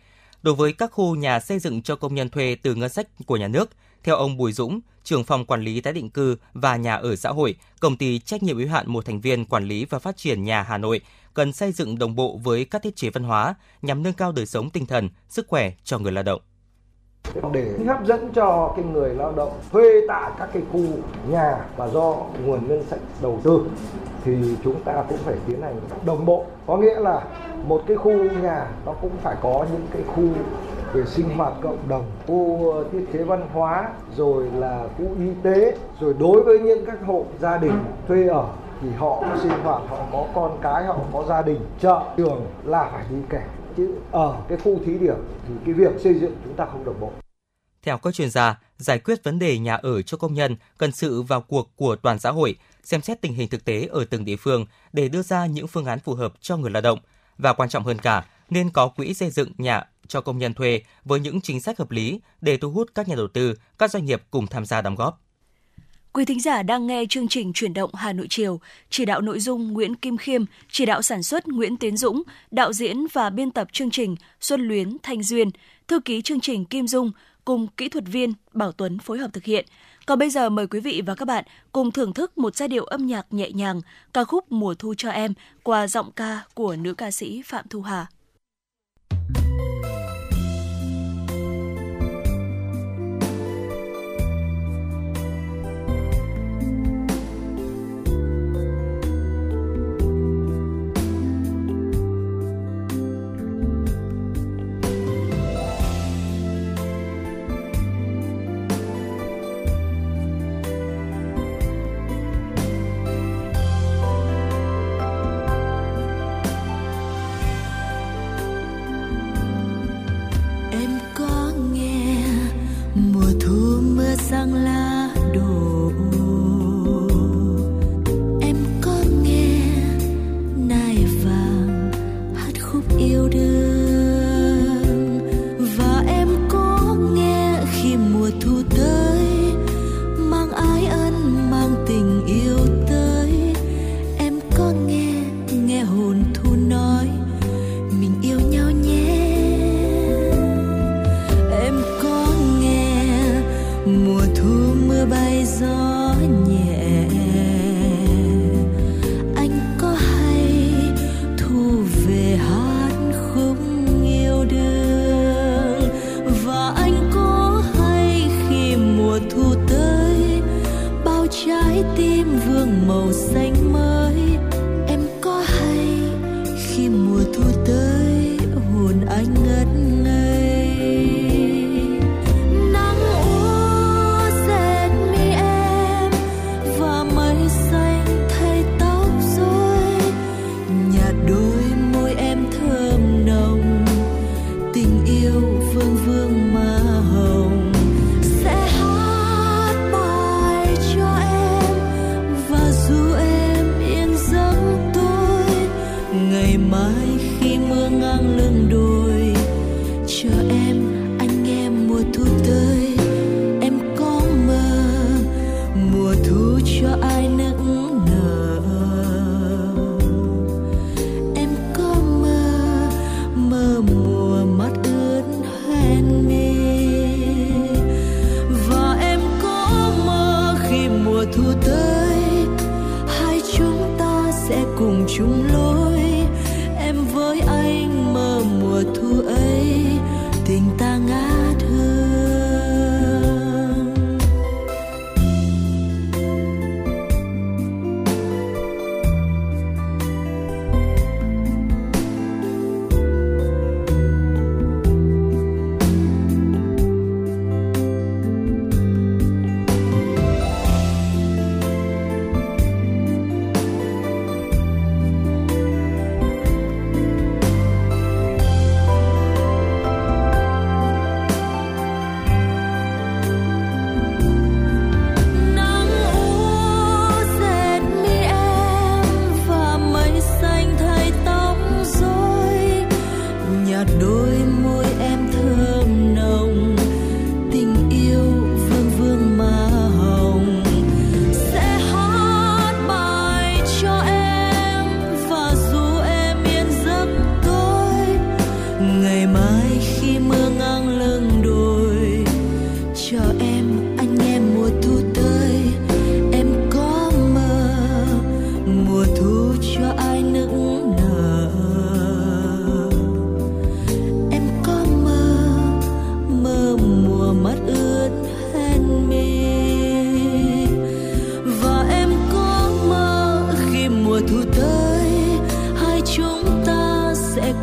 [0.42, 3.38] Đối với các khu nhà xây dựng cho công nhân thuê từ ngân sách của
[3.38, 3.70] nhà nước,
[4.08, 7.30] theo ông Bùi Dũng, trưởng phòng quản lý tái định cư và nhà ở xã
[7.30, 10.44] hội, công ty trách nhiệm hữu hạn một thành viên quản lý và phát triển
[10.44, 11.02] nhà Hà Nội
[11.34, 14.46] cần xây dựng đồng bộ với các thiết chế văn hóa nhằm nâng cao đời
[14.46, 16.42] sống tinh thần, sức khỏe cho người lao động.
[17.52, 20.82] Để hấp dẫn cho cái người lao động thuê tại các cái khu
[21.30, 22.16] nhà và do
[22.46, 23.66] nguồn ngân sách đầu tư
[24.26, 26.46] thì chúng ta cũng phải tiến hành đồng bộ.
[26.68, 27.24] Có nghĩa là
[27.66, 28.12] một cái khu
[28.42, 30.24] nhà nó cũng phải có những cái khu
[30.94, 32.12] về sinh hoạt cộng đồng.
[32.28, 36.86] Khu ờ, thiết chế văn hóa rồi là khu y tế rồi đối với những
[36.86, 38.48] các hộ gia đình thuê ở
[38.82, 42.90] thì họ sinh hoạt họ có con cái họ có gia đình chợ trường là
[42.92, 43.48] phải đi kèm
[43.78, 45.16] chứ ở cái khu thí điểm
[45.48, 47.12] thì cái việc xây dựng chúng ta không đồng bộ.
[47.84, 51.22] Theo các chuyên gia, giải quyết vấn đề nhà ở cho công nhân cần sự
[51.22, 54.36] vào cuộc của toàn xã hội, xem xét tình hình thực tế ở từng địa
[54.36, 57.00] phương để đưa ra những phương án phù hợp cho người lao động.
[57.38, 60.82] Và quan trọng hơn cả, nên có quỹ xây dựng nhà cho công nhân thuê
[61.06, 64.06] với những chính sách hợp lý để thu hút các nhà đầu tư, các doanh
[64.06, 65.22] nghiệp cùng tham gia đóng góp.
[66.14, 68.60] Quý thính giả đang nghe chương trình Chuyển động Hà Nội chiều,
[68.90, 72.74] chỉ đạo nội dung Nguyễn Kim Khiêm, chỉ đạo sản xuất Nguyễn Tiến Dũng, đạo
[72.74, 75.50] diễn và biên tập chương trình Xuân Luyến Thanh Duyên,
[75.88, 77.12] thư ký chương trình Kim Dung
[77.46, 79.66] cùng kỹ thuật viên Bảo Tuấn phối hợp thực hiện.
[80.06, 82.84] Còn bây giờ mời quý vị và các bạn cùng thưởng thức một giai điệu
[82.86, 83.82] âm nhạc nhẹ nhàng,
[84.14, 87.82] ca khúc Mùa thu cho em qua giọng ca của nữ ca sĩ Phạm Thu
[87.82, 88.08] Hà.
[89.10, 89.67] Thank you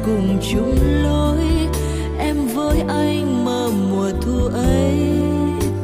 [0.06, 1.68] cùng chung lối.
[2.18, 4.98] Em với anh mơ mùa thu ấy,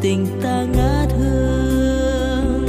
[0.00, 2.66] tình ta ngát hương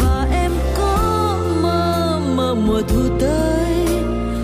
[0.00, 3.86] và em có mơ mơ mùa thu tới,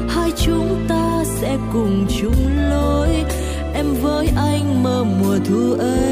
[0.09, 3.09] hai chúng ta sẽ cùng chung lối.
[3.75, 6.12] Em với anh mơ mùa thu ấy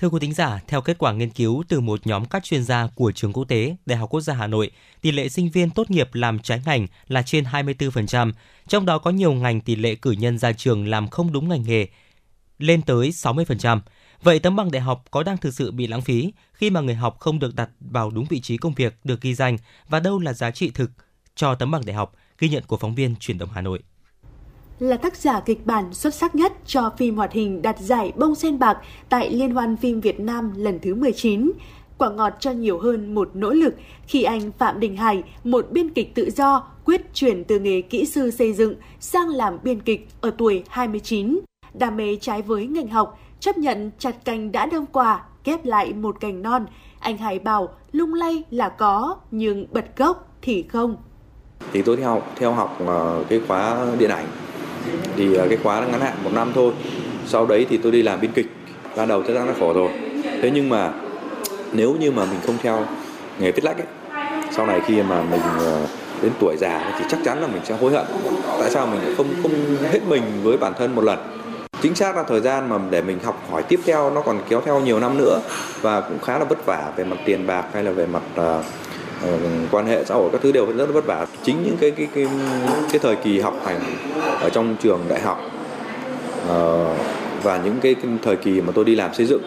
[0.00, 2.86] Thưa quý thính giả, theo kết quả nghiên cứu từ một nhóm các chuyên gia
[2.94, 4.70] của trường quốc tế Đại học Quốc gia Hà Nội,
[5.00, 8.32] tỷ lệ sinh viên tốt nghiệp làm trái ngành là trên 24%,
[8.68, 11.62] trong đó có nhiều ngành tỷ lệ cử nhân ra trường làm không đúng ngành
[11.62, 11.86] nghề
[12.58, 13.80] lên tới 60%.
[14.22, 16.94] Vậy tấm bằng đại học có đang thực sự bị lãng phí khi mà người
[16.94, 19.56] học không được đặt vào đúng vị trí công việc được ghi danh
[19.88, 20.90] và đâu là giá trị thực
[21.34, 22.12] cho tấm bằng đại học?
[22.38, 23.80] Ghi nhận của phóng viên Truyền động Hà Nội
[24.80, 28.34] là tác giả kịch bản xuất sắc nhất cho phim hoạt hình đạt giải bông
[28.34, 28.78] sen bạc
[29.08, 31.52] tại Liên hoan phim Việt Nam lần thứ 19.
[31.98, 33.74] Quả ngọt cho nhiều hơn một nỗ lực
[34.06, 38.04] khi anh Phạm Đình Hải, một biên kịch tự do, quyết chuyển từ nghề kỹ
[38.04, 41.40] sư xây dựng sang làm biên kịch ở tuổi 29.
[41.74, 45.92] Đam mê trái với ngành học, chấp nhận chặt cành đã đâm quả, ghép lại
[45.92, 46.66] một cành non.
[47.00, 50.96] Anh Hải bảo lung lay là có, nhưng bật gốc thì không.
[51.72, 54.26] thì tôi theo theo học ờ, cái khóa điện ảnh
[55.16, 56.72] thì à, cái khóa ngắn hạn một năm thôi.
[57.26, 58.46] Sau đấy thì tôi đi làm biên kịch.
[58.96, 59.88] Ban đầu chắc chắn là khổ rồi.
[60.42, 60.92] Thế nhưng mà
[61.72, 62.84] nếu như mà mình không theo
[63.38, 63.86] nghề viết lách ấy,
[64.50, 65.86] sau này khi mà mình à,
[66.22, 68.06] đến tuổi già thì chắc chắn là mình sẽ hối hận.
[68.60, 69.52] Tại sao mình lại không không
[69.92, 71.18] hết mình với bản thân một lần?
[71.82, 74.60] Chính xác là thời gian mà để mình học hỏi tiếp theo nó còn kéo
[74.64, 75.40] theo nhiều năm nữa
[75.80, 78.64] và cũng khá là vất vả về mặt tiền bạc hay là về mặt uh,
[79.22, 79.38] Ờ,
[79.70, 82.08] quan hệ xã hội các thứ đều rất là vất vả chính những cái cái
[82.14, 82.26] cái
[82.90, 83.80] cái thời kỳ học hành
[84.40, 85.38] ở trong trường đại học
[86.48, 86.94] ờ,
[87.42, 89.42] và những cái, cái thời kỳ mà tôi đi làm xây dựng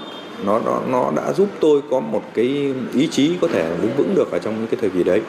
[0.45, 4.15] nó nó nó đã giúp tôi có một cái ý chí có thể đứng vững
[4.15, 5.21] được ở trong những cái thời kỳ đấy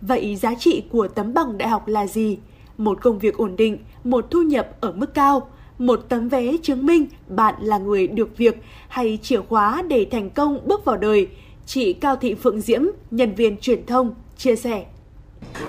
[0.00, 2.38] Vậy giá trị của tấm bằng đại học là gì?
[2.78, 6.86] Một công việc ổn định, một thu nhập ở mức cao, một tấm vé chứng
[6.86, 8.56] minh bạn là người được việc
[8.88, 11.28] hay chìa khóa để thành công bước vào đời.
[11.68, 14.84] Chị Cao Thị Phượng Diễm, nhân viên truyền thông, chia sẻ.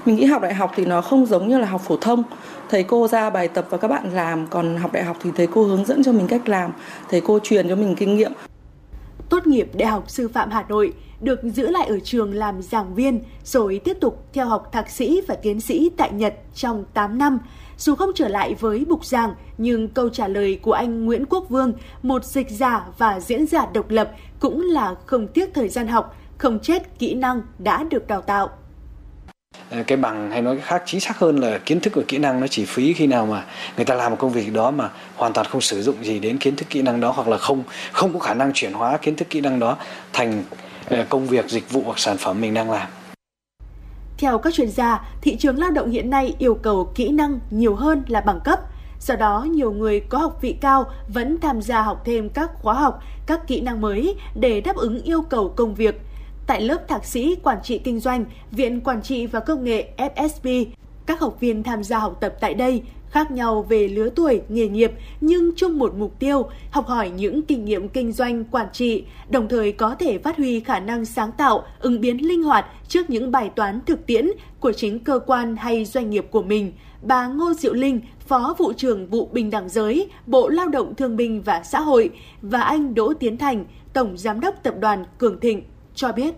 [0.06, 2.24] Mình nghĩ học đại học thì nó không giống như là học phổ thông.
[2.70, 5.48] Thầy cô ra bài tập và các bạn làm, còn học đại học thì thầy
[5.48, 6.72] cô hướng dẫn cho mình cách làm,
[7.10, 8.32] thầy cô truyền cho mình kinh nghiệm.
[9.30, 12.96] Tốt nghiệp Đại học Sư phạm Hà Nội, được giữ lại ở trường làm giảng
[12.96, 17.18] viên rồi tiếp tục theo học thạc sĩ và tiến sĩ tại Nhật trong 8
[17.18, 17.40] năm.
[17.78, 21.50] Dù không trở lại với bục giảng, nhưng câu trả lời của anh Nguyễn Quốc
[21.50, 21.74] Vương,
[22.04, 26.16] một dịch giả và diễn giả độc lập, cũng là không tiếc thời gian học,
[26.38, 28.50] không chết kỹ năng đã được đào tạo.
[29.70, 32.40] ờ, cái bằng hay nói khác chính xác hơn là kiến thức và kỹ năng
[32.40, 33.46] nó chỉ phí khi nào mà
[33.76, 36.38] người ta làm một công việc đó mà hoàn toàn không sử dụng gì đến
[36.38, 39.16] kiến thức kỹ năng đó hoặc là không không có khả năng chuyển hóa kiến
[39.16, 39.78] thức kỹ năng đó
[40.14, 40.44] thành
[40.90, 42.88] ờ, công việc dịch vụ hoặc sản phẩm mình đang làm
[44.18, 47.76] Theo các chuyên gia, thị trường lao động hiện nay yêu cầu kỹ năng nhiều
[47.76, 48.60] hơn là bằng cấp.
[49.00, 52.74] Do đó, nhiều người có học vị cao vẫn tham gia học thêm các khóa
[52.74, 56.02] học, các kỹ năng mới để đáp ứng yêu cầu công việc.
[56.48, 60.66] Tại lớp thạc sĩ quản trị kinh doanh, Viện Quản trị và Công nghệ FSB,
[61.06, 64.68] các học viên tham gia học tập tại đây khác nhau về lứa tuổi, nghề
[64.68, 69.04] nghiệp nhưng chung một mục tiêu, học hỏi những kinh nghiệm kinh doanh, quản trị,
[69.30, 73.10] đồng thời có thể phát huy khả năng sáng tạo, ứng biến linh hoạt trước
[73.10, 74.28] những bài toán thực tiễn
[74.60, 76.72] của chính cơ quan hay doanh nghiệp của mình.
[77.02, 81.18] Bà Ngô Diệu Linh, Phó vụ trưởng vụ Bình đẳng giới, Bộ Lao động Thương
[81.18, 82.10] binh và Xã hội
[82.42, 85.62] và anh Đỗ Tiến Thành, Tổng Giám đốc Tập đoàn Cường Thịnh
[85.96, 86.34] cho biết.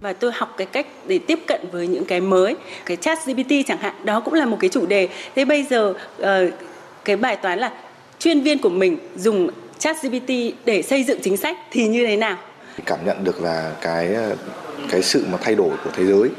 [0.00, 3.52] Và tôi học cái cách để tiếp cận với những cái mới cái chat GPT
[3.66, 5.08] chẳng hạn đó cũng là một cái chủ đề.
[5.34, 6.26] Thế bây giờ uh,
[7.04, 7.72] cái bài toán là
[8.18, 10.30] chuyên viên của mình dùng chat GPT
[10.64, 12.36] để xây dựng chính sách thì như thế nào?
[12.86, 14.16] Cảm nhận được là cái
[14.90, 16.30] cái sự mà thay đổi của thế giới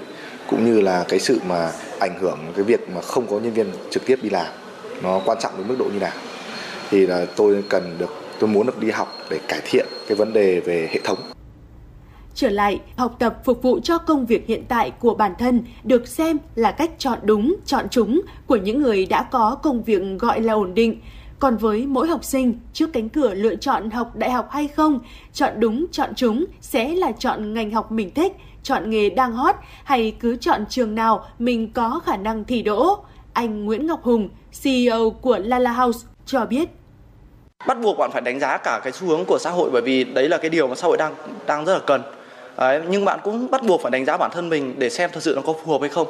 [0.49, 3.67] cũng như là cái sự mà ảnh hưởng cái việc mà không có nhân viên
[3.91, 4.47] trực tiếp đi làm
[5.03, 6.13] nó quan trọng đến mức độ như nào
[6.89, 8.09] thì là tôi cần được
[8.39, 11.17] tôi muốn được đi học để cải thiện cái vấn đề về hệ thống
[12.35, 16.07] trở lại học tập phục vụ cho công việc hiện tại của bản thân được
[16.07, 20.41] xem là cách chọn đúng, chọn chúng của những người đã có công việc gọi
[20.41, 21.01] là ổn định.
[21.39, 24.99] Còn với mỗi học sinh, trước cánh cửa lựa chọn học đại học hay không,
[25.33, 28.33] chọn đúng, chọn chúng sẽ là chọn ngành học mình thích,
[28.65, 32.97] chọn nghề đang hot hay cứ chọn trường nào mình có khả năng thi đỗ.
[33.33, 34.29] Anh Nguyễn Ngọc Hùng,
[34.63, 36.69] CEO của Lala House cho biết
[37.67, 40.03] bắt buộc bạn phải đánh giá cả cái xu hướng của xã hội bởi vì
[40.03, 41.13] đấy là cái điều mà xã hội đang
[41.47, 42.01] đang rất là cần
[42.57, 45.23] Đấy, nhưng bạn cũng bắt buộc phải đánh giá bản thân mình để xem thật
[45.23, 46.07] sự nó có phù hợp hay không.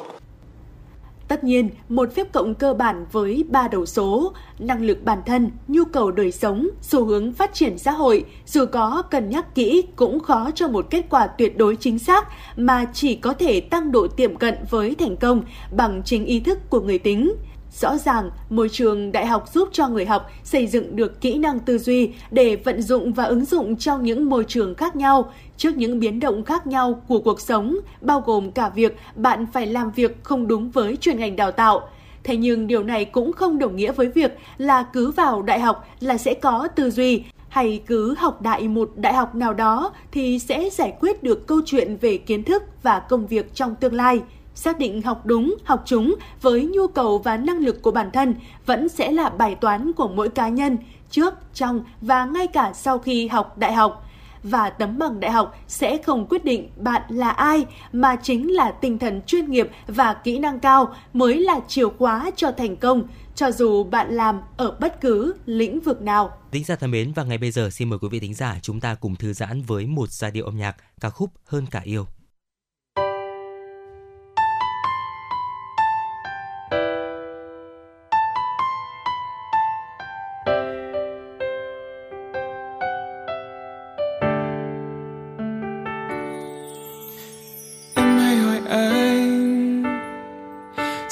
[1.28, 5.50] Tất nhiên, một phép cộng cơ bản với ba đầu số, năng lực bản thân,
[5.68, 9.84] nhu cầu đời sống, xu hướng phát triển xã hội, dù có cân nhắc kỹ
[9.96, 13.92] cũng khó cho một kết quả tuyệt đối chính xác mà chỉ có thể tăng
[13.92, 15.42] độ tiệm cận với thành công
[15.76, 17.32] bằng chính ý thức của người tính.
[17.72, 21.60] Rõ ràng, môi trường đại học giúp cho người học xây dựng được kỹ năng
[21.60, 25.76] tư duy để vận dụng và ứng dụng trong những môi trường khác nhau, trước
[25.76, 29.90] những biến động khác nhau của cuộc sống, bao gồm cả việc bạn phải làm
[29.90, 31.88] việc không đúng với chuyên ngành đào tạo.
[32.24, 35.88] Thế nhưng điều này cũng không đồng nghĩa với việc là cứ vào đại học
[36.00, 40.38] là sẽ có tư duy hay cứ học đại một đại học nào đó thì
[40.38, 44.20] sẽ giải quyết được câu chuyện về kiến thức và công việc trong tương lai
[44.56, 48.34] xác định học đúng, học chúng với nhu cầu và năng lực của bản thân
[48.66, 50.78] vẫn sẽ là bài toán của mỗi cá nhân
[51.10, 54.02] trước, trong và ngay cả sau khi học đại học.
[54.42, 58.70] Và tấm bằng đại học sẽ không quyết định bạn là ai mà chính là
[58.70, 63.02] tinh thần chuyên nghiệp và kỹ năng cao mới là chìa khóa cho thành công
[63.34, 66.30] cho dù bạn làm ở bất cứ lĩnh vực nào.
[66.52, 68.80] Thính giả thân mến và ngay bây giờ xin mời quý vị thính giả chúng
[68.80, 72.06] ta cùng thư giãn với một giai điệu âm nhạc ca khúc Hơn cả yêu.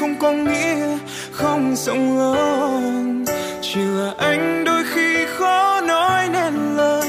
[0.00, 0.98] không có nghĩa
[1.32, 3.24] không rộng lớn.
[3.62, 7.08] Chỉ là anh đôi khi khó nói nên lời,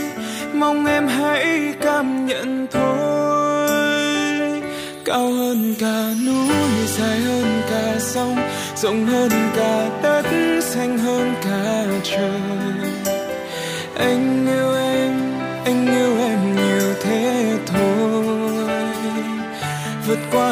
[0.54, 3.70] mong em hãy cảm nhận thôi.
[5.06, 6.56] Cao hơn cả núi,
[6.98, 8.36] dài hơn cả sông,
[8.76, 10.26] rộng hơn cả đất,
[10.62, 12.42] xanh hơn cả trời.
[13.96, 15.14] Anh yêu em,
[15.66, 18.22] anh yêu em nhiều thế thôi.
[20.08, 20.52] Vượt qua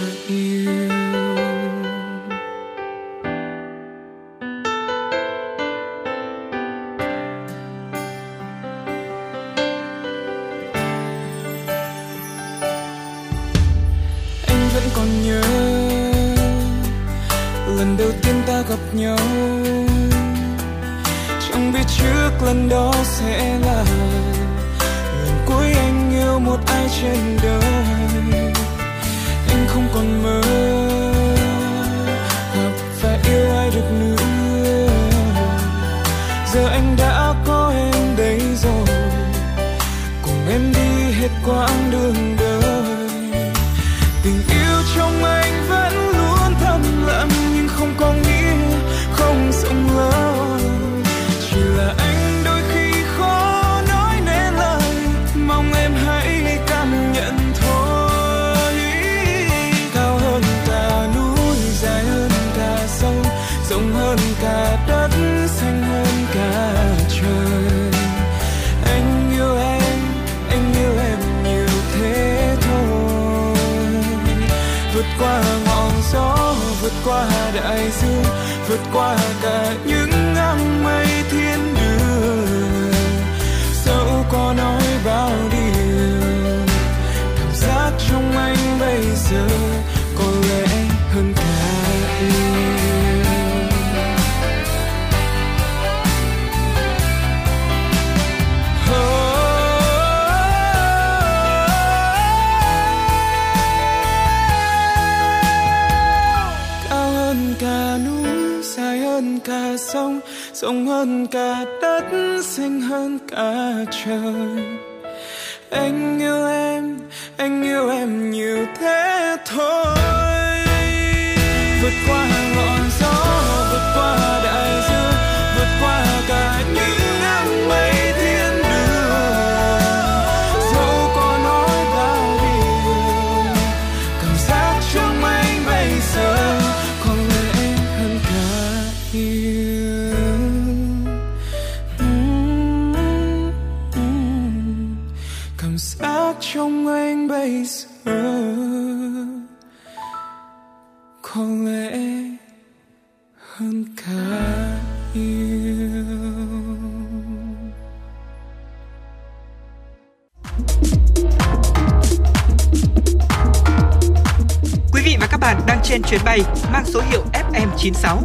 [167.81, 168.17] FM96.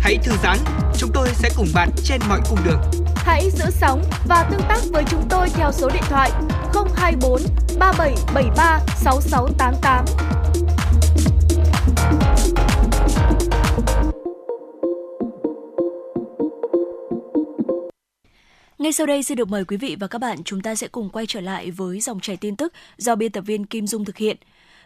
[0.00, 0.58] Hãy thư giãn,
[0.98, 2.80] chúng tôi sẽ cùng bạn trên mọi cung đường.
[3.16, 6.30] Hãy giữ sóng và tương tác với chúng tôi theo số điện thoại
[6.96, 7.42] 024
[7.78, 10.04] 3773 6688.
[18.78, 21.10] Ngay sau đây xin được mời quý vị và các bạn chúng ta sẽ cùng
[21.10, 24.16] quay trở lại với dòng chảy tin tức do biên tập viên Kim Dung thực
[24.16, 24.36] hiện.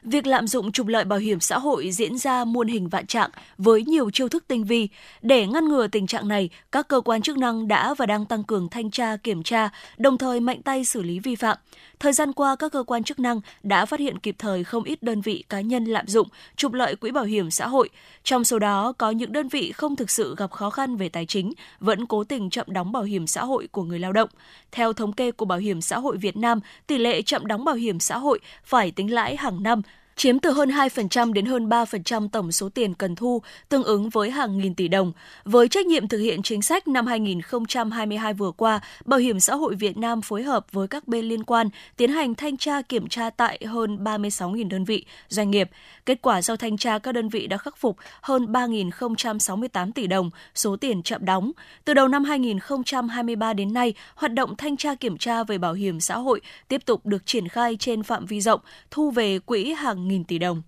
[0.04, 3.30] Việc lạm dụng trục lợi bảo hiểm xã hội diễn ra muôn hình vạn trạng
[3.58, 4.88] với nhiều chiêu thức tinh vi.
[5.22, 8.44] Để ngăn ngừa tình trạng này, các cơ quan chức năng đã và đang tăng
[8.44, 11.58] cường thanh tra, kiểm tra, đồng thời mạnh tay xử lý vi phạm.
[12.04, 15.02] Thời gian qua, các cơ quan chức năng đã phát hiện kịp thời không ít
[15.02, 17.88] đơn vị cá nhân lạm dụng, trục lợi quỹ bảo hiểm xã hội.
[18.24, 21.26] Trong số đó, có những đơn vị không thực sự gặp khó khăn về tài
[21.26, 24.28] chính, vẫn cố tình chậm đóng bảo hiểm xã hội của người lao động.
[24.72, 27.74] Theo thống kê của Bảo hiểm xã hội Việt Nam, tỷ lệ chậm đóng bảo
[27.74, 29.82] hiểm xã hội phải tính lãi hàng năm
[30.16, 34.30] chiếm từ hơn 2% đến hơn 3% tổng số tiền cần thu, tương ứng với
[34.30, 35.12] hàng nghìn tỷ đồng.
[35.44, 39.74] Với trách nhiệm thực hiện chính sách năm 2022 vừa qua, Bảo hiểm xã hội
[39.74, 43.30] Việt Nam phối hợp với các bên liên quan tiến hành thanh tra kiểm tra
[43.30, 45.70] tại hơn 36.000 đơn vị, doanh nghiệp.
[46.06, 50.30] Kết quả sau thanh tra các đơn vị đã khắc phục hơn 3.068 tỷ đồng
[50.54, 51.52] số tiền chậm đóng.
[51.84, 56.00] Từ đầu năm 2023 đến nay, hoạt động thanh tra kiểm tra về bảo hiểm
[56.00, 58.60] xã hội tiếp tục được triển khai trên phạm vi rộng,
[58.90, 60.62] thu về quỹ hàng nghìn tỷ đồng.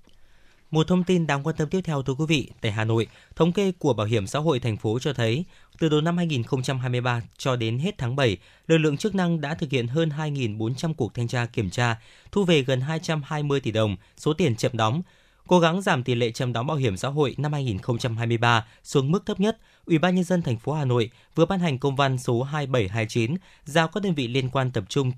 [0.71, 3.07] Một thông tin đáng quan tâm tiếp theo thưa quý vị, tại Hà Nội,
[3.37, 5.45] thống kê của Bảo hiểm xã hội thành phố cho thấy,
[5.79, 8.37] từ đầu năm 2023 cho đến hết tháng 7,
[8.67, 12.01] lực lượng chức năng đã thực hiện hơn 2.400 cuộc thanh tra kiểm tra,
[12.33, 15.03] thu về gần 220 tỷ đồng số tiền chậm đóng.
[15.47, 19.27] Cố gắng giảm tỷ lệ chậm đóng bảo hiểm xã hội năm 2023 xuống mức
[19.27, 22.19] thấp nhất, Ủy ban nhân dân thành phố Hà Nội vừa ban hành công văn
[22.19, 23.35] số 2729
[23.65, 25.13] giao các đơn vị liên quan tập trung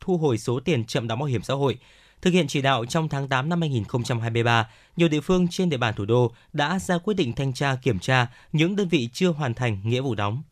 [0.00, 1.78] thu hồi số tiền chậm đóng bảo hiểm xã hội.
[2.22, 5.94] Thực hiện chỉ đạo trong tháng 8 năm 2023, nhiều địa phương trên địa bàn
[5.96, 9.54] thủ đô đã ra quyết định thanh tra kiểm tra những đơn vị chưa hoàn
[9.54, 10.42] thành nghĩa vụ đóng.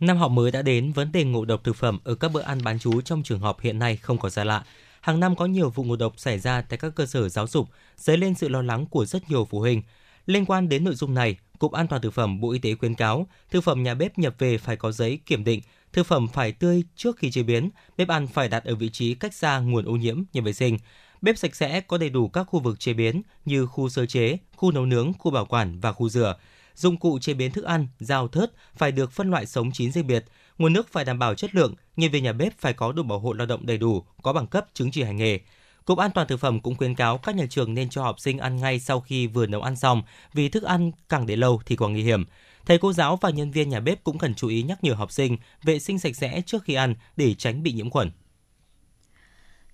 [0.00, 2.58] Năm học mới đã đến, vấn đề ngộ độc thực phẩm ở các bữa ăn
[2.64, 4.62] bán chú trong trường học hiện nay không có xa lạ.
[5.02, 7.68] Hàng năm có nhiều vụ ngộ độc xảy ra tại các cơ sở giáo dục,
[7.96, 9.82] dấy lên sự lo lắng của rất nhiều phụ huynh.
[10.26, 12.94] Liên quan đến nội dung này, Cục An toàn thực phẩm Bộ Y tế khuyến
[12.94, 15.60] cáo, thực phẩm nhà bếp nhập về phải có giấy kiểm định,
[15.92, 19.14] thực phẩm phải tươi trước khi chế biến, bếp ăn phải đặt ở vị trí
[19.14, 20.78] cách xa nguồn ô nhiễm, nhà vệ sinh.
[21.22, 24.38] Bếp sạch sẽ có đầy đủ các khu vực chế biến như khu sơ chế,
[24.56, 26.36] khu nấu nướng, khu bảo quản và khu rửa.
[26.74, 30.06] Dụng cụ chế biến thức ăn, dao thớt phải được phân loại sống chín riêng
[30.06, 30.24] biệt.
[30.58, 33.18] Nguồn nước phải đảm bảo chất lượng, nhân viên nhà bếp phải có đủ bảo
[33.18, 35.38] hộ lao động đầy đủ, có bằng cấp chứng chỉ hành nghề.
[35.84, 38.38] Cục An toàn thực phẩm cũng khuyến cáo các nhà trường nên cho học sinh
[38.38, 41.76] ăn ngay sau khi vừa nấu ăn xong, vì thức ăn càng để lâu thì
[41.76, 42.24] càng nguy hiểm.
[42.66, 45.12] Thầy cô giáo và nhân viên nhà bếp cũng cần chú ý nhắc nhở học
[45.12, 48.10] sinh vệ sinh sạch sẽ trước khi ăn để tránh bị nhiễm khuẩn.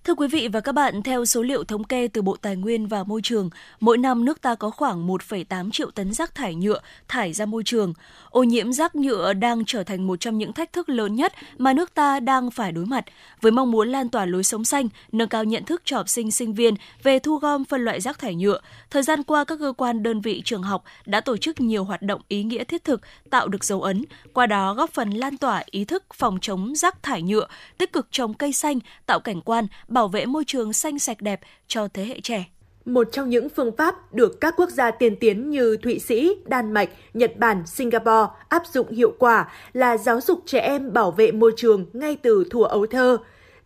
[0.03, 2.87] Thưa quý vị và các bạn, theo số liệu thống kê từ Bộ Tài nguyên
[2.87, 3.49] và Môi trường,
[3.79, 7.63] mỗi năm nước ta có khoảng 1,8 triệu tấn rác thải nhựa thải ra môi
[7.65, 7.93] trường.
[8.29, 11.73] Ô nhiễm rác nhựa đang trở thành một trong những thách thức lớn nhất mà
[11.73, 13.05] nước ta đang phải đối mặt,
[13.41, 16.31] với mong muốn lan tỏa lối sống xanh, nâng cao nhận thức cho học sinh
[16.31, 16.73] sinh viên
[17.03, 18.59] về thu gom phân loại rác thải nhựa.
[18.89, 22.01] Thời gian qua, các cơ quan đơn vị trường học đã tổ chức nhiều hoạt
[22.01, 25.63] động ý nghĩa thiết thực, tạo được dấu ấn, qua đó góp phần lan tỏa
[25.71, 27.47] ý thức phòng chống rác thải nhựa,
[27.77, 31.39] tích cực trồng cây xanh, tạo cảnh quan, bảo vệ môi trường xanh sạch đẹp
[31.67, 32.45] cho thế hệ trẻ.
[32.85, 36.71] Một trong những phương pháp được các quốc gia tiên tiến như Thụy Sĩ, Đan
[36.71, 41.31] Mạch, Nhật Bản, Singapore áp dụng hiệu quả là giáo dục trẻ em bảo vệ
[41.31, 43.17] môi trường ngay từ thuở ấu thơ.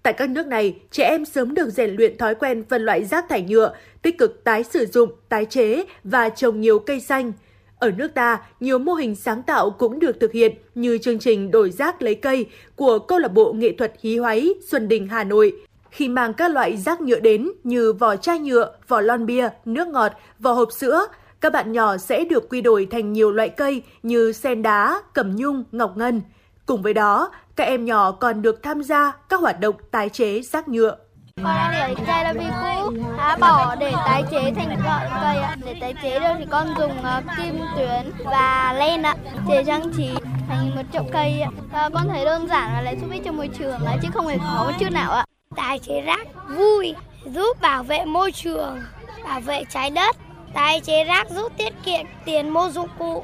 [0.04, 3.30] Tại các nước này, trẻ em sớm được rèn luyện thói quen phân loại rác
[3.30, 7.32] thải nhựa, tích cực tái sử dụng, tái chế và trồng nhiều cây xanh.
[7.80, 11.52] Ở nước ta, nhiều mô hình sáng tạo cũng được thực hiện như chương trình
[11.52, 12.46] đổi rác lấy cây
[12.76, 15.54] của câu lạc bộ nghệ thuật hí hoáy Xuân Đình Hà Nội–
[15.94, 19.88] khi mang các loại rác nhựa đến như vỏ chai nhựa, vỏ lon bia, nước
[19.88, 21.06] ngọt, vỏ hộp sữa,
[21.42, 25.36] các bạn nhỏ sẽ được quy đổi thành nhiều loại cây như sen đá, cẩm
[25.36, 26.22] nhung, ngọc ngân.
[26.66, 30.42] Cùng với đó, các em nhỏ còn được tham gia các hoạt động tái chế
[30.42, 30.98] rác nhựa.
[31.36, 35.38] Con đã để chai là vì cũ, đã bỏ để tái chế thành gọn cây
[35.38, 35.56] ạ.
[35.66, 39.16] Để tái chế được thì con dùng ờ, kim tuyến và len ạ,
[39.48, 40.10] chế trang trí
[40.50, 41.50] thành một chậu cây ạ.
[41.72, 44.28] Và con thấy đơn giản và lại giúp ích cho môi trường ạ, chứ không
[44.28, 45.26] hề khó một chút nào ạ.
[45.56, 46.28] Tái chế rác
[46.58, 48.80] vui, giúp bảo vệ môi trường,
[49.24, 50.16] bảo vệ trái đất.
[50.54, 53.24] Tái chế rác giúp tiết kiệm tiền mua dụng cụ.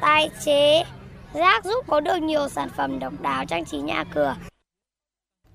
[0.00, 0.84] Tái chế
[1.34, 4.36] rác giúp có được nhiều sản phẩm độc đáo trang trí nhà cửa.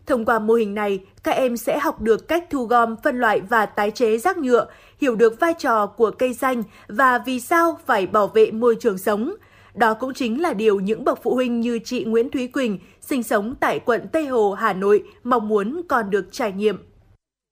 [0.05, 3.41] Thông qua mô hình này, các em sẽ học được cách thu gom, phân loại
[3.49, 4.65] và tái chế rác nhựa,
[5.01, 8.97] hiểu được vai trò của cây xanh và vì sao phải bảo vệ môi trường
[8.97, 9.33] sống.
[9.73, 13.23] Đó cũng chính là điều những bậc phụ huynh như chị Nguyễn Thúy Quỳnh, sinh
[13.23, 16.77] sống tại quận Tây Hồ, Hà Nội, mong muốn con được trải nghiệm.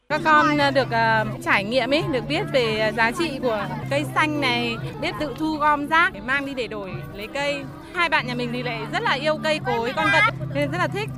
[0.10, 4.06] Các con à, được uh, trải nghiệm ấy, được biết về giá trị của cây
[4.16, 7.64] xanh này, biết tự thu gom rác để mang đi để đổi lấy cây.
[7.94, 10.78] Hai bạn nhà mình thì lại rất là yêu cây cối, con vật nên rất
[10.78, 11.10] là thích.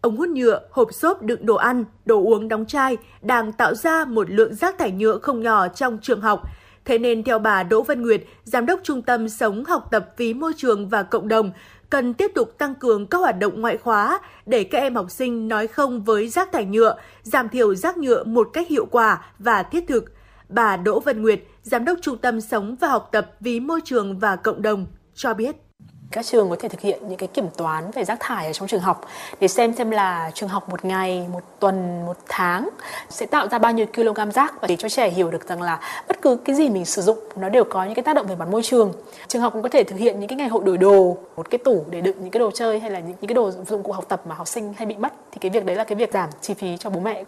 [0.00, 4.04] Ống hút nhựa, hộp xốp đựng đồ ăn, đồ uống đóng chai đang tạo ra
[4.04, 6.42] một lượng rác thải nhựa không nhỏ trong trường học.
[6.84, 10.34] Thế nên theo bà Đỗ Vân Nguyệt, Giám đốc Trung tâm Sống Học tập Phí
[10.34, 11.50] Môi trường và Cộng đồng,
[11.90, 15.48] cần tiếp tục tăng cường các hoạt động ngoại khóa để các em học sinh
[15.48, 19.62] nói không với rác thải nhựa, giảm thiểu rác nhựa một cách hiệu quả và
[19.62, 20.04] thiết thực.
[20.48, 24.18] Bà Đỗ Vân Nguyệt, Giám đốc Trung tâm Sống và Học tập Vì Môi trường
[24.18, 25.67] và Cộng đồng cho biết
[26.10, 28.68] các trường có thể thực hiện những cái kiểm toán về rác thải ở trong
[28.68, 29.06] trường học
[29.40, 32.68] để xem xem là trường học một ngày, một tuần, một tháng
[33.08, 35.80] sẽ tạo ra bao nhiêu kg rác và để cho trẻ hiểu được rằng là
[36.08, 38.36] bất cứ cái gì mình sử dụng nó đều có những cái tác động về
[38.36, 38.92] mặt môi trường.
[39.28, 41.58] Trường học cũng có thể thực hiện những cái ngày hội đổi đồ, một cái
[41.58, 43.92] tủ để đựng những cái đồ chơi hay là những, những cái đồ dụng cụ
[43.92, 46.12] học tập mà học sinh hay bị mất thì cái việc đấy là cái việc
[46.12, 47.24] giảm chi phí cho bố mẹ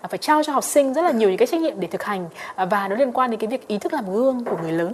[0.00, 2.02] à, phải trao cho học sinh rất là nhiều những cái trách nhiệm để thực
[2.02, 4.72] hành à, và nó liên quan đến cái việc ý thức làm gương của người
[4.72, 4.92] lớn.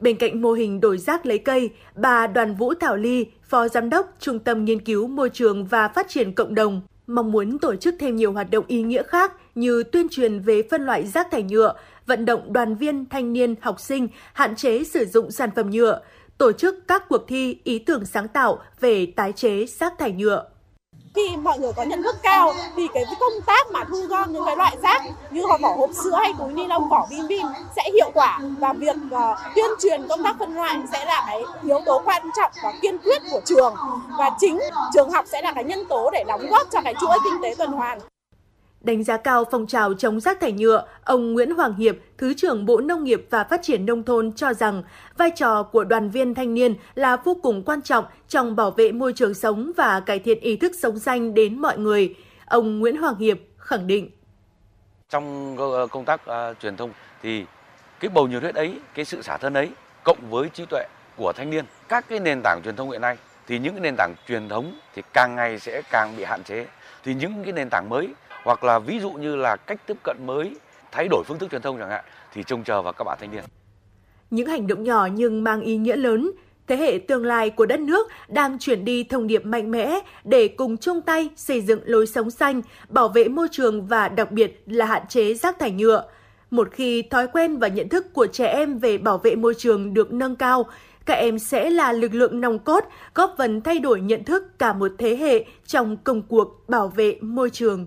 [0.00, 3.90] Bên cạnh mô hình đổi rác lấy cây, bà Đoàn Vũ Thảo Ly, Phó Giám
[3.90, 7.76] đốc Trung tâm Nghiên cứu Môi trường và Phát triển Cộng đồng, mong muốn tổ
[7.76, 11.30] chức thêm nhiều hoạt động ý nghĩa khác như tuyên truyền về phân loại rác
[11.30, 11.74] thải nhựa,
[12.06, 16.00] vận động đoàn viên, thanh niên, học sinh hạn chế sử dụng sản phẩm nhựa,
[16.38, 20.44] tổ chức các cuộc thi ý tưởng sáng tạo về tái chế rác thải nhựa
[21.14, 24.44] khi mọi người có nhận thức cao thì cái công tác mà thu gom những
[24.46, 27.46] cái loại rác như vỏ hộp sữa hay túi ni lông vỏ bim bim
[27.76, 31.42] sẽ hiệu quả và việc uh, tuyên truyền công tác phân loại sẽ là cái
[31.64, 33.74] yếu tố quan trọng và kiên quyết của trường.
[34.18, 34.60] Và chính
[34.94, 37.54] trường học sẽ là cái nhân tố để đóng góp cho cái chuỗi kinh tế
[37.58, 37.98] tuần hoàn.
[38.80, 42.66] Đánh giá cao phong trào chống rác thải nhựa, ông Nguyễn Hoàng Hiệp, Thứ trưởng
[42.66, 44.82] Bộ Nông nghiệp và Phát triển Nông thôn cho rằng
[45.16, 48.92] vai trò của đoàn viên thanh niên là vô cùng quan trọng trong bảo vệ
[48.92, 52.14] môi trường sống và cải thiện ý thức sống xanh đến mọi người.
[52.46, 54.10] Ông Nguyễn Hoàng Hiệp khẳng định.
[55.10, 56.90] Trong ờ, công tác uh, truyền thông
[57.22, 57.44] thì
[58.00, 59.68] cái bầu nhiệt huyết ấy, cái sự xả thân ấy
[60.04, 60.84] cộng với trí tuệ
[61.16, 63.16] của thanh niên, các cái nền tảng truyền thông hiện nay
[63.46, 66.66] thì những cái nền tảng truyền thống thì càng ngày sẽ càng bị hạn chế.
[67.04, 68.08] Thì những cái nền tảng mới
[68.44, 70.56] hoặc là ví dụ như là cách tiếp cận mới
[70.92, 73.30] thay đổi phương thức truyền thông chẳng hạn thì trông chờ vào các bạn thanh
[73.30, 73.44] niên.
[74.30, 76.30] Những hành động nhỏ nhưng mang ý nghĩa lớn,
[76.66, 80.48] thế hệ tương lai của đất nước đang chuyển đi thông điệp mạnh mẽ để
[80.48, 84.62] cùng chung tay xây dựng lối sống xanh, bảo vệ môi trường và đặc biệt
[84.66, 86.04] là hạn chế rác thải nhựa.
[86.50, 89.94] Một khi thói quen và nhận thức của trẻ em về bảo vệ môi trường
[89.94, 90.66] được nâng cao,
[91.06, 92.84] các em sẽ là lực lượng nòng cốt
[93.14, 97.18] góp phần thay đổi nhận thức cả một thế hệ trong công cuộc bảo vệ
[97.20, 97.86] môi trường.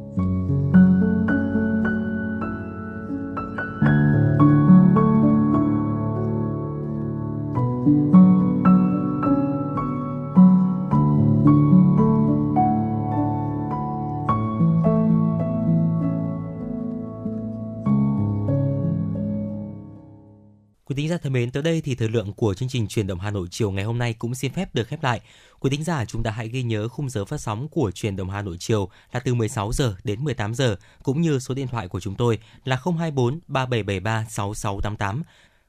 [20.91, 23.19] Quý thính giả thân mến, tới đây thì thời lượng của chương trình truyền động
[23.19, 25.21] Hà Nội chiều ngày hôm nay cũng xin phép được khép lại.
[25.59, 28.29] Quý thính giả chúng ta hãy ghi nhớ khung giờ phát sóng của truyền động
[28.29, 31.87] Hà Nội chiều là từ 16 giờ đến 18 giờ, cũng như số điện thoại
[31.87, 35.23] của chúng tôi là 024 3773 6688.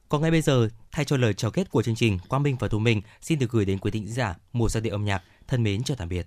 [0.08, 2.68] Còn ngay bây giờ, thay cho lời chào kết của chương trình, Quang Minh và
[2.68, 5.62] Thu Minh xin được gửi đến quý thính giả một giai điệu âm nhạc thân
[5.62, 6.26] mến chào tạm biệt.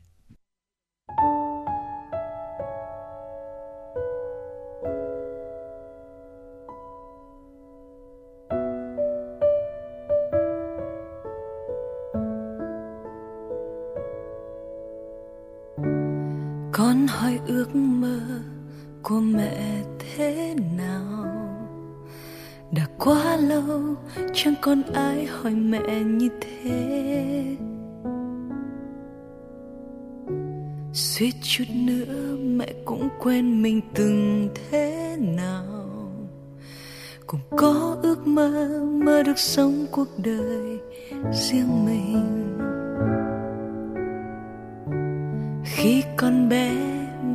[16.96, 18.20] Con hỏi ước mơ
[19.04, 21.26] của mẹ thế nào?
[22.72, 23.96] Đã quá lâu
[24.34, 27.56] chẳng còn ai hỏi mẹ như thế.
[30.94, 35.90] Suýt chút nữa mẹ cũng quên mình từng thế nào.
[37.28, 40.80] Cùng có ước mơ mơ được sống cuộc đời
[41.34, 42.45] riêng mình.
[45.86, 46.72] Khi con bé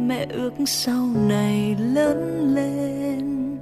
[0.07, 3.57] mẹ ước sau này lớn lên,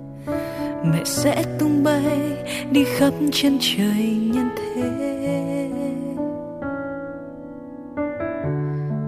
[0.85, 4.83] mẹ sẽ tung bay đi khắp chân trời nhân thế.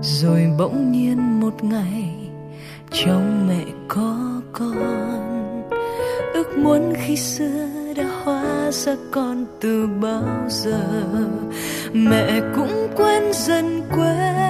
[0.02, 2.15] Rồi bỗng nhiên một ngày,
[2.90, 5.62] trong mẹ có con,
[6.35, 10.82] ước muốn khi xưa đã hóa ra con từ bao giờ,
[11.93, 14.49] mẹ cũng quên dần quên